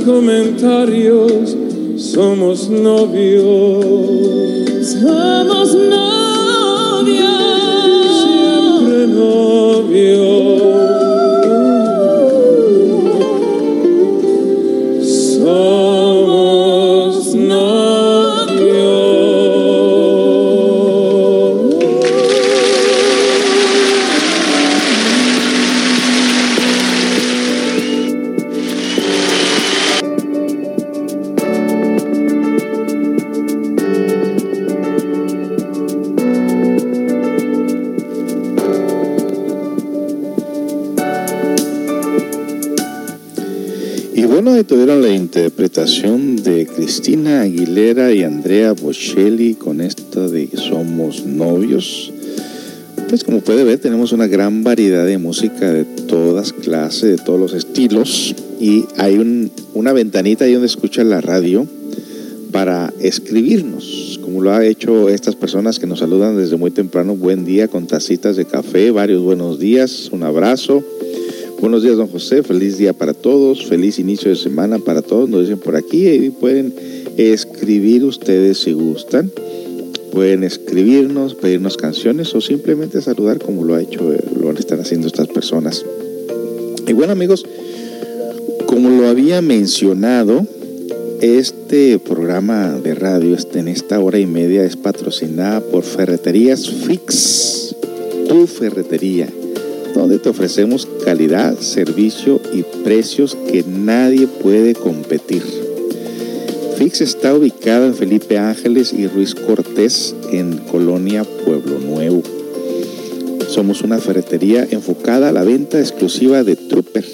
Comentarios, 0.07 1.57
somos 1.99 2.69
novios. 2.69 3.45
Somos 5.03 5.75
novios. 5.75 6.26
Cristina 46.77 47.41
Aguilera 47.41 48.13
y 48.13 48.23
Andrea 48.23 48.73
Bocelli 48.73 49.55
con 49.55 49.81
esto 49.81 50.29
de 50.29 50.51
Somos 50.57 51.25
Novios. 51.25 52.13
Pues 53.09 53.25
como 53.25 53.41
puede 53.41 53.65
ver 53.65 53.79
tenemos 53.79 54.13
una 54.13 54.27
gran 54.27 54.63
variedad 54.63 55.07
de 55.07 55.17
música 55.17 55.73
de 55.73 55.85
todas 55.85 56.53
clases, 56.53 57.17
de 57.17 57.25
todos 57.25 57.41
los 57.41 57.55
estilos 57.55 58.35
y 58.61 58.85
hay 58.99 59.51
una 59.73 59.95
ventanita 59.95 60.45
ahí 60.45 60.53
donde 60.53 60.67
escucha 60.67 61.03
la 61.03 61.23
radio 61.23 61.67
para 62.53 62.93
escribirnos, 63.01 64.21
como 64.23 64.43
lo 64.43 64.53
ha 64.53 64.65
hecho 64.65 65.09
estas 65.09 65.35
personas 65.35 65.79
que 65.79 65.87
nos 65.87 66.01
saludan 66.01 66.37
desde 66.37 66.57
muy 66.57 66.73
temprano. 66.73 67.17
Buen 67.17 67.47
día 67.47 67.69
con 67.69 67.87
tacitas 67.87 68.37
de 68.37 68.45
café, 68.45 68.91
varios 68.91 69.23
buenos 69.23 69.59
días, 69.59 70.11
un 70.13 70.25
abrazo 70.25 70.85
Buenos 71.67 71.83
días, 71.83 71.97
don 71.97 72.07
José. 72.07 72.45
Feliz 72.45 72.79
día 72.79 72.93
para 72.93 73.13
todos. 73.13 73.67
Feliz 73.67 73.99
inicio 73.99 74.31
de 74.31 74.37
semana 74.37 74.79
para 74.79 75.03
todos. 75.03 75.29
Nos 75.29 75.41
dicen 75.41 75.59
por 75.59 75.75
aquí. 75.75 76.07
Y 76.07 76.31
pueden 76.31 76.73
escribir 77.17 78.05
ustedes 78.05 78.59
si 78.59 78.73
gustan. 78.73 79.33
Pueden 80.13 80.45
escribirnos, 80.45 81.35
pedirnos 81.35 81.77
canciones 81.77 82.33
o 82.37 82.41
simplemente 82.41 83.03
saludar 83.03 83.41
como 83.41 83.65
lo 83.65 83.75
ha 83.75 83.83
hecho, 83.83 84.13
eh, 84.13 84.21
lo 84.41 84.53
están 84.53 84.79
haciendo 84.79 85.09
estas 85.09 85.27
personas. 85.27 85.85
Y 86.87 86.93
bueno, 86.93 87.15
amigos, 87.15 87.45
como 88.67 88.89
lo 88.89 89.09
había 89.09 89.43
mencionado, 89.43 90.47
este 91.21 91.99
programa 91.99 92.79
de 92.79 92.95
radio 92.95 93.37
en 93.55 93.67
esta 93.67 93.99
hora 93.99 94.21
y 94.21 94.27
media 94.27 94.65
es 94.65 94.77
patrocinada 94.77 95.61
por 95.63 95.83
Ferreterías 95.83 96.71
Fix, 96.71 97.75
tu 98.29 98.47
ferretería 98.47 99.27
donde 99.97 100.19
te 100.19 100.29
ofrecemos 100.29 100.87
calidad, 101.05 101.59
servicio 101.59 102.41
y 102.53 102.63
precios 102.85 103.37
que 103.51 103.65
nadie 103.65 104.27
puede 104.27 104.75
competir. 104.75 105.43
Fix 106.77 107.01
está 107.01 107.35
ubicado 107.35 107.87
en 107.87 107.95
Felipe 107.95 108.37
Ángeles 108.37 108.93
y 108.93 109.07
Ruiz 109.07 109.35
Cortés 109.35 110.15
en 110.31 110.59
Colonia 110.59 111.25
Pueblo 111.25 111.79
Nuevo. 111.79 112.23
Somos 113.49 113.83
una 113.83 113.99
ferretería 113.99 114.67
enfocada 114.71 115.31
a 115.31 115.33
la 115.33 115.45
venta 115.45 115.81
exclusiva 115.81 116.45
de 116.45 116.57
Trooper. 116.57 117.05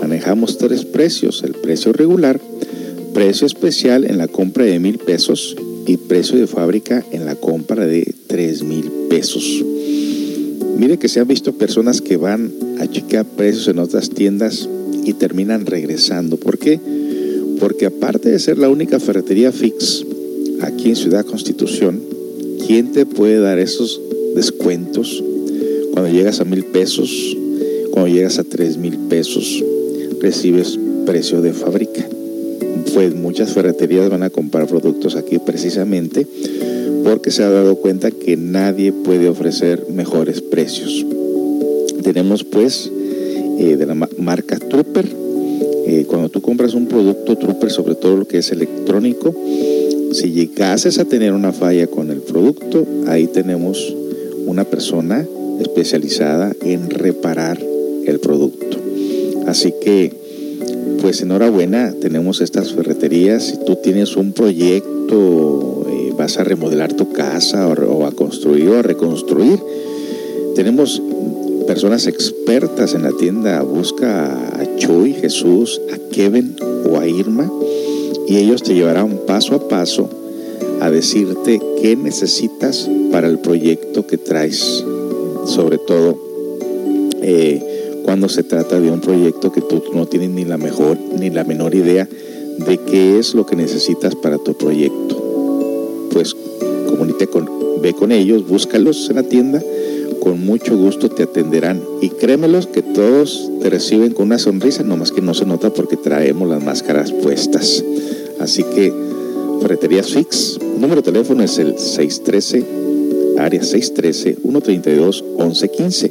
Manejamos 0.00 0.56
tres 0.56 0.86
precios, 0.86 1.42
el 1.42 1.52
precio 1.52 1.92
regular, 1.92 2.40
precio 3.12 3.46
especial 3.46 4.04
en 4.04 4.16
la 4.16 4.28
compra 4.28 4.64
de 4.64 4.78
mil 4.78 4.98
pesos 4.98 5.54
y 5.86 5.98
precio 5.98 6.38
de 6.38 6.46
fábrica 6.46 7.04
en 7.12 7.26
la 7.26 7.34
compra 7.34 7.84
de 7.84 8.14
tres 8.28 8.62
mil 8.62 8.90
pesos. 9.10 9.62
Mire 10.76 10.98
que 10.98 11.08
se 11.08 11.20
han 11.20 11.28
visto 11.28 11.52
personas 11.52 12.00
que 12.00 12.16
van 12.16 12.52
a 12.78 12.86
chequear 12.86 13.24
precios 13.24 13.68
en 13.68 13.78
otras 13.78 14.10
tiendas 14.10 14.68
y 15.04 15.12
terminan 15.14 15.66
regresando. 15.66 16.36
¿Por 16.36 16.58
qué? 16.58 16.80
Porque 17.60 17.86
aparte 17.86 18.30
de 18.30 18.38
ser 18.38 18.58
la 18.58 18.68
única 18.68 18.98
ferretería 18.98 19.52
fix 19.52 20.04
aquí 20.60 20.90
en 20.90 20.96
Ciudad 20.96 21.24
Constitución, 21.24 22.00
¿quién 22.66 22.92
te 22.92 23.06
puede 23.06 23.38
dar 23.38 23.58
esos 23.58 24.00
descuentos 24.34 25.22
cuando 25.92 26.10
llegas 26.10 26.40
a 26.40 26.44
mil 26.44 26.64
pesos? 26.64 27.36
Cuando 27.92 28.12
llegas 28.12 28.38
a 28.38 28.44
3 28.44 28.78
mil 28.78 28.96
pesos, 28.96 29.62
recibes 30.18 30.78
precio 31.04 31.42
de 31.42 31.52
fábrica. 31.52 32.08
Pues 32.94 33.14
muchas 33.14 33.52
ferreterías 33.52 34.08
van 34.08 34.22
a 34.22 34.30
comprar 34.30 34.66
productos 34.66 35.14
aquí 35.14 35.38
precisamente 35.38 36.26
porque 37.04 37.30
se 37.30 37.42
ha 37.42 37.50
dado 37.50 37.76
cuenta 37.76 38.10
que 38.10 38.36
nadie 38.36 38.92
puede 38.92 39.28
ofrecer 39.28 39.86
mejores 39.90 40.40
precios. 40.40 41.04
Tenemos 42.02 42.44
pues 42.44 42.90
eh, 43.58 43.76
de 43.76 43.86
la 43.86 43.94
marca 43.94 44.58
Trooper. 44.58 45.08
Eh, 45.86 46.04
cuando 46.06 46.28
tú 46.28 46.40
compras 46.40 46.74
un 46.74 46.86
producto 46.86 47.36
Trooper, 47.36 47.70
sobre 47.70 47.94
todo 47.94 48.16
lo 48.16 48.26
que 48.26 48.38
es 48.38 48.52
electrónico, 48.52 49.34
si 50.12 50.32
llegases 50.32 50.98
a 50.98 51.04
tener 51.04 51.32
una 51.32 51.52
falla 51.52 51.86
con 51.86 52.10
el 52.10 52.20
producto, 52.20 52.86
ahí 53.06 53.26
tenemos 53.26 53.94
una 54.46 54.64
persona 54.64 55.26
especializada 55.60 56.54
en 56.62 56.90
reparar 56.90 57.58
el 58.06 58.20
producto. 58.20 58.78
Así 59.46 59.72
que, 59.80 60.12
pues 61.00 61.20
enhorabuena, 61.22 61.94
tenemos 62.00 62.40
estas 62.40 62.72
ferreterías. 62.72 63.44
Si 63.44 63.64
tú 63.64 63.76
tienes 63.76 64.16
un 64.16 64.32
proyecto, 64.32 65.81
vas 66.16 66.38
a 66.38 66.44
remodelar 66.44 66.92
tu 66.92 67.12
casa 67.12 67.68
o, 67.68 68.06
a 68.06 68.12
construir 68.12 68.68
o 68.68 68.78
a 68.78 68.82
reconstruir, 68.82 69.60
tenemos 70.54 71.02
personas 71.66 72.06
expertas 72.06 72.94
en 72.94 73.02
la 73.02 73.12
tienda. 73.12 73.62
Busca 73.62 74.32
a 74.32 74.76
Chuy, 74.76 75.14
Jesús, 75.14 75.80
a 75.92 75.98
Kevin 76.12 76.56
o 76.90 76.98
a 76.98 77.06
Irma 77.06 77.50
y 78.26 78.36
ellos 78.36 78.62
te 78.62 78.74
llevarán 78.74 79.20
paso 79.26 79.54
a 79.54 79.68
paso 79.68 80.08
a 80.80 80.90
decirte 80.90 81.60
qué 81.80 81.96
necesitas 81.96 82.90
para 83.10 83.28
el 83.28 83.38
proyecto 83.38 84.06
que 84.06 84.18
traes, 84.18 84.84
sobre 85.46 85.78
todo 85.78 86.18
eh, 87.22 88.00
cuando 88.04 88.28
se 88.28 88.42
trata 88.42 88.80
de 88.80 88.90
un 88.90 89.00
proyecto 89.00 89.52
que 89.52 89.60
tú 89.60 89.82
no 89.94 90.06
tienes 90.06 90.30
ni 90.30 90.44
la 90.44 90.58
mejor 90.58 90.98
ni 91.18 91.30
la 91.30 91.44
menor 91.44 91.74
idea 91.74 92.08
de 92.58 92.78
qué 92.78 93.18
es 93.18 93.34
lo 93.34 93.46
que 93.46 93.56
necesitas 93.56 94.14
para 94.16 94.38
tu 94.38 94.54
proyecto. 94.54 95.21
Ve 97.82 97.94
con 97.94 98.12
ellos, 98.12 98.46
búscalos 98.46 99.10
en 99.10 99.16
la 99.16 99.24
tienda, 99.24 99.60
con 100.20 100.44
mucho 100.44 100.76
gusto 100.76 101.08
te 101.08 101.24
atenderán 101.24 101.82
y 102.00 102.10
créemelos 102.10 102.68
que 102.68 102.80
todos 102.80 103.50
te 103.60 103.70
reciben 103.70 104.12
con 104.12 104.26
una 104.26 104.38
sonrisa, 104.38 104.84
nomás 104.84 105.10
que 105.10 105.20
no 105.20 105.34
se 105.34 105.46
nota 105.46 105.74
porque 105.74 105.96
traemos 105.96 106.48
las 106.48 106.62
máscaras 106.62 107.10
puestas. 107.10 107.82
Así 108.38 108.62
que 108.62 108.92
Ferreterías 109.60 110.12
Fix, 110.12 110.60
número 110.78 111.02
de 111.02 111.10
teléfono 111.10 111.42
es 111.42 111.58
el 111.58 111.76
613, 111.76 112.64
área 113.38 113.62
613-132-1115, 113.62 116.10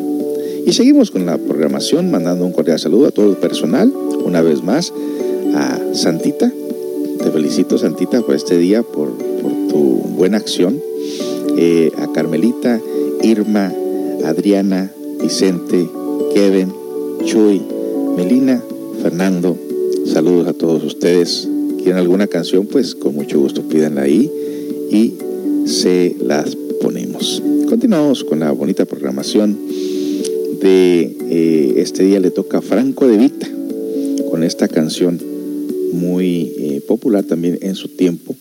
Y 0.66 0.74
seguimos 0.74 1.12
con 1.12 1.26
la 1.26 1.38
programación, 1.38 2.12
mandando 2.12 2.46
un 2.46 2.52
cordial 2.52 2.80
saludo 2.80 3.08
a 3.08 3.12
todo 3.12 3.30
el 3.30 3.38
personal, 3.38 3.92
una 4.24 4.42
vez 4.42 4.64
más, 4.64 4.94
a 5.56 5.80
Santita. 5.94 6.52
Te 7.22 7.32
felicito, 7.32 7.78
Santita, 7.78 8.22
por 8.22 8.36
este 8.36 8.58
día, 8.58 8.84
por, 8.84 9.10
tu 9.70 10.02
buena 10.16 10.38
acción. 10.38 10.80
Eh, 11.58 11.92
a 11.98 12.12
Carmelita, 12.12 12.80
Irma, 13.24 13.74
Adriana, 14.24 14.92
Vicente, 15.22 15.90
Kevin, 16.34 16.72
Chuy, 17.26 17.62
Melina, 18.16 18.62
Fernando. 19.02 19.58
Saludos 20.06 20.48
a 20.48 20.54
todos 20.54 20.84
ustedes. 20.84 21.48
¿Quieren 21.78 21.98
alguna 21.98 22.28
canción? 22.28 22.68
Pues 22.68 22.96
con 22.96 23.16
mucho 23.16 23.40
gusto 23.40 23.64
pídanla 23.64 24.04
ahí 24.04 24.32
y 24.92 25.14
se 25.66 26.16
las 26.20 26.56
ponemos. 26.82 27.42
Continuamos 27.68 28.24
con 28.24 28.40
la 28.40 28.52
bonita 28.52 28.86
programación 28.86 29.58
eh, 30.70 31.74
este 31.78 32.04
día 32.04 32.20
le 32.20 32.32
toca 32.32 32.60
a 32.60 32.62
Franco 32.62 33.08
de 33.08 33.18
Vita 33.18 33.48
con 34.30 34.44
esta 34.44 34.68
canción 34.68 35.20
muy 35.94 36.54
eh, 36.58 36.82
popular 36.88 37.24
también 37.24 37.60
en 37.62 37.76
su 37.76 37.90
tiempo 37.90 38.36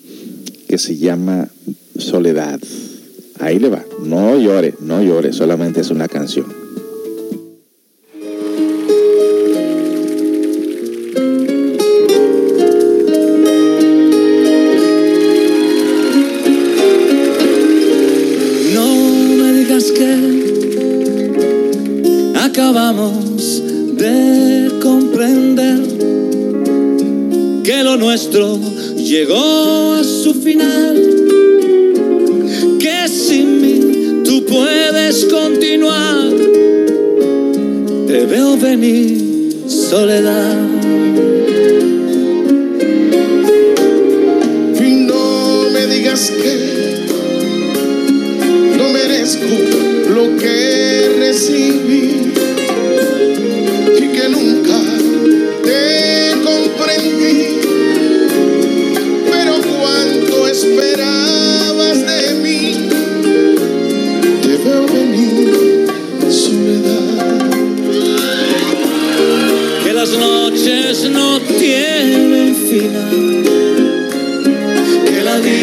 que 0.69 0.79
se 0.79 0.97
llama 0.97 1.49
Soledad. 1.97 2.61
Ahí 3.41 3.59
le 3.59 3.71
va. 3.71 3.85
No 4.05 4.39
llore, 4.39 4.75
no 4.81 5.03
llore, 5.03 5.33
solamente 5.33 5.81
es 5.81 5.91
una 5.91 6.09
canción. 6.09 6.60
Acabamos 22.51 23.63
de 23.97 24.71
comprender 24.83 25.81
que 27.63 27.83
lo 27.83 27.97
nuestro 27.97 28.59
llegó 28.97 29.95
a 29.95 30.05
su 30.05 30.35
final 30.35 31.21
puedes 34.51 35.25
continuar. 35.27 36.29
Te 38.07 38.27
veo 38.27 38.57
venir, 38.57 39.55
soledad. 39.69 40.59
Y 44.81 44.91
no 45.07 45.71
me 45.73 45.87
digas 45.87 46.33
que 46.43 46.55
no 48.77 48.89
merezco 48.91 49.47
lo 50.15 50.37
que 50.37 51.17
recibí 51.19 52.30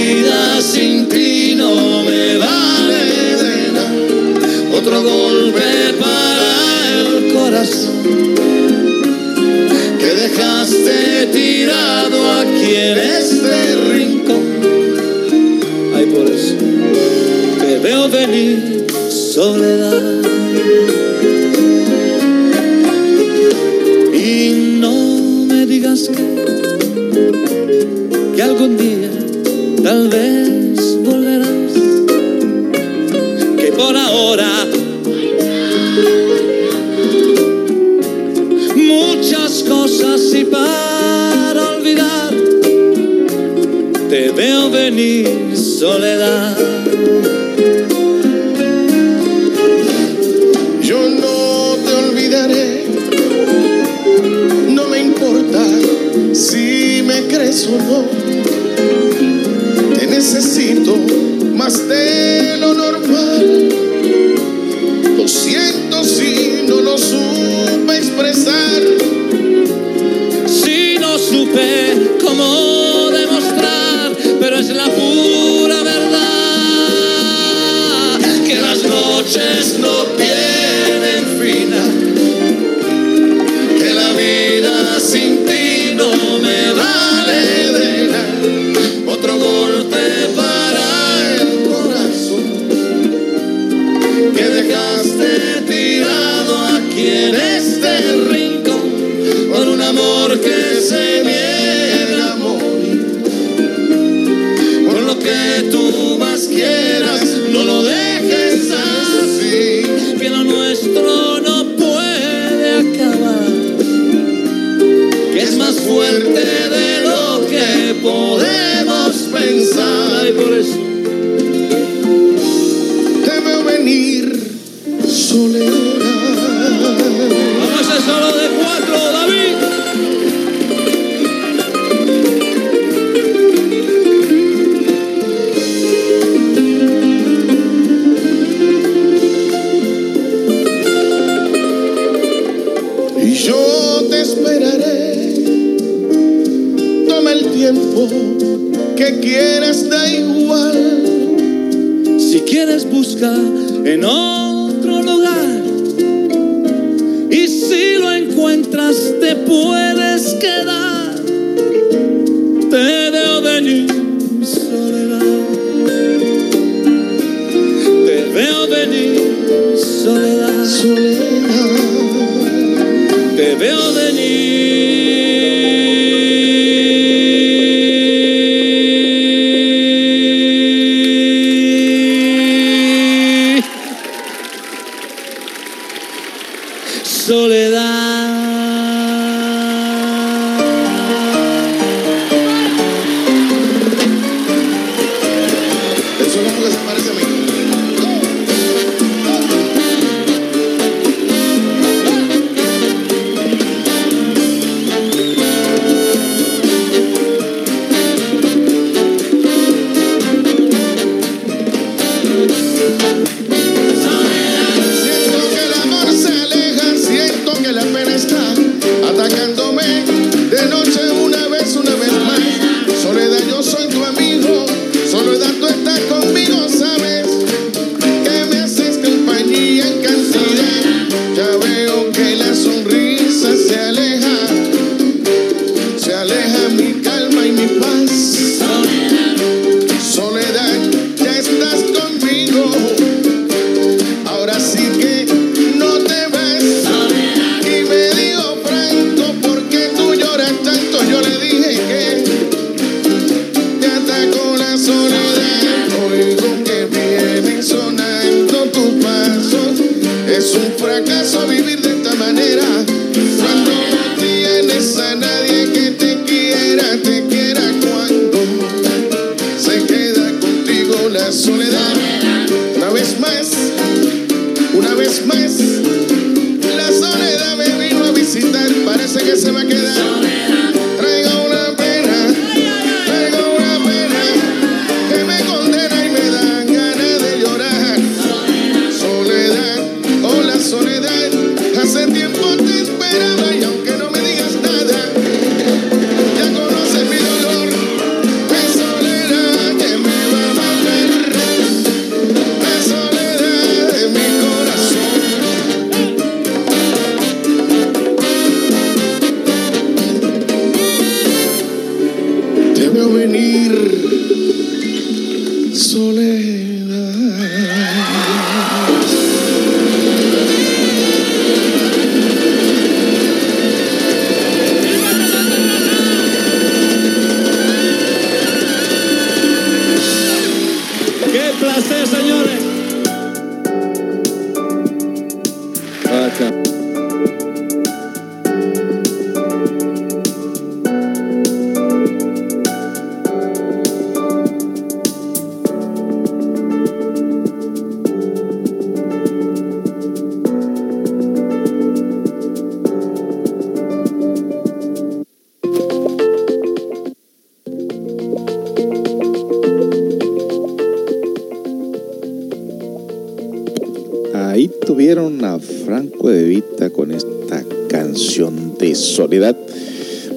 vida 0.08 0.62
sin 0.62 1.08
ti 1.10 1.56
no 1.56 2.04
me 2.04 2.38
vale 2.38 3.02
de 3.44 3.72
nada. 3.76 4.78
Otro 4.78 5.04
golpe 5.04 5.70
para 6.00 6.52
el 7.00 7.34
corazón. 7.34 7.98
Que 10.00 10.10
dejaste 10.24 11.28
tirado 11.34 12.18
aquí 12.42 12.74
en 12.90 12.98
este 12.98 13.76
rincón. 13.94 14.44
Ay, 15.96 16.06
por 16.06 16.26
eso 16.28 16.56
te 17.60 17.80
veo 17.80 18.10
venir 18.10 18.86
soledad. 19.10 20.28
que, 28.36 28.44
algún 28.44 28.78
día 28.78 29.27
tal 29.88 30.10
vez 30.10 30.98
volverás, 31.02 31.74
que 33.58 33.72
por 33.72 33.96
ahora 33.96 34.68
muchas 38.76 39.64
cosas 39.64 40.22
y 40.34 40.44
para 40.44 41.70
olvidar 41.70 42.34
te 44.10 44.30
veo 44.32 44.70
venir 44.70 45.56
soledad. 45.56 46.58
crees 57.28 57.68
o 57.68 57.78
no, 57.78 58.02
te 58.02 58.27
necesito 60.18 60.98
más 61.54 61.88
de 61.88 62.58
lo 62.58 62.74
normal. 62.74 63.70
Lo 65.16 65.28
siento 65.28 66.04
si 66.04 66.64
no 66.68 66.82
lo 66.82 66.98
supe 66.98 67.98
expresar. 67.98 68.82
Si 70.48 70.98
no 71.00 71.20
supe 71.20 72.18
cómo 72.20 73.12
demostrar, 73.12 74.18
pero 74.40 74.58
es 74.58 74.70
la 74.70 74.86
pura 74.86 75.17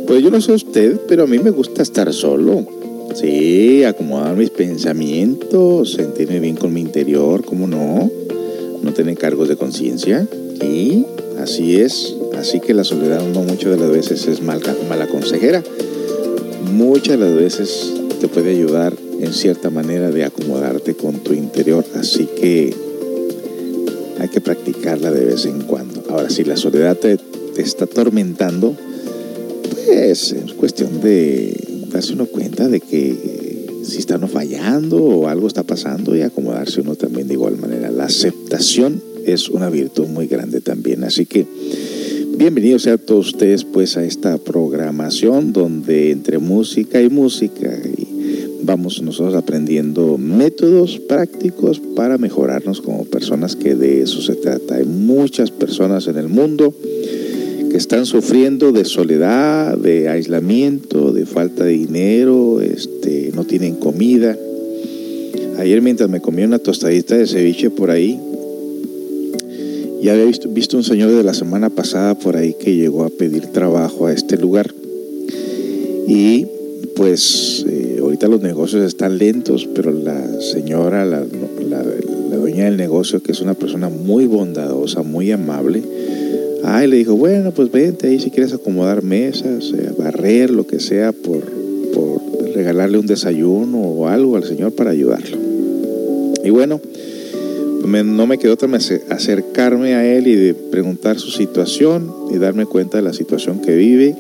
Pues 0.06 0.22
yo 0.22 0.30
no 0.30 0.40
sé 0.40 0.52
usted, 0.52 0.98
pero 1.06 1.24
a 1.24 1.26
mí 1.26 1.38
me 1.38 1.50
gusta 1.50 1.82
estar 1.82 2.12
solo. 2.14 2.64
Sí, 3.14 3.84
acomodar 3.84 4.36
mis 4.36 4.50
pensamientos, 4.50 5.92
sentirme 5.92 6.40
bien 6.40 6.56
con 6.56 6.72
mi 6.72 6.80
interior, 6.80 7.44
¿cómo 7.44 7.66
no? 7.66 8.10
No 8.82 8.92
tener 8.94 9.18
cargos 9.18 9.48
de 9.48 9.56
conciencia. 9.56 10.26
Sí, 10.60 11.04
así 11.38 11.80
es. 11.80 12.16
Así 12.38 12.60
que 12.60 12.72
la 12.72 12.84
soledad 12.84 13.20
no 13.34 13.42
muchas 13.42 13.72
de 13.72 13.76
las 13.76 13.90
veces 13.90 14.26
es 14.26 14.40
mala, 14.40 14.74
mala 14.88 15.06
consejera. 15.08 15.62
Muchas 16.72 17.18
de 17.18 17.26
las 17.26 17.34
veces 17.34 17.92
te 18.18 18.28
puede 18.28 18.52
ayudar 18.52 18.94
en 19.20 19.34
cierta 19.34 19.68
manera 19.68 20.10
de 20.10 20.24
acomodarte 20.24 20.94
con 20.94 21.16
tu 21.16 21.34
interior. 21.34 21.84
Así 21.96 22.26
que 22.40 22.74
hay 24.18 24.28
que 24.28 24.40
practicarla 24.40 25.10
de 25.10 25.26
vez 25.26 25.44
en 25.44 25.60
cuando. 25.62 26.02
Ahora, 26.08 26.30
si 26.30 26.44
la 26.44 26.56
soledad 26.56 26.96
te 26.96 27.18
está 27.60 27.84
atormentando, 27.84 28.74
pues 29.84 30.32
es 30.32 30.52
cuestión 30.54 31.00
de 31.00 31.54
darse 31.90 32.14
uno 32.14 32.26
cuenta 32.26 32.68
de 32.68 32.80
que 32.80 33.80
si 33.82 33.98
está 33.98 34.16
uno 34.16 34.28
fallando 34.28 35.02
o 35.02 35.28
algo 35.28 35.46
está 35.46 35.62
pasando 35.62 36.16
y 36.16 36.22
acomodarse 36.22 36.80
uno 36.80 36.94
también 36.94 37.28
de 37.28 37.34
igual 37.34 37.56
manera. 37.56 37.90
La 37.90 38.04
aceptación 38.04 39.02
es 39.26 39.48
una 39.48 39.70
virtud 39.70 40.06
muy 40.06 40.26
grande 40.26 40.60
también. 40.60 41.04
Así 41.04 41.26
que 41.26 41.46
bienvenidos 42.36 42.86
a 42.86 42.98
todos 42.98 43.28
ustedes 43.28 43.64
pues 43.64 43.96
a 43.96 44.04
esta 44.04 44.38
programación 44.38 45.52
donde 45.52 46.10
entre 46.10 46.38
música 46.38 47.02
y 47.02 47.08
música 47.08 47.70
y 47.84 48.10
vamos 48.62 49.02
nosotros 49.02 49.34
aprendiendo 49.34 50.18
métodos 50.18 51.00
prácticos 51.00 51.80
para 51.80 52.18
mejorarnos 52.18 52.80
como 52.80 53.04
personas, 53.04 53.56
que 53.56 53.74
de 53.74 54.02
eso 54.02 54.20
se 54.22 54.34
trata. 54.34 54.76
Hay 54.76 54.84
muchas 54.84 55.50
personas 55.50 56.06
en 56.06 56.18
el 56.18 56.28
mundo 56.28 56.74
están 57.80 58.04
sufriendo 58.04 58.72
de 58.72 58.84
soledad, 58.84 59.76
de 59.78 60.10
aislamiento, 60.10 61.12
de 61.12 61.24
falta 61.24 61.64
de 61.64 61.72
dinero, 61.72 62.60
este, 62.60 63.32
no 63.34 63.44
tienen 63.44 63.74
comida. 63.76 64.36
Ayer 65.58 65.80
mientras 65.80 66.10
me 66.10 66.20
comía 66.20 66.44
una 66.44 66.58
tostadita 66.58 67.16
de 67.16 67.26
ceviche 67.26 67.70
por 67.70 67.90
ahí, 67.90 68.20
ya 70.02 70.12
había 70.12 70.26
visto, 70.26 70.76
un 70.76 70.84
señor 70.84 71.10
de 71.10 71.22
la 71.22 71.32
semana 71.32 71.70
pasada 71.70 72.14
por 72.14 72.36
ahí 72.36 72.54
que 72.54 72.76
llegó 72.76 73.04
a 73.04 73.08
pedir 73.08 73.46
trabajo 73.46 74.06
a 74.06 74.12
este 74.12 74.36
lugar. 74.36 74.72
Y 76.06 76.46
pues 76.96 77.64
eh, 77.66 77.98
ahorita 78.02 78.28
los 78.28 78.42
negocios 78.42 78.84
están 78.84 79.16
lentos, 79.16 79.66
pero 79.74 79.90
la 79.90 80.40
señora, 80.40 81.06
la, 81.06 81.24
la, 81.68 82.36
dueña 82.36 82.66
del 82.66 82.76
negocio, 82.76 83.22
que 83.22 83.32
es 83.32 83.40
una 83.40 83.54
persona 83.54 83.88
muy 83.88 84.26
bondadosa, 84.26 85.02
muy 85.02 85.30
amable, 85.30 85.82
ay, 86.64 86.86
le 86.88 86.96
dijo, 86.96 87.14
bueno, 87.16 87.52
pues 87.52 87.70
vente 87.70 88.08
ahí 88.08 88.20
si 88.20 88.30
quieres 88.30 88.52
acomodar 88.52 89.02
mesas, 89.02 89.72
eh, 89.76 89.92
barrer, 89.96 90.50
lo 90.50 90.66
que 90.66 90.80
sea, 90.80 91.12
por, 91.12 91.40
por 91.92 92.20
regalarle 92.54 92.98
un 92.98 93.06
desayuno 93.06 93.80
o 93.80 94.08
algo 94.08 94.36
al 94.36 94.44
señor 94.44 94.72
para 94.72 94.90
ayudarlo. 94.90 95.36
Y 96.44 96.50
bueno, 96.50 96.80
no 98.04 98.26
me 98.26 98.38
quedó 98.38 98.54
otra 98.54 98.68
más 98.68 98.92
acercarme 99.08 99.94
a 99.94 100.06
él 100.06 100.26
y 100.26 100.36
de 100.36 100.54
preguntar 100.54 101.18
su 101.18 101.30
situación 101.30 102.12
y 102.30 102.38
darme 102.38 102.66
cuenta 102.66 102.98
de 102.98 103.02
la 103.02 103.12
situación 103.12 103.60
que 103.60 103.74
vive. 103.74 104.14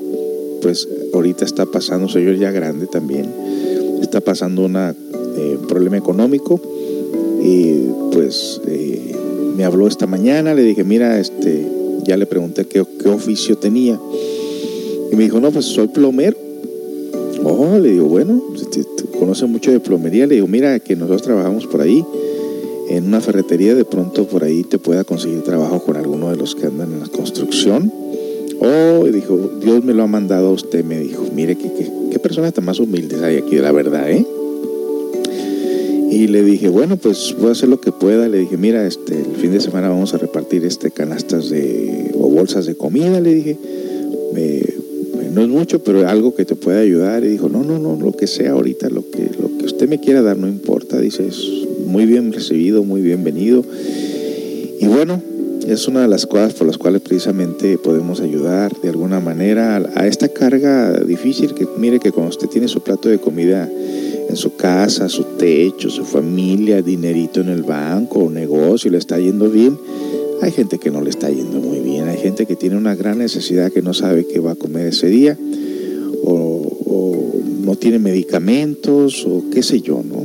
Pues 0.60 0.88
ahorita 1.14 1.44
está 1.44 1.66
pasando, 1.66 2.08
soy 2.08 2.24
yo 2.24 2.32
ya 2.32 2.50
grande 2.50 2.86
también, 2.86 3.26
está 4.02 4.20
pasando 4.20 4.64
un 4.64 4.76
eh, 4.76 5.58
problema 5.68 5.96
económico 5.96 6.60
y 7.42 7.86
pues 8.12 8.60
eh, 8.66 9.14
me 9.56 9.64
habló 9.64 9.86
esta 9.86 10.06
mañana, 10.06 10.52
le 10.54 10.62
dije, 10.62 10.84
mira, 10.84 11.18
este, 11.18 11.66
ya 12.04 12.16
le 12.16 12.26
pregunté 12.26 12.66
qué, 12.66 12.84
qué 13.02 13.08
oficio 13.08 13.56
tenía 13.56 13.98
y 15.10 15.16
me 15.16 15.24
dijo, 15.24 15.40
no, 15.40 15.50
pues 15.50 15.66
soy 15.66 15.88
plomero. 15.88 16.36
Oh, 17.42 17.78
le 17.78 17.92
digo, 17.92 18.06
bueno, 18.06 18.42
conoce 19.18 19.46
mucho 19.46 19.70
de 19.70 19.80
plomería, 19.80 20.26
le 20.26 20.36
digo, 20.36 20.46
mira, 20.46 20.78
que 20.78 20.94
nosotros 20.94 21.22
trabajamos 21.22 21.66
por 21.66 21.80
ahí 21.80 22.04
en 22.88 23.06
una 23.06 23.20
ferretería, 23.20 23.74
de 23.74 23.84
pronto 23.84 24.26
por 24.26 24.44
ahí 24.44 24.62
te 24.62 24.78
pueda 24.78 25.04
conseguir 25.04 25.42
trabajo 25.42 25.82
con 25.82 25.96
alguno 25.96 26.30
de 26.30 26.36
los 26.36 26.54
que 26.54 26.66
andan 26.66 26.92
en 26.92 27.00
la 27.00 27.08
construcción. 27.08 27.92
Oh, 28.60 29.06
y 29.06 29.10
dijo, 29.10 29.50
Dios 29.62 29.82
me 29.84 29.94
lo 29.94 30.02
ha 30.02 30.06
mandado 30.06 30.48
a 30.48 30.52
usted, 30.52 30.84
me 30.84 30.98
dijo, 31.00 31.24
mire 31.34 31.56
qué, 31.56 31.72
qué, 31.72 31.90
qué 32.10 32.18
personas 32.18 32.52
tan 32.52 32.64
más 32.64 32.78
humildes 32.78 33.22
hay 33.22 33.38
aquí, 33.38 33.56
de 33.56 33.62
la 33.62 33.72
verdad, 33.72 34.10
¿eh? 34.10 34.26
Y 36.10 36.26
le 36.26 36.42
dije, 36.42 36.68
bueno, 36.68 36.96
pues 36.96 37.36
voy 37.38 37.50
a 37.50 37.52
hacer 37.52 37.68
lo 37.68 37.80
que 37.80 37.92
pueda. 37.92 38.28
Le 38.28 38.38
dije, 38.38 38.56
mira, 38.56 38.84
este, 38.84 39.14
el 39.14 39.36
fin 39.36 39.52
de 39.52 39.60
semana 39.60 39.88
vamos 39.88 40.12
a 40.12 40.18
repartir 40.18 40.64
este 40.64 40.90
canastas 40.90 41.50
de, 41.50 42.10
o 42.14 42.28
bolsas 42.28 42.66
de 42.66 42.74
comida, 42.74 43.20
le 43.20 43.34
dije. 43.34 43.56
no 45.32 45.42
es 45.42 45.48
mucho, 45.48 45.84
pero 45.84 46.08
algo 46.08 46.34
que 46.34 46.44
te 46.44 46.56
puede 46.56 46.80
ayudar. 46.80 47.22
Y 47.24 47.28
dijo, 47.28 47.48
no, 47.48 47.62
no, 47.62 47.78
no, 47.78 47.96
lo 47.96 48.12
que 48.12 48.26
sea 48.26 48.52
ahorita, 48.52 48.90
lo 48.90 49.08
que, 49.08 49.30
lo 49.40 49.56
que 49.56 49.66
usted 49.66 49.88
me 49.88 50.00
quiera 50.00 50.20
dar, 50.20 50.36
no 50.36 50.48
importa. 50.48 50.98
Dice, 50.98 51.28
muy 51.86 52.06
bien 52.06 52.32
recibido, 52.32 52.82
muy 52.82 53.02
bienvenido. 53.02 53.64
Y 54.80 54.86
bueno, 54.86 55.22
es 55.66 55.86
una 55.86 56.02
de 56.02 56.08
las 56.08 56.26
cosas 56.26 56.54
por 56.54 56.66
las 56.66 56.78
cuales 56.78 57.02
precisamente 57.02 57.78
podemos 57.78 58.20
ayudar 58.20 58.72
de 58.80 58.88
alguna 58.88 59.20
manera 59.20 59.76
a, 59.94 60.06
esta 60.06 60.28
carga 60.28 60.98
difícil 61.00 61.54
que 61.54 61.68
mire 61.78 62.00
que 62.00 62.12
cuando 62.12 62.30
usted 62.30 62.48
tiene 62.48 62.66
su 62.66 62.82
plato 62.82 63.08
de 63.08 63.18
comida 63.18 63.68
en 64.30 64.36
su 64.36 64.56
casa, 64.56 65.08
su 65.08 65.24
techo, 65.38 65.90
su 65.90 66.04
familia, 66.04 66.82
dinerito 66.82 67.40
en 67.40 67.48
el 67.48 67.62
banco 67.62 68.20
o 68.20 68.30
negocio, 68.30 68.90
le 68.90 68.98
está 68.98 69.18
yendo 69.18 69.50
bien, 69.50 69.76
hay 70.40 70.52
gente 70.52 70.78
que 70.78 70.90
no 70.90 71.02
le 71.02 71.10
está 71.10 71.28
yendo 71.28 71.58
muy 71.58 71.80
bien, 71.80 72.08
hay 72.08 72.16
gente 72.16 72.46
que 72.46 72.56
tiene 72.56 72.76
una 72.76 72.94
gran 72.94 73.18
necesidad 73.18 73.72
que 73.72 73.82
no 73.82 73.92
sabe 73.92 74.26
qué 74.26 74.38
va 74.38 74.52
a 74.52 74.54
comer 74.54 74.86
ese 74.86 75.08
día 75.08 75.36
o, 76.24 76.66
no 77.64 77.76
tiene 77.76 77.98
medicamentos 77.98 79.26
o 79.26 79.44
qué 79.52 79.62
sé 79.62 79.80
yo, 79.80 80.02
¿no? 80.02 80.24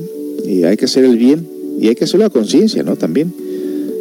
Y 0.49 0.63
hay 0.63 0.77
que 0.77 0.85
hacer 0.85 1.03
el 1.03 1.17
bien 1.17 1.45
y 1.79 1.89
hay 1.89 1.95
que 1.95 2.05
hacerlo 2.05 2.25
a 2.25 2.29
conciencia, 2.29 2.81
¿no? 2.81 2.95
También. 2.95 3.33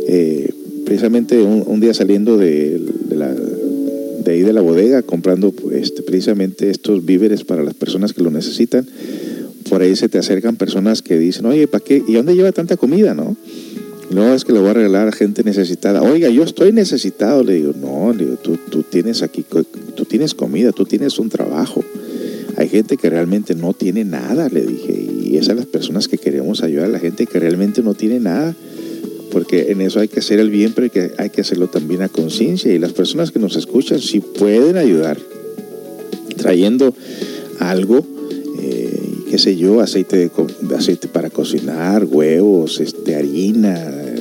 Eh, 0.07 0.51
precisamente 0.87 1.43
un, 1.43 1.81
día 1.81 1.93
saliendo 1.93 2.39
de, 2.39 2.79
de 4.25 4.33
ahí 4.33 4.41
de 4.43 4.53
la 4.53 4.63
bodega, 4.63 5.03
comprando 5.03 5.53
este, 5.73 6.03
precisamente 6.03 6.71
estos 6.71 7.05
víveres 7.05 7.45
para 7.45 7.63
las 7.63 7.75
personas 7.75 8.13
que 8.13 8.23
lo 8.23 8.31
necesitan, 8.31 8.87
por 9.75 9.83
ahí 9.83 9.97
se 9.97 10.09
te 10.09 10.19
acercan 10.19 10.55
personas 10.55 11.03
que 11.03 11.19
dicen, 11.19 11.47
oye, 11.47 11.67
¿para 11.67 11.83
qué? 11.83 12.01
¿Y 12.07 12.13
dónde 12.13 12.37
lleva 12.37 12.53
tanta 12.53 12.77
comida, 12.77 13.13
no? 13.13 13.37
No, 14.09 14.33
es 14.33 14.45
que 14.45 14.53
le 14.53 14.61
voy 14.61 14.69
a 14.69 14.75
regalar 14.75 15.09
a 15.09 15.11
gente 15.11 15.43
necesitada. 15.43 16.01
Oiga, 16.01 16.29
yo 16.29 16.45
estoy 16.45 16.71
necesitado. 16.71 17.43
Le 17.43 17.55
digo, 17.55 17.73
no, 17.77 18.15
tú, 18.41 18.57
tú 18.71 18.85
tienes 18.85 19.25
aquí, 19.25 19.45
tú 19.97 20.05
tienes 20.05 20.33
comida, 20.33 20.71
tú 20.71 20.85
tienes 20.85 21.19
un 21.19 21.29
trabajo. 21.29 21.83
Hay 22.57 22.69
gente 22.69 22.97
que 22.97 23.11
realmente 23.11 23.57
no 23.57 23.73
tiene 23.73 24.05
nada, 24.05 24.49
le 24.49 24.65
dije, 24.65 24.93
y 24.93 25.35
esas 25.35 25.47
son 25.47 25.57
las 25.57 25.67
personas 25.67 26.07
que 26.07 26.19
queremos 26.19 26.63
ayudar, 26.63 26.89
la 26.91 27.01
gente 27.01 27.27
que 27.27 27.41
realmente 27.41 27.83
no 27.83 27.95
tiene 27.95 28.21
nada, 28.21 28.55
porque 29.33 29.73
en 29.73 29.81
eso 29.81 29.99
hay 29.99 30.07
que 30.07 30.21
hacer 30.21 30.39
el 30.39 30.51
bien, 30.51 30.73
pero 30.73 30.89
hay 31.19 31.31
que, 31.31 31.41
hacerlo 31.41 31.67
también 31.67 32.03
a 32.03 32.09
conciencia, 32.09 32.73
y 32.73 32.79
las 32.79 32.93
personas 32.93 33.33
que 33.33 33.41
nos 33.41 33.57
escuchan 33.57 33.99
si 33.99 34.21
pueden 34.21 34.77
ayudar, 34.77 35.19
trayendo 36.37 36.95
algo, 37.59 38.14
qué 39.35 39.39
sé 39.41 39.57
yo, 39.57 39.81
aceite, 39.81 40.17
de, 40.17 40.77
aceite 40.77 41.09
para 41.09 41.29
cocinar, 41.29 42.05
huevos, 42.05 42.79
este, 42.79 43.17
harina, 43.17 43.75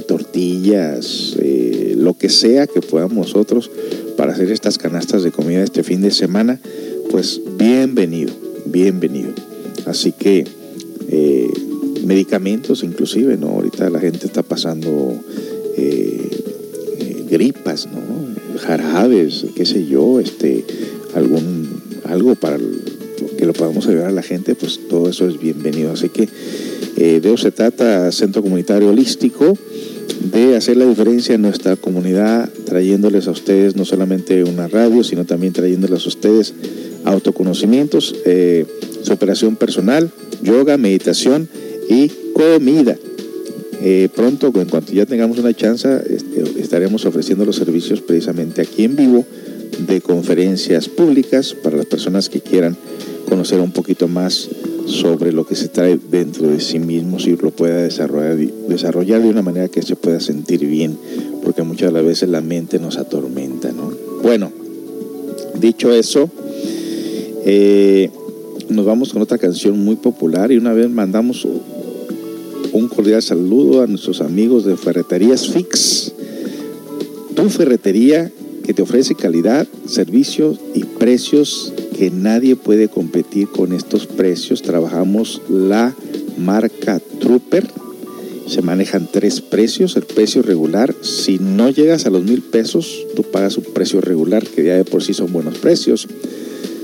tortillas, 0.08 1.36
eh, 1.40 1.94
lo 1.96 2.16
que 2.16 2.30
sea 2.30 2.66
que 2.66 2.82
podamos 2.82 3.16
nosotros 3.28 3.70
para 4.18 4.34
hacer 4.34 4.50
estas 4.52 4.80
canastas 4.80 5.22
de 5.22 5.30
comida 5.30 5.64
este 5.64 5.84
fin 5.84 6.02
de 6.02 6.10
semana, 6.10 6.60
pues 7.12 7.40
bienvenido, 7.60 8.34
bienvenido. 8.66 9.34
Así 9.86 10.14
que 10.14 10.46
eh, 11.10 11.48
medicamentos 12.04 12.84
inclusive, 12.84 13.38
¿no? 13.38 13.50
Ahorita 13.50 13.92
la 13.92 14.00
gente 14.00 14.26
está 14.26 14.42
pasando 14.42 15.14
eh, 15.78 16.28
gripas, 17.30 17.86
¿no? 17.86 18.60
Jarabes, 18.62 19.46
qué 19.56 19.68
sé 19.68 19.86
yo, 19.86 20.20
este, 20.20 20.66
algún, 21.14 21.70
algo 22.06 22.34
para 22.34 22.58
que 23.44 23.48
lo 23.48 23.54
podamos 23.54 23.86
ayudar 23.88 24.08
a 24.08 24.12
la 24.12 24.24
gente, 24.24 24.56
pues 24.56 24.80
todo 24.88 25.10
eso 25.10 25.28
es 25.28 25.38
bienvenido. 25.38 25.92
Así 25.92 26.08
que 26.08 26.30
de 26.96 27.18
eso 27.18 27.36
se 27.36 27.52
trata, 27.52 28.10
Centro 28.14 28.42
Comunitario 28.42 28.90
Holístico, 28.90 29.58
de 30.32 30.56
hacer 30.56 30.78
la 30.78 30.86
diferencia 30.86 31.36
en 31.36 31.42
nuestra 31.42 31.76
comunidad, 31.76 32.50
trayéndoles 32.66 33.28
a 33.28 33.32
ustedes 33.32 33.76
no 33.76 33.84
solamente 33.84 34.46
una 34.46 34.70
radio, 34.70 35.04
sino 35.04 35.26
también 35.26 35.52
trayéndoles 35.52 36.06
a 36.06 36.08
ustedes 36.08 36.54
autoconocimientos, 37.04 38.16
eh, 38.26 38.66
superación 39.02 39.58
personal, 39.58 40.10
yoga, 40.42 40.78
meditación 40.78 41.50
y 41.90 42.10
comida. 42.32 42.98
Eh, 43.82 44.08
pronto, 44.16 44.54
en 44.56 44.70
cuanto 44.70 44.94
ya 44.94 45.06
tengamos 45.06 45.38
una 45.38 45.54
chance, 45.54 45.90
este, 46.10 46.62
estaremos 46.62 47.06
ofreciendo 47.06 47.44
los 47.44 47.58
servicios 47.58 48.00
precisamente 48.00 48.62
aquí 48.62 48.86
en 48.86 48.96
vivo 48.96 49.26
de 49.86 50.00
conferencias 50.00 50.88
públicas 50.88 51.54
para 51.54 51.76
las 51.76 51.88
personas 51.88 52.30
que 52.30 52.40
quieran 52.40 52.78
conocer 53.34 53.60
un 53.60 53.72
poquito 53.72 54.08
más 54.08 54.48
sobre 54.86 55.32
lo 55.32 55.44
que 55.48 55.56
se 55.56 55.68
trae 55.68 55.98
dentro 56.12 56.50
de 56.50 56.60
sí 56.60 56.78
mismo 56.78 57.18
y 57.18 57.36
lo 57.36 57.50
pueda 57.50 57.78
desarrollar, 57.78 58.38
desarrollar 58.38 59.24
de 59.24 59.30
una 59.30 59.42
manera 59.42 59.70
que 59.70 59.82
se 59.82 59.96
pueda 59.96 60.20
sentir 60.20 60.64
bien, 60.68 60.96
porque 61.44 61.64
muchas 61.64 61.88
de 61.88 61.94
las 61.94 62.06
veces 62.06 62.30
la 62.30 62.42
mente 62.42 62.78
nos 62.78 62.98
atormenta, 62.98 63.72
¿no? 63.72 63.92
Bueno, 64.22 64.52
dicho 65.60 65.92
eso, 65.92 66.30
eh, 67.44 68.12
nos 68.70 68.86
vamos 68.86 69.14
con 69.14 69.24
otra 69.24 69.40
canción 69.40 69.84
muy 69.84 69.96
popular 69.96 70.52
y 70.52 70.58
una 70.58 70.74
vez 70.74 70.88
mandamos 70.92 71.48
un 72.72 72.88
cordial 72.88 73.24
saludo 73.24 73.82
a 73.82 73.88
nuestros 73.88 74.22
amigos 74.22 74.64
de 74.64 74.78
Ferreterías 74.78 75.48
Fix. 75.48 76.14
Tu 77.36 77.50
ferretería 77.50 78.32
que 78.64 78.74
te 78.74 78.82
ofrece 78.82 79.16
calidad, 79.16 79.68
servicios 79.86 80.60
y 80.74 80.84
precios 80.84 81.74
que 81.98 82.12
nadie 82.12 82.56
puede 82.56 82.88
competir 82.88 83.48
con 83.48 83.74
estos 83.74 84.08
precios. 84.08 84.62
Trabajamos 84.62 85.42
la 85.50 85.94
marca 86.38 87.00
Trooper. 87.20 87.68
Se 88.48 88.62
manejan 88.62 89.08
tres 89.12 89.42
precios. 89.42 89.96
El 89.96 90.04
precio 90.04 90.42
regular, 90.42 90.96
si 91.02 91.40
no 91.40 91.70
llegas 91.70 92.06
a 92.06 92.10
los 92.10 92.24
mil 92.24 92.42
pesos, 92.42 93.06
tú 93.16 93.24
pagas 93.24 93.58
un 93.58 93.66
precio 93.66 94.02
regular, 94.02 94.46
que 94.46 94.64
ya 94.64 94.76
de 94.76 94.86
por 94.86 95.04
sí 95.04 95.14
son 95.14 95.32
buenos 95.32 95.58
precios. 95.58 96.08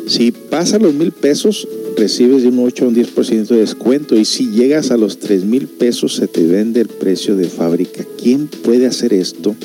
Si 0.07 0.31
pasa 0.31 0.79
los 0.79 0.93
mil 0.93 1.11
pesos, 1.11 1.67
recibes 1.95 2.43
de 2.43 2.49
un 2.49 2.59
8 2.59 2.85
a 2.85 2.87
un 2.87 2.95
10% 2.95 3.47
de 3.47 3.57
descuento. 3.57 4.15
Y 4.15 4.25
si 4.25 4.49
llegas 4.51 4.89
a 4.91 4.97
los 4.97 5.19
3 5.19 5.45
mil 5.45 5.67
pesos, 5.67 6.15
se 6.15 6.27
te 6.27 6.45
vende 6.45 6.81
el 6.81 6.87
precio 6.87 7.35
de 7.35 7.47
fábrica. 7.47 8.05
¿Quién 8.17 8.47
puede 8.47 8.87
hacer 8.87 9.13
esto? 9.13 9.55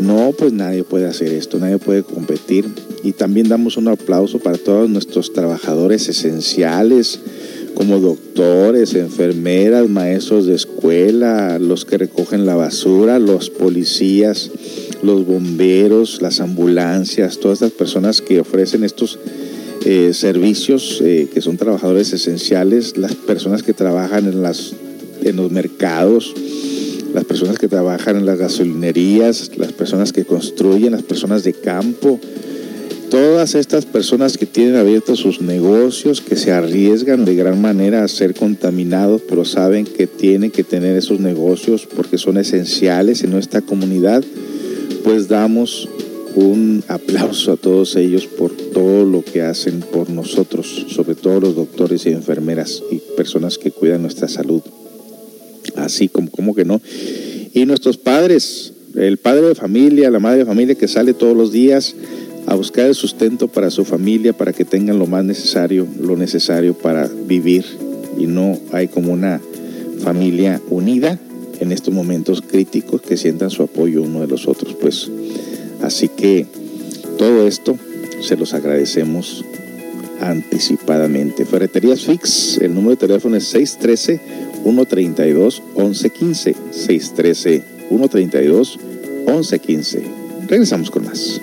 No, 0.00 0.32
pues 0.36 0.52
nadie 0.52 0.84
puede 0.84 1.06
hacer 1.06 1.32
esto, 1.32 1.58
nadie 1.58 1.78
puede 1.78 2.02
competir. 2.02 2.66
Y 3.02 3.12
también 3.12 3.48
damos 3.48 3.76
un 3.76 3.88
aplauso 3.88 4.38
para 4.38 4.58
todos 4.58 4.90
nuestros 4.90 5.32
trabajadores 5.32 6.08
esenciales, 6.08 7.20
como 7.74 7.98
doctores, 7.98 8.94
enfermeras, 8.94 9.88
maestros 9.88 10.46
de 10.46 10.54
escuela, 10.54 11.58
los 11.58 11.84
que 11.84 11.98
recogen 11.98 12.46
la 12.46 12.56
basura, 12.56 13.18
los 13.18 13.50
policías, 13.50 14.50
los 15.02 15.26
bomberos, 15.26 16.22
las 16.22 16.40
ambulancias, 16.40 17.38
todas 17.38 17.62
estas 17.62 17.72
personas 17.72 18.22
que 18.22 18.40
ofrecen 18.40 18.82
estos 18.82 19.18
eh, 19.84 20.14
servicios 20.14 21.00
eh, 21.04 21.28
que 21.32 21.40
son 21.40 21.58
trabajadores 21.58 22.12
esenciales, 22.12 22.96
las 22.96 23.14
personas 23.14 23.62
que 23.62 23.72
trabajan 23.72 24.26
en, 24.26 24.42
los 24.42 25.52
mercados, 25.52 26.34
las 27.16 27.24
personas 27.24 27.58
que 27.58 27.66
trabajan 27.66 28.16
en 28.16 28.26
las 28.26 28.38
gasolinerías, 28.38 29.50
las 29.56 29.72
personas 29.72 30.12
que 30.12 30.26
construyen, 30.26 30.92
las 30.92 31.02
personas 31.02 31.44
de 31.44 31.54
campo, 31.54 32.20
todas 33.10 33.54
estas 33.54 33.86
personas 33.86 34.36
que 34.36 34.44
tienen 34.44 34.76
abiertos 34.76 35.20
sus 35.20 35.40
negocios, 35.40 36.20
que 36.20 36.36
se 36.36 36.52
arriesgan 36.52 37.24
de 37.24 37.34
gran 37.34 37.58
manera 37.58 38.04
a 38.04 38.08
ser 38.08 38.34
contaminados, 38.34 39.22
pero 39.26 39.46
saben 39.46 39.86
que 39.86 40.06
tienen 40.06 40.50
que 40.50 40.62
tener 40.62 40.94
esos 40.94 41.18
negocios 41.18 41.88
porque 41.96 42.18
son 42.18 42.36
esenciales 42.36 43.24
en 43.24 43.30
nuestra 43.30 43.62
comunidad, 43.62 44.22
pues 45.02 45.26
damos 45.26 45.88
un 46.34 46.84
aplauso 46.86 47.52
a 47.52 47.56
todos 47.56 47.96
ellos 47.96 48.26
por 48.26 48.52
todo 48.52 49.06
lo 49.06 49.24
que 49.24 49.40
hacen 49.40 49.80
por 49.80 50.10
nosotros, 50.10 50.84
sobre 50.90 51.14
todo 51.14 51.40
los 51.40 51.56
doctores 51.56 52.04
y 52.04 52.10
enfermeras 52.10 52.82
y 52.90 52.98
personas 53.16 53.56
que 53.56 53.70
cuidan 53.70 54.02
nuestra 54.02 54.28
salud 54.28 54.60
así 55.76 56.08
como, 56.08 56.30
como 56.30 56.54
que 56.54 56.64
no. 56.64 56.80
Y 57.52 57.64
nuestros 57.66 57.96
padres, 57.96 58.72
el 58.94 59.16
padre 59.18 59.48
de 59.48 59.54
familia, 59.54 60.10
la 60.10 60.18
madre 60.18 60.38
de 60.38 60.44
familia 60.44 60.74
que 60.74 60.88
sale 60.88 61.14
todos 61.14 61.36
los 61.36 61.52
días 61.52 61.94
a 62.46 62.54
buscar 62.54 62.86
el 62.86 62.94
sustento 62.94 63.48
para 63.48 63.70
su 63.70 63.84
familia, 63.84 64.32
para 64.32 64.52
que 64.52 64.64
tengan 64.64 64.98
lo 64.98 65.06
más 65.06 65.24
necesario, 65.24 65.86
lo 66.00 66.16
necesario 66.16 66.74
para 66.74 67.08
vivir. 67.08 67.64
Y 68.18 68.26
no 68.26 68.58
hay 68.72 68.88
como 68.88 69.12
una 69.12 69.40
familia 70.00 70.60
unida 70.70 71.18
en 71.60 71.72
estos 71.72 71.92
momentos 71.92 72.42
críticos 72.42 73.02
que 73.02 73.16
sientan 73.16 73.50
su 73.50 73.62
apoyo 73.62 74.02
uno 74.02 74.20
de 74.20 74.28
los 74.28 74.46
otros. 74.46 74.74
Pues 74.74 75.10
así 75.82 76.08
que 76.08 76.46
todo 77.18 77.46
esto 77.46 77.76
se 78.20 78.36
los 78.36 78.54
agradecemos 78.54 79.44
anticipadamente. 80.20 81.44
Ferreterías 81.44 82.02
Fix, 82.02 82.58
el 82.58 82.74
número 82.74 82.90
de 82.90 82.96
teléfono 82.96 83.36
es 83.36 83.44
613 83.44 84.20
132 84.66 85.62
1115 85.76 86.56
613 86.72 87.62
132 87.88 88.78
1115. 89.26 90.02
Regresamos 90.48 90.90
con 90.90 91.04
más. 91.04 91.40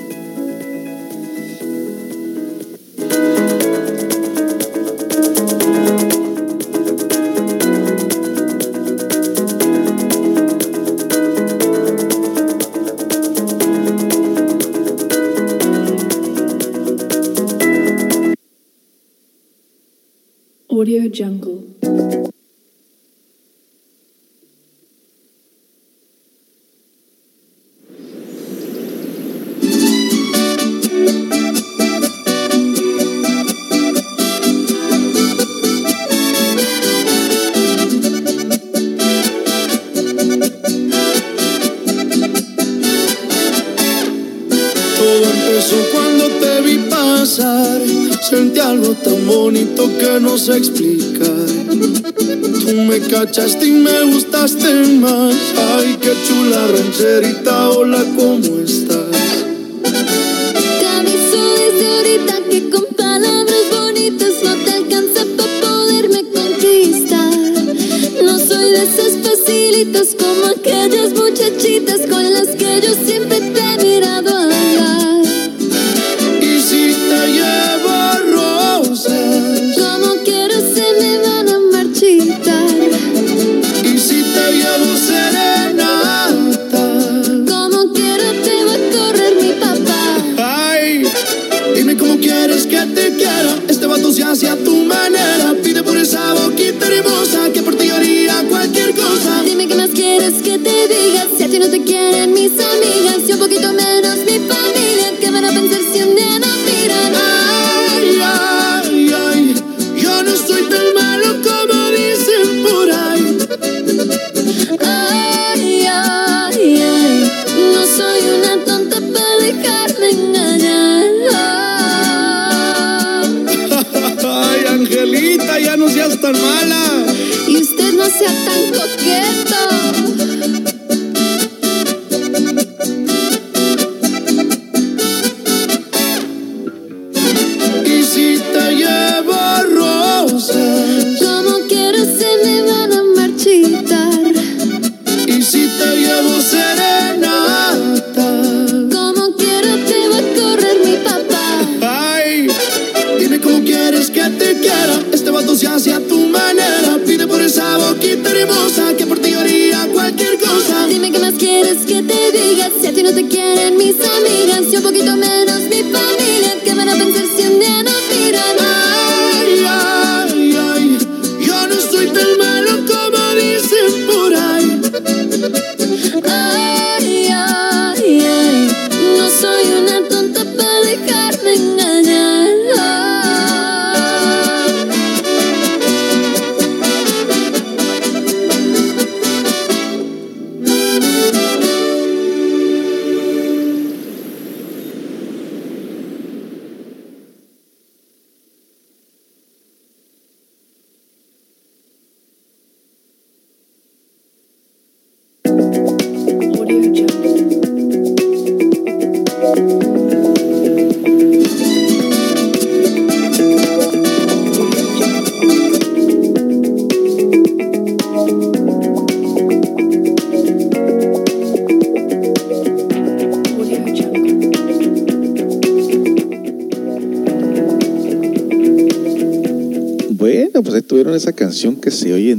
Cachaste 53.26 53.66
y 53.66 53.72
me 53.72 54.04
gustaste 54.14 54.86
más. 55.00 55.34
Ay, 55.76 55.98
qué 56.02 56.12
chula 56.28 56.68
rancherita, 56.68 57.70
hola, 57.70 58.04
¿cómo 58.18 58.63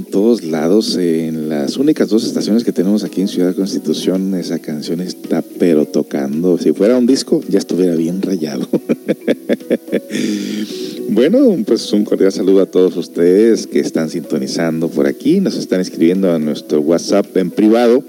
todos 0.04 0.42
lados, 0.42 0.96
en 0.96 1.48
las 1.48 1.76
únicas 1.76 2.08
dos 2.08 2.24
estaciones 2.24 2.64
que 2.64 2.72
tenemos 2.72 3.04
aquí 3.04 3.20
en 3.20 3.28
Ciudad 3.28 3.54
Constitución. 3.54 4.34
Esa 4.34 4.58
canción 4.58 5.00
está 5.00 5.42
pero 5.58 5.86
tocando. 5.86 6.58
Si 6.58 6.72
fuera 6.72 6.98
un 6.98 7.06
disco, 7.06 7.42
ya 7.48 7.58
estuviera 7.58 7.96
bien 7.96 8.22
rayado. 8.22 8.68
bueno, 11.10 11.56
pues 11.66 11.92
un 11.92 12.04
cordial 12.04 12.32
saludo 12.32 12.62
a 12.62 12.66
todos 12.66 12.96
ustedes 12.96 13.66
que 13.66 13.80
están 13.80 14.10
sintonizando 14.10 14.88
por 14.88 15.06
aquí. 15.06 15.40
Nos 15.40 15.56
están 15.56 15.80
escribiendo 15.80 16.32
a 16.32 16.38
nuestro 16.38 16.80
WhatsApp 16.80 17.36
en 17.36 17.50
privado. 17.50 18.04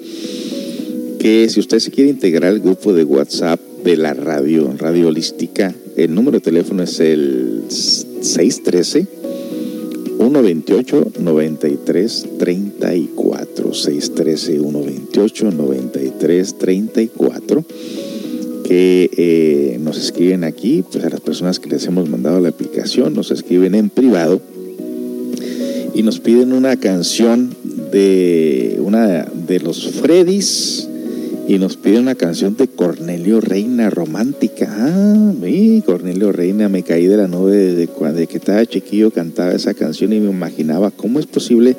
Que 1.20 1.50
si 1.50 1.60
usted 1.60 1.80
se 1.80 1.92
quiere 1.92 2.10
integrar 2.10 2.52
al 2.52 2.60
grupo 2.60 2.94
de 2.94 3.04
WhatsApp 3.04 3.60
de 3.84 3.98
la 3.98 4.14
radio, 4.14 4.74
Radio 4.78 5.08
Holística, 5.08 5.74
el 5.96 6.14
número 6.14 6.40
de 6.40 6.42
teléfono 6.42 6.84
es 6.84 7.00
el 7.00 7.64
613 7.70 9.15
128 10.42 11.14
93 11.20 12.28
34 12.38 13.74
613 13.74 14.60
128 14.60 15.52
93 15.52 16.58
34 16.58 17.66
que 18.66 19.10
eh, 19.16 19.78
nos 19.80 19.98
escriben 19.98 20.44
aquí, 20.44 20.84
pues 20.92 21.06
a 21.06 21.10
las 21.10 21.22
personas 21.22 21.60
que 21.60 21.70
les 21.70 21.86
hemos 21.86 22.10
mandado 22.10 22.42
la 22.42 22.50
aplicación, 22.50 23.14
nos 23.14 23.32
escriben 23.32 23.76
en 23.76 23.90
privado 23.90 24.42
y 25.94 26.04
nos 26.04 26.20
piden 26.20 26.52
una 26.52 26.76
canción 26.76 27.56
de 27.94 28.78
una 28.82 29.24
de 29.24 29.60
los 29.62 29.90
Freddys 29.92 30.90
y 31.48 31.60
nos 31.60 31.78
pide 31.78 32.00
una 32.00 32.16
canción 32.16 32.58
de 32.58 32.68
Cornelio 32.68 33.40
Reina 33.40 33.90
romántica. 33.90 34.68
Ah, 34.70 35.34
mi 35.40 35.82
Cornelio 35.86 36.32
Reina, 36.32 36.70
me 36.70 36.84
caí 36.84 37.06
de 37.06 37.18
la 37.18 37.28
nube 37.28 37.56
desde 37.56 37.88
cuando 37.88 38.26
que 38.28 38.38
estaba 38.38 38.66
chiquillo, 38.66 39.12
cantaba 39.12 39.54
esa 39.54 39.74
canción 39.74 40.14
y 40.14 40.20
me 40.20 40.32
imaginaba 40.32 40.90
cómo 40.92 41.20
es 41.20 41.28
posible 41.28 41.76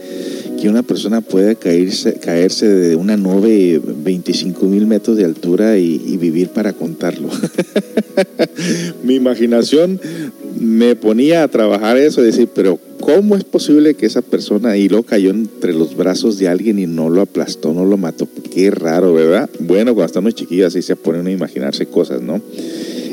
que 0.60 0.68
una 0.68 0.82
persona 0.82 1.20
pueda 1.20 1.54
caerse, 1.54 2.14
caerse 2.14 2.68
de 2.68 2.96
una 2.96 3.16
nube 3.16 3.80
25 3.84 4.66
mil 4.66 4.86
metros 4.86 5.16
de 5.16 5.24
altura 5.24 5.78
y, 5.78 6.00
y 6.06 6.16
vivir 6.16 6.50
para 6.50 6.72
contarlo. 6.72 7.28
Mi 9.02 9.14
imaginación 9.14 10.00
me 10.60 10.94
ponía 10.96 11.42
a 11.42 11.48
trabajar 11.48 11.96
eso 11.96 12.22
decir, 12.22 12.48
pero 12.54 12.78
¿cómo 13.00 13.36
es 13.36 13.44
posible 13.44 13.94
que 13.94 14.06
esa 14.06 14.22
persona 14.22 14.76
y 14.76 14.88
lo 14.88 15.02
cayó 15.02 15.30
entre 15.30 15.74
los 15.74 15.96
brazos 15.96 16.38
de 16.38 16.48
alguien 16.48 16.78
y 16.78 16.86
no 16.86 17.10
lo 17.10 17.22
aplastó, 17.22 17.74
no 17.74 17.84
lo 17.84 17.96
mató? 17.96 18.28
Qué 18.56 18.70
raro, 18.70 19.12
¿verdad? 19.12 19.50
Bueno, 19.58 19.92
cuando 19.92 20.06
estamos 20.06 20.34
chiquillos 20.34 20.68
así 20.68 20.80
se 20.80 20.96
ponen 20.96 21.26
a 21.26 21.30
imaginarse 21.30 21.84
cosas, 21.84 22.22
¿no? 22.22 22.40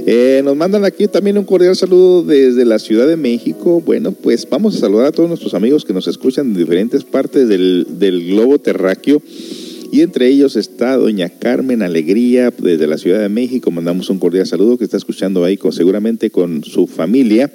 Eh, 0.06 0.42
nos 0.42 0.56
mandan 0.56 0.86
aquí 0.86 1.10
también 1.10 1.38
un 1.38 1.44
cordial 1.44 1.76
saludo 1.76 2.24
desde 2.24 2.64
la 2.64 2.80
Ciudad 2.80 3.06
de 3.10 3.18
México. 3.18 3.84
Bueno, 3.86 4.14
pues 4.14 4.48
vamos 4.50 4.78
a 4.78 4.80
saludar 4.80 5.08
a 5.08 5.12
todos 5.12 5.28
nuestros 5.28 5.54
amigos 5.54 5.84
que 5.84 5.92
nos 5.92 6.08
escuchan 6.08 6.48
en 6.48 6.54
diferentes 6.54 7.04
partes 7.04 7.50
del, 7.50 7.86
del 8.00 8.26
globo 8.26 8.58
terráqueo. 8.58 9.22
Y 9.92 10.00
entre 10.00 10.30
ellos 10.30 10.56
está 10.56 10.96
doña 10.96 11.28
Carmen 11.28 11.82
Alegría 11.82 12.54
desde 12.58 12.88
la 12.88 12.98
Ciudad 12.98 13.20
de 13.20 13.28
México. 13.28 13.70
Mandamos 13.70 14.10
un 14.10 14.20
cordial 14.20 14.46
saludo 14.46 14.78
que 14.78 14.86
está 14.86 14.96
escuchando 14.96 15.44
ahí 15.44 15.58
con, 15.58 15.74
seguramente 15.74 16.30
con 16.30 16.64
su 16.64 16.88
familia. 16.88 17.52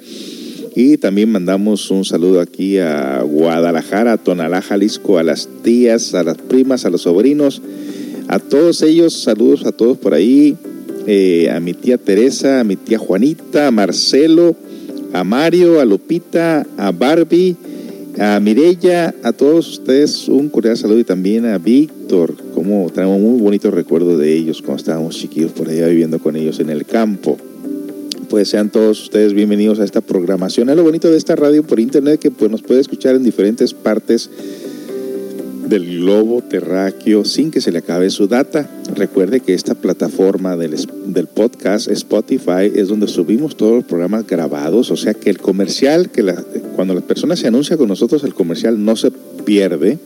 Y 0.75 0.97
también 0.97 1.31
mandamos 1.31 1.89
un 1.91 2.05
saludo 2.05 2.41
aquí 2.41 2.77
a 2.77 3.21
Guadalajara, 3.21 4.13
a 4.13 4.17
Tonalá, 4.17 4.61
Jalisco, 4.61 5.17
a 5.17 5.23
las 5.23 5.49
tías, 5.63 6.13
a 6.13 6.23
las 6.23 6.37
primas, 6.37 6.85
a 6.85 6.89
los 6.89 7.01
sobrinos, 7.01 7.61
a 8.27 8.39
todos 8.39 8.81
ellos, 8.81 9.13
saludos 9.13 9.65
a 9.65 9.71
todos 9.71 9.97
por 9.97 10.13
ahí, 10.13 10.55
eh, 11.07 11.49
a 11.49 11.59
mi 11.59 11.73
tía 11.73 11.97
Teresa, 11.97 12.59
a 12.59 12.63
mi 12.63 12.75
tía 12.75 12.99
Juanita, 12.99 13.67
a 13.67 13.71
Marcelo, 13.71 14.55
a 15.13 15.23
Mario, 15.23 15.79
a 15.79 15.85
Lupita, 15.85 16.65
a 16.77 16.91
Barbie, 16.91 17.55
a 18.19 18.39
Mirella, 18.39 19.15
a 19.23 19.31
todos 19.31 19.67
ustedes 19.69 20.27
un 20.27 20.49
cordial 20.49 20.77
saludo 20.77 20.99
y 20.99 21.03
también 21.03 21.45
a 21.45 21.57
Víctor, 21.57 22.35
como 22.53 22.89
tenemos 22.93 23.19
muy 23.19 23.41
bonitos 23.41 23.73
recuerdos 23.73 24.19
de 24.19 24.33
ellos 24.33 24.61
cuando 24.61 24.77
estábamos 24.77 25.15
chiquillos 25.15 25.51
por 25.51 25.69
allá 25.69 25.87
viviendo 25.87 26.19
con 26.19 26.35
ellos 26.35 26.59
en 26.59 26.69
el 26.69 26.85
campo 26.85 27.37
pues 28.29 28.47
sean 28.49 28.69
todos 28.69 29.01
ustedes 29.01 29.33
bienvenidos 29.33 29.79
a 29.79 29.83
esta 29.83 30.01
programación. 30.01 30.69
Es 30.69 30.75
lo 30.75 30.83
bonito 30.83 31.09
de 31.09 31.17
esta 31.17 31.35
radio 31.35 31.63
por 31.63 31.79
internet 31.79 32.19
que 32.19 32.29
pues, 32.29 32.49
nos 32.51 32.61
puede 32.61 32.79
escuchar 32.79 33.15
en 33.15 33.23
diferentes 33.23 33.73
partes 33.73 34.29
del 35.67 35.99
globo 35.99 36.41
terráqueo 36.41 37.25
sin 37.25 37.51
que 37.51 37.59
se 37.61 37.71
le 37.71 37.79
acabe 37.79 38.09
su 38.09 38.27
data. 38.27 38.69
Recuerde 38.95 39.39
que 39.39 39.53
esta 39.53 39.75
plataforma 39.75 40.55
del, 40.55 40.75
del, 41.05 41.27
podcast 41.27 41.89
Spotify 41.89 42.71
es 42.73 42.87
donde 42.87 43.07
subimos 43.07 43.55
todos 43.57 43.73
los 43.73 43.83
programas 43.83 44.25
grabados, 44.25 44.91
o 44.91 44.95
sea 44.95 45.13
que 45.13 45.29
el 45.29 45.39
comercial, 45.39 46.09
que 46.09 46.23
la, 46.23 46.43
cuando 46.75 46.93
la 46.93 47.01
persona 47.01 47.35
se 47.35 47.47
anuncia 47.47 47.77
con 47.77 47.87
nosotros, 47.87 48.23
el 48.23 48.33
comercial 48.33 48.83
no 48.83 48.95
se 48.95 49.11
pierde 49.45 49.99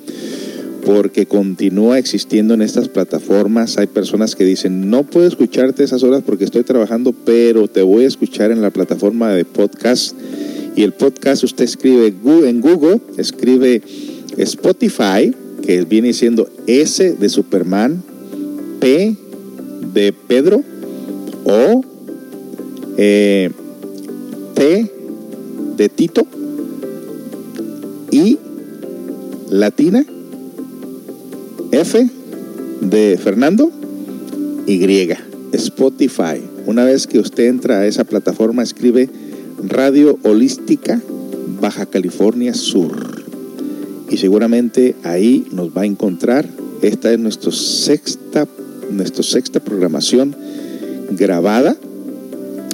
porque 0.85 1.25
continúa 1.25 1.97
existiendo 1.97 2.53
en 2.53 2.61
estas 2.61 2.89
plataformas. 2.89 3.77
Hay 3.77 3.87
personas 3.87 4.35
que 4.35 4.43
dicen, 4.43 4.89
no 4.89 5.03
puedo 5.03 5.27
escucharte 5.27 5.83
esas 5.83 6.03
horas 6.03 6.23
porque 6.25 6.43
estoy 6.43 6.63
trabajando, 6.63 7.13
pero 7.13 7.67
te 7.67 7.81
voy 7.81 8.03
a 8.03 8.07
escuchar 8.07 8.51
en 8.51 8.61
la 8.61 8.69
plataforma 8.69 9.31
de 9.31 9.45
podcast. 9.45 10.15
Y 10.75 10.83
el 10.83 10.93
podcast 10.93 11.43
usted 11.43 11.63
escribe 11.63 12.13
en 12.47 12.61
Google, 12.61 12.99
escribe 13.17 13.81
Spotify, 14.37 15.33
que 15.61 15.85
viene 15.85 16.13
siendo 16.13 16.49
S 16.67 17.13
de 17.13 17.29
Superman, 17.29 18.03
P 18.79 19.15
de 19.93 20.13
Pedro, 20.13 20.63
O, 21.45 21.83
eh, 22.97 23.51
T 24.55 24.91
de 25.77 25.89
Tito, 25.89 26.27
y 28.11 28.37
latina 29.49 30.05
F 31.73 32.07
de 32.81 33.17
Fernando, 33.17 33.71
Y, 34.67 35.09
Spotify. 35.53 36.39
Una 36.67 36.85
vez 36.85 37.07
que 37.07 37.17
usted 37.17 37.47
entra 37.47 37.79
a 37.79 37.87
esa 37.87 38.03
plataforma, 38.03 38.61
escribe 38.61 39.09
Radio 39.63 40.19
Holística 40.21 41.01
Baja 41.59 41.87
California 41.87 42.53
Sur. 42.53 43.23
Y 44.07 44.17
seguramente 44.17 44.95
ahí 45.01 45.47
nos 45.51 45.75
va 45.75 45.81
a 45.81 45.85
encontrar. 45.87 46.47
Esta 46.83 47.11
es 47.11 47.17
nuestra 47.17 47.51
sexta, 47.51 48.47
nuestra 48.91 49.23
sexta 49.23 49.59
programación 49.59 50.35
grabada. 51.09 51.75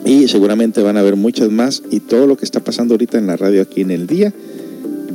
Y 0.04 0.28
seguramente 0.28 0.82
van 0.82 0.98
a 0.98 1.00
haber 1.00 1.16
muchas 1.16 1.50
más. 1.50 1.84
Y 1.90 2.02
todo 2.02 2.28
lo 2.28 2.36
que 2.36 2.44
está 2.44 2.60
pasando 2.60 2.96
ahorita 2.96 3.18
en 3.18 3.28
la 3.28 3.38
radio 3.38 3.62
aquí 3.62 3.80
en 3.80 3.92
el 3.92 4.08
día 4.08 4.34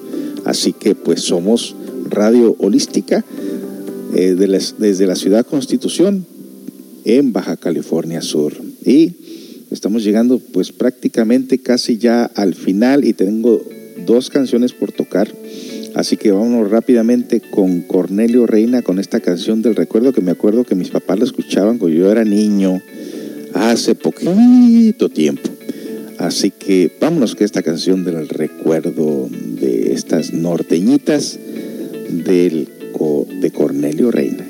Así 0.44 0.72
que 0.72 0.94
pues 0.94 1.22
somos 1.22 1.74
Radio 2.08 2.54
Holística 2.58 3.24
eh, 4.14 4.34
desde 4.34 5.06
la 5.06 5.16
ciudad 5.16 5.46
Constitución 5.46 6.26
en 7.04 7.32
Baja 7.32 7.56
California 7.56 8.22
Sur. 8.22 8.54
Y 8.84 9.12
estamos 9.70 10.04
llegando 10.04 10.38
pues 10.38 10.72
prácticamente 10.72 11.58
casi 11.58 11.98
ya 11.98 12.24
al 12.24 12.54
final 12.54 13.04
y 13.04 13.12
tengo 13.12 13.62
dos 14.06 14.30
canciones 14.30 14.72
por 14.72 14.92
tocar. 14.92 15.32
Así 15.94 16.16
que 16.16 16.30
vámonos 16.30 16.70
rápidamente 16.70 17.40
con 17.40 17.80
Cornelio 17.82 18.46
Reina, 18.46 18.82
con 18.82 18.98
esta 18.98 19.20
canción 19.20 19.62
del 19.62 19.74
recuerdo 19.74 20.12
que 20.12 20.20
me 20.20 20.30
acuerdo 20.30 20.64
que 20.64 20.74
mis 20.74 20.90
papás 20.90 21.18
la 21.18 21.24
escuchaban 21.24 21.78
cuando 21.78 21.96
yo 21.96 22.10
era 22.12 22.24
niño, 22.24 22.80
hace 23.54 23.94
poquito 23.94 25.08
tiempo. 25.08 25.50
Así 26.18 26.50
que 26.50 26.90
vámonos 27.00 27.34
con 27.34 27.44
esta 27.44 27.62
canción 27.62 28.04
del 28.04 28.28
recuerdo 28.28 29.28
de 29.30 29.92
estas 29.92 30.32
norteñitas 30.32 31.38
del 32.10 32.68
de 32.98 33.50
Cornelio 33.52 34.10
Reina. 34.10 34.44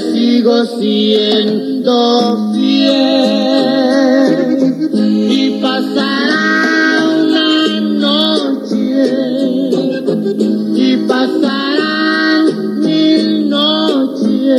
sigo 0.00 0.64
siendo 0.64 2.52
fiel. 2.54 2.98
Y 5.30 5.60
pasará 5.60 7.04
una 7.24 7.80
noche 7.80 8.78
y 10.74 10.96
pasarán 11.08 12.80
mil 12.80 13.48
noches. 13.48 14.58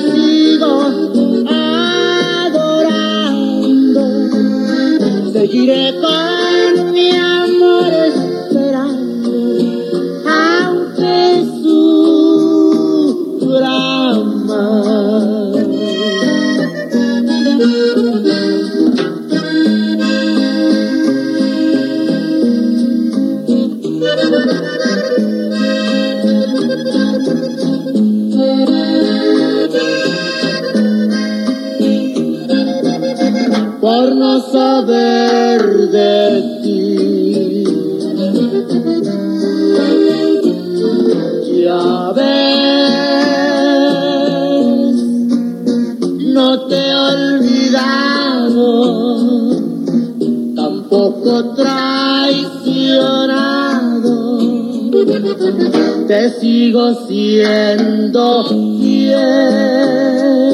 sigo 0.00 0.82
adorando. 1.48 2.52
Seguiré 5.32 5.94
con 6.00 6.92
mi 6.92 7.10
amor. 7.10 7.31
saber 34.92 35.62
de 35.90 36.16
ti. 36.62 37.64
Ya 41.62 42.12
ves, 42.16 43.42
no 46.34 46.48
te 46.68 46.76
he 46.76 46.94
olvidado, 47.12 48.66
tampoco 50.56 51.32
traicionado. 51.54 52.52
Te 56.06 56.20
sigo 56.38 56.84
siendo 57.06 58.44
fiel. 58.80 60.51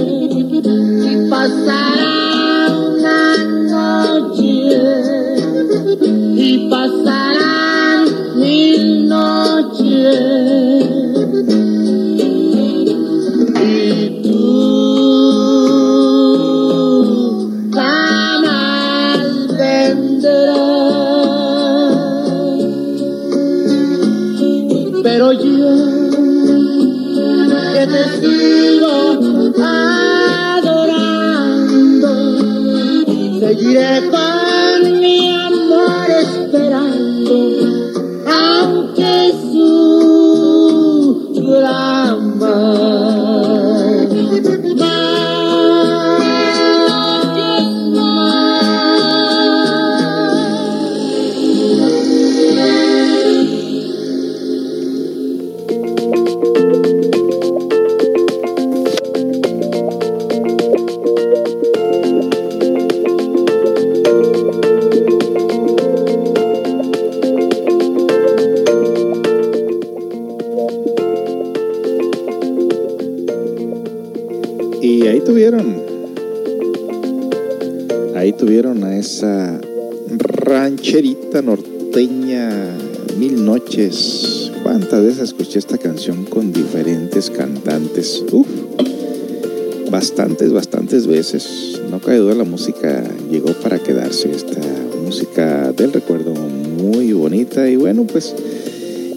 No 91.91 91.99
cabe 91.99 92.19
duda, 92.19 92.37
la 92.37 92.45
música 92.45 93.03
llegó 93.29 93.53
para 93.55 93.81
quedarse. 93.81 94.31
Esta 94.31 94.61
música 95.05 95.73
del 95.73 95.93
recuerdo 95.93 96.33
muy 96.33 97.13
bonita. 97.13 97.69
Y 97.69 97.75
bueno, 97.75 98.05
pues 98.05 98.37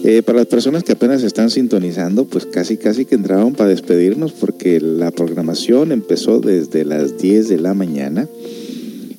eh, 0.02 0.22
para 0.22 0.38
las 0.38 0.48
personas 0.48 0.82
que 0.82 0.92
apenas 0.92 1.22
están 1.22 1.48
sintonizando, 1.48 2.24
pues 2.24 2.44
casi 2.44 2.76
casi 2.76 3.04
que 3.04 3.14
entraban 3.14 3.52
para 3.52 3.70
despedirnos 3.70 4.32
porque 4.32 4.80
la 4.80 5.12
programación 5.12 5.92
empezó 5.92 6.40
desde 6.40 6.84
las 6.84 7.18
10 7.18 7.48
de 7.48 7.58
la 7.58 7.72
mañana. 7.72 8.28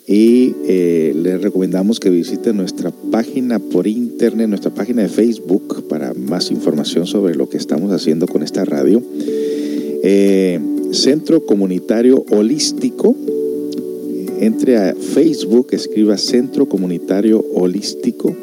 Y 0.05 0.53
eh, 0.67 1.13
les 1.15 1.41
recomendamos 1.41 2.01
que 2.01 2.09
visiten 2.09 2.57
nuestra 2.57 2.91
página 2.91 3.59
por 3.59 3.87
internet, 3.87 4.49
nuestra 4.49 4.73
página 4.73 5.03
de 5.03 5.07
Facebook 5.07 5.87
para 5.87 6.13
más 6.13 6.51
información 6.51 7.07
sobre 7.07 7.35
lo 7.35 7.47
que 7.47 7.55
estamos 7.55 7.93
haciendo 7.93 8.27
con 8.27 8.43
esta 8.43 8.65
radio. 8.65 9.01
Eh, 10.03 10.59
Centro 10.93 11.45
Comunitario 11.45 12.23
Holístico. 12.31 13.15
Entre 14.39 14.77
a 14.77 14.93
Facebook, 14.93 15.67
escriba 15.71 16.17
Centro 16.17 16.67
Comunitario 16.67 17.43
Holístico 17.55 18.35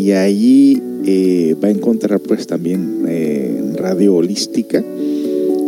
y 0.00 0.12
allí 0.12 0.82
eh, 1.04 1.54
va 1.62 1.68
a 1.68 1.70
encontrar 1.70 2.20
pues 2.20 2.46
también 2.46 3.04
eh, 3.06 3.74
radio 3.76 4.14
holística 4.14 4.82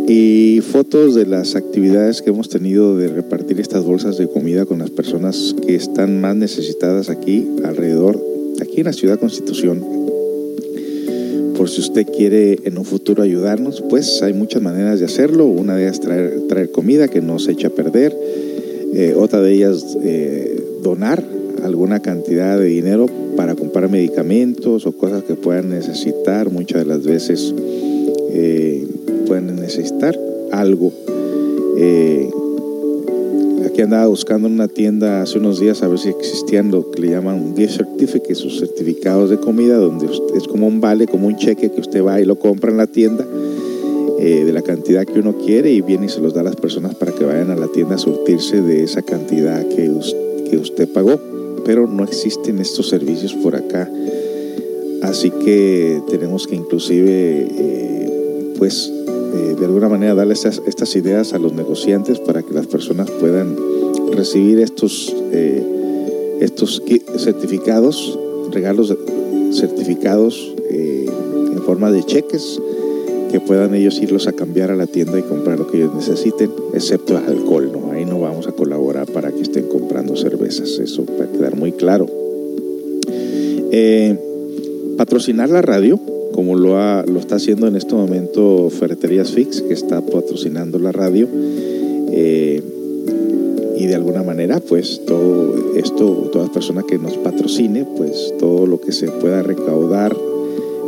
y 0.07 0.59
fotos 0.61 1.15
de 1.15 1.25
las 1.25 1.55
actividades 1.55 2.21
que 2.21 2.31
hemos 2.31 2.49
tenido 2.49 2.97
de 2.97 3.07
repartir 3.07 3.59
estas 3.59 3.83
bolsas 3.83 4.17
de 4.17 4.27
comida 4.27 4.65
con 4.65 4.79
las 4.79 4.89
personas 4.89 5.55
que 5.65 5.75
están 5.75 6.19
más 6.19 6.35
necesitadas 6.35 7.09
aquí 7.09 7.47
alrededor, 7.63 8.19
aquí 8.59 8.79
en 8.79 8.85
la 8.85 8.93
ciudad 8.93 9.19
Constitución. 9.19 10.02
Por 11.63 11.69
si 11.69 11.79
usted 11.79 12.05
quiere 12.05 12.59
en 12.65 12.77
un 12.77 12.83
futuro 12.83 13.23
ayudarnos, 13.23 13.81
pues 13.87 14.21
hay 14.21 14.33
muchas 14.33 14.61
maneras 14.61 14.99
de 14.99 15.05
hacerlo. 15.05 15.45
Una 15.45 15.77
de 15.77 15.83
ellas 15.83 16.01
traer, 16.01 16.41
traer 16.49 16.71
comida 16.71 17.07
que 17.07 17.21
no 17.21 17.39
se 17.39 17.53
echa 17.53 17.69
a 17.69 17.69
perder. 17.69 18.13
Eh, 18.93 19.13
otra 19.17 19.39
de 19.39 19.53
ellas 19.53 19.97
eh, 20.03 20.61
donar 20.83 21.23
alguna 21.63 22.01
cantidad 22.01 22.59
de 22.59 22.65
dinero 22.65 23.05
para 23.37 23.55
comprar 23.55 23.89
medicamentos 23.89 24.85
o 24.85 24.91
cosas 24.91 25.23
que 25.23 25.35
puedan 25.35 25.69
necesitar. 25.69 26.51
Muchas 26.51 26.79
de 26.79 26.85
las 26.85 27.05
veces 27.05 27.55
eh, 28.33 28.85
pueden 29.25 29.55
necesitar 29.55 30.19
algo. 30.51 30.91
Aquí 33.73 33.81
andaba 33.81 34.05
buscando 34.05 34.47
en 34.47 34.53
una 34.53 34.67
tienda 34.67 35.23
hace 35.23 35.39
unos 35.39 35.59
días 35.59 35.81
a 35.81 35.87
ver 35.87 35.97
si 35.97 36.09
existían 36.09 36.69
lo 36.69 36.91
que 36.91 37.01
le 37.01 37.09
llaman 37.09 37.55
gift 37.57 37.77
certificates 37.77 38.45
o 38.45 38.49
certificados 38.51 39.31
de 39.31 39.39
comida, 39.39 39.77
donde 39.77 40.05
es 40.05 40.47
como 40.47 40.67
un 40.67 40.79
vale, 40.79 41.07
como 41.07 41.25
un 41.25 41.37
cheque 41.37 41.71
que 41.71 41.81
usted 41.81 42.05
va 42.05 42.21
y 42.21 42.25
lo 42.25 42.35
compra 42.35 42.69
en 42.69 42.77
la 42.77 42.85
tienda 42.85 43.25
eh, 44.19 44.43
de 44.45 44.53
la 44.53 44.61
cantidad 44.61 45.05
que 45.05 45.19
uno 45.19 45.39
quiere 45.39 45.71
y 45.71 45.81
viene 45.81 46.05
y 46.05 46.09
se 46.09 46.21
los 46.21 46.35
da 46.35 46.41
a 46.41 46.43
las 46.43 46.55
personas 46.55 46.93
para 46.93 47.13
que 47.13 47.25
vayan 47.25 47.49
a 47.49 47.55
la 47.55 47.67
tienda 47.67 47.95
a 47.95 47.97
surtirse 47.97 48.61
de 48.61 48.83
esa 48.83 49.01
cantidad 49.01 49.67
que, 49.67 49.89
que 50.51 50.57
usted 50.57 50.87
pagó. 50.87 51.19
Pero 51.65 51.87
no 51.87 52.03
existen 52.03 52.59
estos 52.59 52.89
servicios 52.89 53.33
por 53.33 53.55
acá. 53.55 53.89
Así 55.01 55.31
que 55.31 55.99
tenemos 56.11 56.45
que 56.45 56.53
inclusive, 56.53 57.47
eh, 57.57 58.53
pues, 58.55 58.93
eh, 59.33 59.55
de 59.57 59.65
alguna 59.65 59.89
manera 59.89 60.13
darle 60.13 60.33
estas, 60.33 60.61
estas, 60.67 60.95
ideas 60.95 61.33
a 61.33 61.39
los 61.39 61.53
negociantes 61.53 62.19
para 62.19 62.43
que 62.43 62.53
las 62.53 62.67
personas 62.67 63.09
puedan 63.09 63.55
recibir 64.11 64.59
estos, 64.59 65.15
eh, 65.31 66.37
estos 66.39 66.83
certificados, 67.17 68.19
regalos 68.51 68.95
certificados 69.51 70.53
eh, 70.69 71.07
en 71.51 71.63
forma 71.63 71.91
de 71.91 72.03
cheques 72.03 72.61
que 73.31 73.39
puedan 73.39 73.73
ellos 73.73 73.99
irlos 73.99 74.27
a 74.27 74.33
cambiar 74.33 74.69
a 74.69 74.75
la 74.75 74.85
tienda 74.85 75.17
y 75.17 75.23
comprar 75.23 75.57
lo 75.57 75.67
que 75.67 75.77
ellos 75.77 75.95
necesiten, 75.95 76.51
excepto 76.75 77.17
alcohol, 77.17 77.71
¿no? 77.71 77.91
Ahí 77.91 78.05
no 78.05 78.19
vamos 78.19 78.47
a 78.47 78.51
colaborar 78.51 79.07
para 79.07 79.31
que 79.31 79.41
estén 79.41 79.67
comprando 79.67 80.15
cervezas, 80.15 80.77
eso 80.77 81.03
va 81.19 81.25
a 81.25 81.31
quedar 81.31 81.55
muy 81.55 81.71
claro. 81.71 82.05
patrocinar 84.95 85.49
la 85.49 85.63
radio, 85.63 85.99
como 86.33 86.55
lo, 86.55 86.77
ha, 86.77 87.05
lo 87.05 87.19
está 87.19 87.35
haciendo 87.35 87.67
en 87.67 87.75
este 87.75 87.95
momento 87.95 88.69
Ferreterías 88.69 89.31
Fix, 89.31 89.61
que 89.61 89.73
está 89.73 90.01
patrocinando 90.01 90.79
la 90.79 90.91
radio. 90.91 91.27
Eh, 92.11 92.61
y 93.77 93.85
de 93.85 93.95
alguna 93.95 94.23
manera, 94.23 94.59
pues 94.59 95.01
todo 95.05 95.75
esto, 95.75 96.29
toda 96.31 96.51
persona 96.51 96.83
que 96.87 96.97
nos 96.97 97.17
patrocine, 97.17 97.85
pues 97.97 98.33
todo 98.39 98.65
lo 98.65 98.79
que 98.79 98.91
se 98.91 99.07
pueda 99.07 99.41
recaudar 99.41 100.15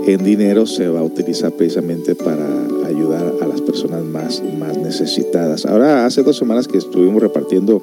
en 0.05 0.23
dinero 0.23 0.65
se 0.65 0.87
va 0.87 0.99
a 0.99 1.03
utilizar 1.03 1.51
precisamente 1.51 2.15
para 2.15 2.47
ayudar 2.85 3.33
a 3.41 3.47
las 3.47 3.61
personas 3.61 4.03
más, 4.03 4.43
más 4.59 4.77
necesitadas. 4.77 5.65
Ahora, 5.65 6.05
hace 6.05 6.21
dos 6.21 6.37
semanas 6.37 6.67
que 6.67 6.77
estuvimos 6.77 7.21
repartiendo 7.21 7.81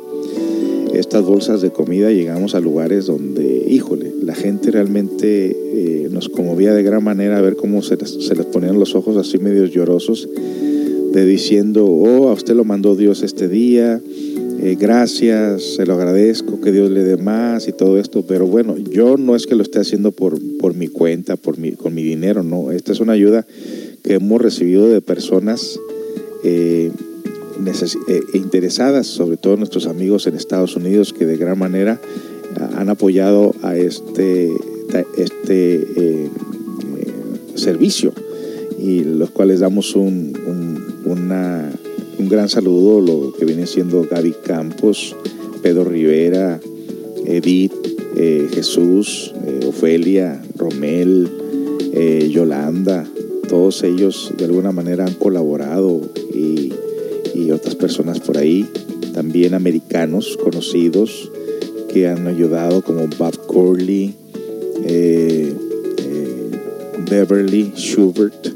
estas 0.94 1.24
bolsas 1.24 1.62
de 1.62 1.70
comida, 1.70 2.10
llegamos 2.10 2.54
a 2.54 2.60
lugares 2.60 3.06
donde, 3.06 3.64
híjole, 3.68 4.12
la 4.22 4.34
gente 4.34 4.70
realmente 4.70 5.50
eh, 5.50 6.08
nos 6.10 6.28
conmovía 6.28 6.74
de 6.74 6.82
gran 6.82 7.02
manera 7.02 7.38
a 7.38 7.40
ver 7.40 7.56
cómo 7.56 7.82
se 7.82 7.96
les, 7.96 8.10
se 8.10 8.34
les, 8.34 8.46
ponían 8.46 8.78
los 8.78 8.94
ojos 8.94 9.16
así 9.16 9.38
medios 9.38 9.70
llorosos, 9.70 10.28
de 11.12 11.26
diciendo, 11.26 11.86
oh, 11.86 12.28
a 12.28 12.32
usted 12.32 12.54
lo 12.54 12.64
mandó 12.64 12.94
Dios 12.96 13.22
este 13.22 13.48
día, 13.48 14.00
eh, 14.62 14.76
gracias, 14.78 15.62
se 15.76 15.86
lo 15.86 15.94
agradezco, 15.94 16.60
que 16.60 16.72
Dios 16.72 16.90
le 16.90 17.02
dé 17.02 17.16
más 17.16 17.68
y 17.68 17.72
todo 17.72 17.98
esto, 17.98 18.24
pero 18.26 18.46
bueno, 18.46 18.76
yo 18.78 19.16
no 19.16 19.34
es 19.34 19.46
que 19.46 19.54
lo 19.54 19.62
esté 19.62 19.80
haciendo 19.80 20.12
por, 20.12 20.38
por 20.58 20.74
mi 20.74 20.88
cuenta, 20.88 21.36
por 21.36 21.58
mi, 21.58 21.72
con 21.72 21.94
mi 21.94 22.02
dinero, 22.02 22.42
no, 22.42 22.70
esta 22.70 22.92
es 22.92 23.00
una 23.00 23.12
ayuda 23.12 23.46
que 24.02 24.14
hemos 24.14 24.40
recibido 24.40 24.88
de 24.88 25.00
personas 25.00 25.78
eh, 26.44 26.90
eh, 28.08 28.20
interesadas, 28.34 29.06
sobre 29.06 29.36
todo 29.36 29.56
nuestros 29.56 29.86
amigos 29.86 30.26
en 30.26 30.34
Estados 30.34 30.76
Unidos, 30.76 31.12
que 31.12 31.26
de 31.26 31.36
gran 31.36 31.58
manera 31.58 32.00
han 32.76 32.88
apoyado 32.88 33.54
a 33.62 33.76
este, 33.76 34.52
este 35.16 35.74
eh, 35.74 35.84
eh, 35.96 36.28
servicio. 37.54 38.12
Y 38.78 39.04
los 39.04 39.30
cuales 39.30 39.60
damos 39.60 39.94
un, 39.94 40.32
un, 41.04 42.28
gran 42.28 42.48
saludo, 42.48 43.00
lo 43.00 43.32
que 43.34 43.44
viene 43.44 43.66
siendo 43.66 44.06
Gaby 44.10 44.34
Campos, 44.42 45.14
Pedro 45.62 45.84
Rivera, 45.84 46.60
Edith, 47.26 47.72
eh, 48.16 48.48
Jesús, 48.52 49.34
Ofelia, 49.66 50.42
Romel, 50.56 51.30
Yolanda, 52.30 53.06
todos 53.48 53.82
ellos 53.82 54.32
de 54.38 54.46
alguna 54.46 54.72
manera 54.72 55.04
han 55.04 55.14
colaborado 55.14 56.00
y, 56.34 56.72
y 57.34 57.50
otras 57.50 57.74
personas 57.74 58.20
por 58.20 58.38
ahí, 58.38 58.68
también 59.12 59.54
americanos 59.54 60.38
conocidos, 60.42 61.30
que 61.92 62.08
han 62.08 62.26
ayudado 62.26 62.82
como 62.82 63.06
Bob 63.18 63.46
Corley, 63.46 64.14
eh, 64.84 65.52
eh, 65.98 66.50
Beverly 67.10 67.72
Schubert, 67.76 68.48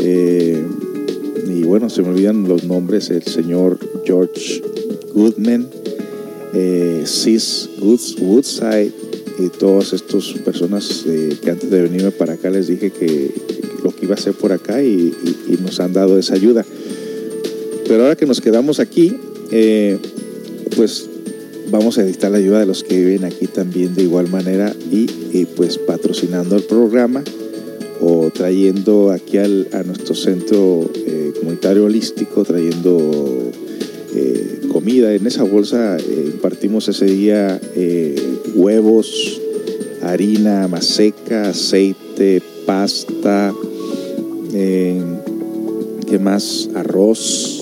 eh, 0.00 0.62
y 1.48 1.62
bueno, 1.62 1.88
se 1.88 2.02
me 2.02 2.08
olvidan 2.08 2.48
los 2.48 2.64
nombres, 2.64 3.10
el 3.10 3.22
señor 3.22 3.78
George 4.04 4.62
Goodman, 5.14 5.68
Sis 7.04 7.68
Woodside 7.80 8.92
y 9.38 9.48
todas 9.58 9.92
estas 9.92 10.24
personas 10.44 11.04
que 11.04 11.50
antes 11.50 11.70
de 11.70 11.82
venirme 11.82 12.10
para 12.12 12.32
acá 12.32 12.48
les 12.48 12.68
dije 12.68 12.90
que 12.90 13.30
lo 13.84 13.94
que 13.94 14.06
iba 14.06 14.14
a 14.14 14.18
hacer 14.18 14.32
por 14.32 14.52
acá 14.52 14.82
y 14.82 15.12
nos 15.62 15.78
han 15.80 15.92
dado 15.92 16.18
esa 16.18 16.34
ayuda. 16.34 16.64
Pero 17.86 18.02
ahora 18.02 18.16
que 18.16 18.26
nos 18.26 18.40
quedamos 18.40 18.80
aquí, 18.80 19.16
eh, 19.50 19.98
pues 20.76 21.08
vamos 21.70 21.98
a 21.98 22.02
necesitar 22.02 22.30
la 22.30 22.38
ayuda 22.38 22.60
de 22.60 22.66
los 22.66 22.84
que 22.84 22.96
viven 22.96 23.24
aquí 23.24 23.46
también 23.46 23.94
de 23.94 24.02
igual 24.02 24.28
manera 24.28 24.74
y, 24.90 25.06
pues 25.56 25.78
patrocinando 25.78 26.56
el 26.56 26.62
programa 26.62 27.22
o 28.00 28.30
trayendo 28.30 29.10
aquí 29.10 29.38
al, 29.38 29.68
a 29.72 29.82
nuestro 29.82 30.14
centro 30.14 30.90
eh, 30.94 31.32
comunitario 31.38 31.84
holístico, 31.84 32.44
trayendo 32.44 33.52
eh, 34.14 34.60
comida. 34.70 35.14
En 35.14 35.26
esa 35.26 35.44
bolsa 35.44 35.96
eh, 35.96 36.30
impartimos 36.32 36.88
ese 36.88 37.06
día 37.06 37.60
huevos, 38.54 39.40
harina 40.02 40.68
más 40.68 40.86
seca, 40.86 41.50
aceite, 41.50 42.42
pasta, 42.66 43.54
¿qué 44.52 46.18
más? 46.20 46.68
Arroz, 46.74 47.55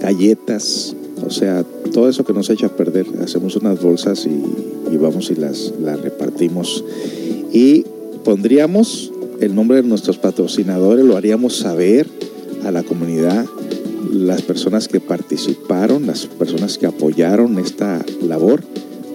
galletas, 0.00 0.94
o 1.24 1.30
sea, 1.30 1.64
todo 1.92 2.08
eso 2.08 2.24
que 2.24 2.32
nos 2.32 2.50
echa 2.50 2.66
a 2.66 2.76
perder, 2.76 3.06
hacemos 3.22 3.56
unas 3.56 3.80
bolsas 3.82 4.26
y, 4.26 4.92
y 4.92 4.96
vamos 4.96 5.30
y 5.30 5.34
las, 5.34 5.72
las, 5.80 6.00
repartimos. 6.00 6.84
Y 7.52 7.84
pondríamos 8.24 9.12
el 9.40 9.54
nombre 9.54 9.82
de 9.82 9.88
nuestros 9.88 10.18
patrocinadores, 10.18 11.04
lo 11.04 11.16
haríamos 11.16 11.56
saber 11.56 12.06
a 12.64 12.70
la 12.70 12.82
comunidad, 12.82 13.46
las 14.12 14.42
personas 14.42 14.88
que 14.88 15.00
participaron, 15.00 16.06
las 16.06 16.26
personas 16.26 16.78
que 16.78 16.86
apoyaron 16.86 17.58
esta 17.58 18.04
labor 18.22 18.62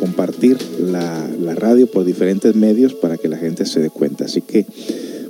compartir 0.00 0.56
la, 0.80 1.28
radio 1.54 1.86
por 1.86 2.06
diferentes 2.06 2.56
medios 2.56 2.94
para 2.94 3.18
que 3.18 3.28
la 3.28 3.36
gente 3.36 3.66
se 3.66 3.80
dé 3.80 3.90
cuenta. 3.90 4.24
Así 4.24 4.40
que 4.40 4.64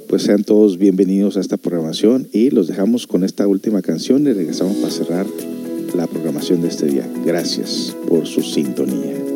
pues 0.09 0.23
sean 0.23 0.45
todos 0.45 0.79
bienvenidos 0.79 1.37
a 1.37 1.41
esta 1.41 1.57
programación 1.57 2.29
y 2.33 2.51
los 2.51 2.69
dejamos 2.69 3.09
con 3.09 3.25
esta 3.25 3.49
última 3.49 3.83
canción 3.83 4.27
y 4.27 4.33
regresamos 4.33 4.77
para 4.77 4.93
cerrar 4.93 5.27
la 5.97 6.07
programación 6.07 6.63
de 6.63 6.69
este 6.69 6.87
día. 6.87 7.09
Gracias 7.25 7.97
por 8.07 8.27
su 8.27 8.43
sintonía. 8.43 9.30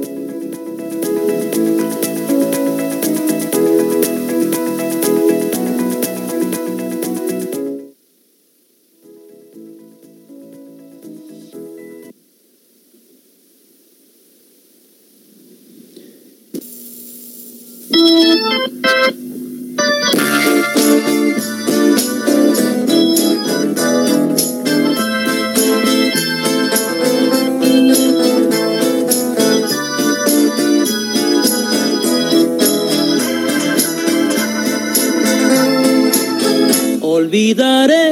Así 37.55 38.04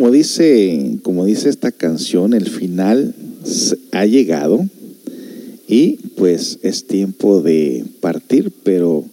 como 0.00 0.12
dice, 0.12 0.96
como 1.02 1.26
dice 1.26 1.50
esta 1.50 1.72
canción, 1.72 2.32
el 2.32 2.48
final 2.48 3.14
ha 3.92 4.06
llegado 4.06 4.66
y 5.68 5.98
pues 6.16 6.58
es 6.62 6.86
tiempo 6.86 7.42
de 7.42 7.84
partir, 8.00 8.50
pero 8.62 9.04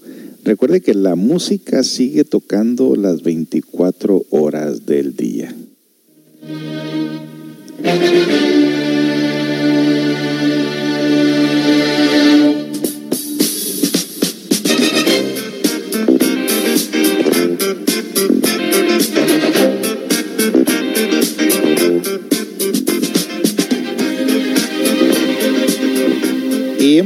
recuerde 0.46 0.80
que 0.80 0.94
la 0.94 1.16
música 1.16 1.84
sigue 1.84 2.24
tocando 2.24 2.96
las 2.96 3.22
24 3.22 4.28
horas 4.30 4.86
del 4.86 5.18
día. 5.18 5.54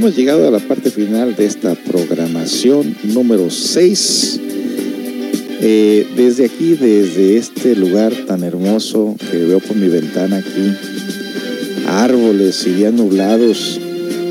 Hemos 0.01 0.15
llegado 0.15 0.47
a 0.47 0.49
la 0.49 0.57
parte 0.57 0.89
final 0.89 1.35
de 1.35 1.45
esta 1.45 1.75
programación 1.75 2.95
número 3.03 3.51
6. 3.51 4.39
Eh, 5.61 6.07
desde 6.17 6.45
aquí, 6.45 6.73
desde 6.73 7.37
este 7.37 7.75
lugar 7.75 8.11
tan 8.25 8.43
hermoso 8.43 9.15
que 9.29 9.37
veo 9.37 9.59
por 9.59 9.75
mi 9.75 9.89
ventana 9.89 10.37
aquí, 10.37 10.73
árboles 11.85 12.65
y 12.65 12.71
días 12.71 12.93
nublados, 12.93 13.79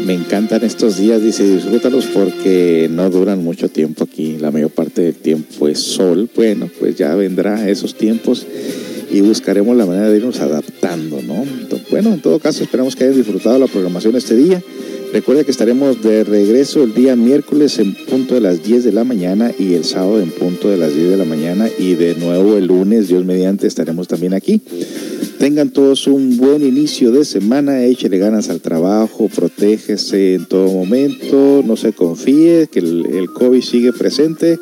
me 0.04 0.14
encantan 0.14 0.64
estos 0.64 0.98
días, 0.98 1.22
dice, 1.22 1.48
disfrútalos 1.48 2.06
porque 2.06 2.90
no 2.90 3.08
duran 3.08 3.44
mucho 3.44 3.68
tiempo 3.68 4.02
aquí, 4.02 4.38
la 4.40 4.50
mayor 4.50 4.70
parte 4.70 5.02
del 5.02 5.14
tiempo 5.14 5.68
es 5.68 5.78
sol, 5.78 6.28
bueno, 6.34 6.68
pues 6.80 6.96
ya 6.96 7.14
vendrá 7.14 7.70
esos 7.70 7.94
tiempos 7.94 8.44
y 9.08 9.20
buscaremos 9.20 9.76
la 9.76 9.86
manera 9.86 10.10
de 10.10 10.16
irnos 10.16 10.40
adaptando, 10.40 11.22
¿no? 11.22 11.44
Bueno, 11.92 12.12
en 12.12 12.20
todo 12.20 12.40
caso, 12.40 12.64
esperamos 12.64 12.96
que 12.96 13.04
hayan 13.04 13.16
disfrutado 13.16 13.56
la 13.56 13.68
programación 13.68 14.16
este 14.16 14.34
día. 14.34 14.60
Recuerda 15.12 15.42
que 15.42 15.50
estaremos 15.50 16.00
de 16.02 16.22
regreso 16.22 16.84
el 16.84 16.94
día 16.94 17.16
miércoles 17.16 17.80
en 17.80 17.94
punto 17.94 18.34
de 18.34 18.40
las 18.40 18.62
10 18.62 18.84
de 18.84 18.92
la 18.92 19.02
mañana 19.02 19.50
y 19.58 19.74
el 19.74 19.84
sábado 19.84 20.20
en 20.20 20.30
punto 20.30 20.68
de 20.70 20.76
las 20.76 20.94
10 20.94 21.10
de 21.10 21.16
la 21.16 21.24
mañana 21.24 21.68
y 21.78 21.94
de 21.94 22.14
nuevo 22.14 22.56
el 22.56 22.66
lunes, 22.66 23.08
Dios 23.08 23.24
mediante, 23.24 23.66
estaremos 23.66 24.06
también 24.06 24.34
aquí. 24.34 24.62
Tengan 25.40 25.70
todos 25.70 26.06
un 26.06 26.36
buen 26.36 26.64
inicio 26.64 27.10
de 27.10 27.24
semana, 27.24 27.82
échele 27.82 28.18
ganas 28.18 28.50
al 28.50 28.60
trabajo, 28.60 29.28
protégese 29.28 30.34
en 30.34 30.46
todo 30.46 30.70
momento, 30.70 31.64
no 31.66 31.76
se 31.76 31.92
confíe 31.92 32.68
que 32.70 32.78
el, 32.78 33.06
el 33.06 33.30
COVID 33.32 33.62
sigue 33.62 33.92
presente 33.92 34.60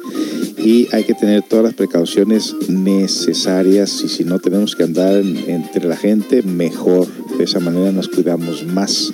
y 0.57 0.89
hay 0.93 1.05
que 1.05 1.15
tener 1.15 1.43
todas 1.43 1.67
las 1.67 1.75
precauciones 1.75 2.55
necesarias 2.69 4.03
y 4.03 4.09
si 4.09 4.25
no 4.25 4.39
tenemos 4.39 4.75
que 4.75 4.85
andar 4.85 5.17
entre 5.17 5.87
la 5.87 5.97
gente, 5.97 6.43
mejor. 6.43 7.07
De 7.37 7.45
esa 7.45 7.61
manera 7.61 7.93
nos 7.93 8.09
cuidamos 8.09 8.65
más. 8.65 9.13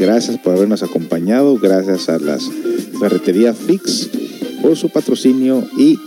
Gracias 0.00 0.36
por 0.38 0.56
habernos 0.56 0.82
acompañado, 0.82 1.56
gracias 1.58 2.08
a 2.08 2.18
las 2.18 2.50
ferreterías 2.98 3.54
Fix 3.54 4.08
por 4.62 4.74
su 4.74 4.88
patrocinio 4.88 5.62
y 5.76 5.98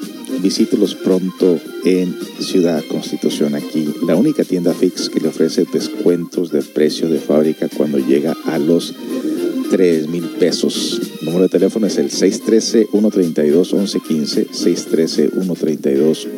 visítelos 0.42 0.96
pronto 0.96 1.60
en 1.86 2.18
Ciudad 2.40 2.84
Constitución, 2.90 3.54
aquí 3.54 3.94
la 4.08 4.16
única 4.16 4.44
tienda 4.44 4.74
Fix 4.74 5.10
que 5.10 5.20
le 5.20 5.28
ofrece 5.28 5.68
descuentos 5.72 6.52
de 6.52 6.64
precio 6.64 7.08
de 7.08 7.20
fábrica 7.20 7.70
cuando 7.78 8.00
llega 8.00 8.36
a 8.48 8.58
los 8.58 8.96
3 9.70 10.08
mil 10.08 10.24
pesos. 10.40 11.00
El 11.20 11.28
número 11.28 11.44
de 11.44 11.50
teléfono 11.50 11.86
es 11.86 12.00
el 12.00 12.10
613-132-1115, 12.10 14.48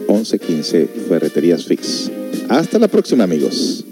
613-132-1115, 0.10 0.88
Ferreterías 1.08 1.64
Fix. 1.64 2.12
Hasta 2.50 2.80
la 2.80 2.90
próxima 2.90 3.24
amigos. 3.24 3.86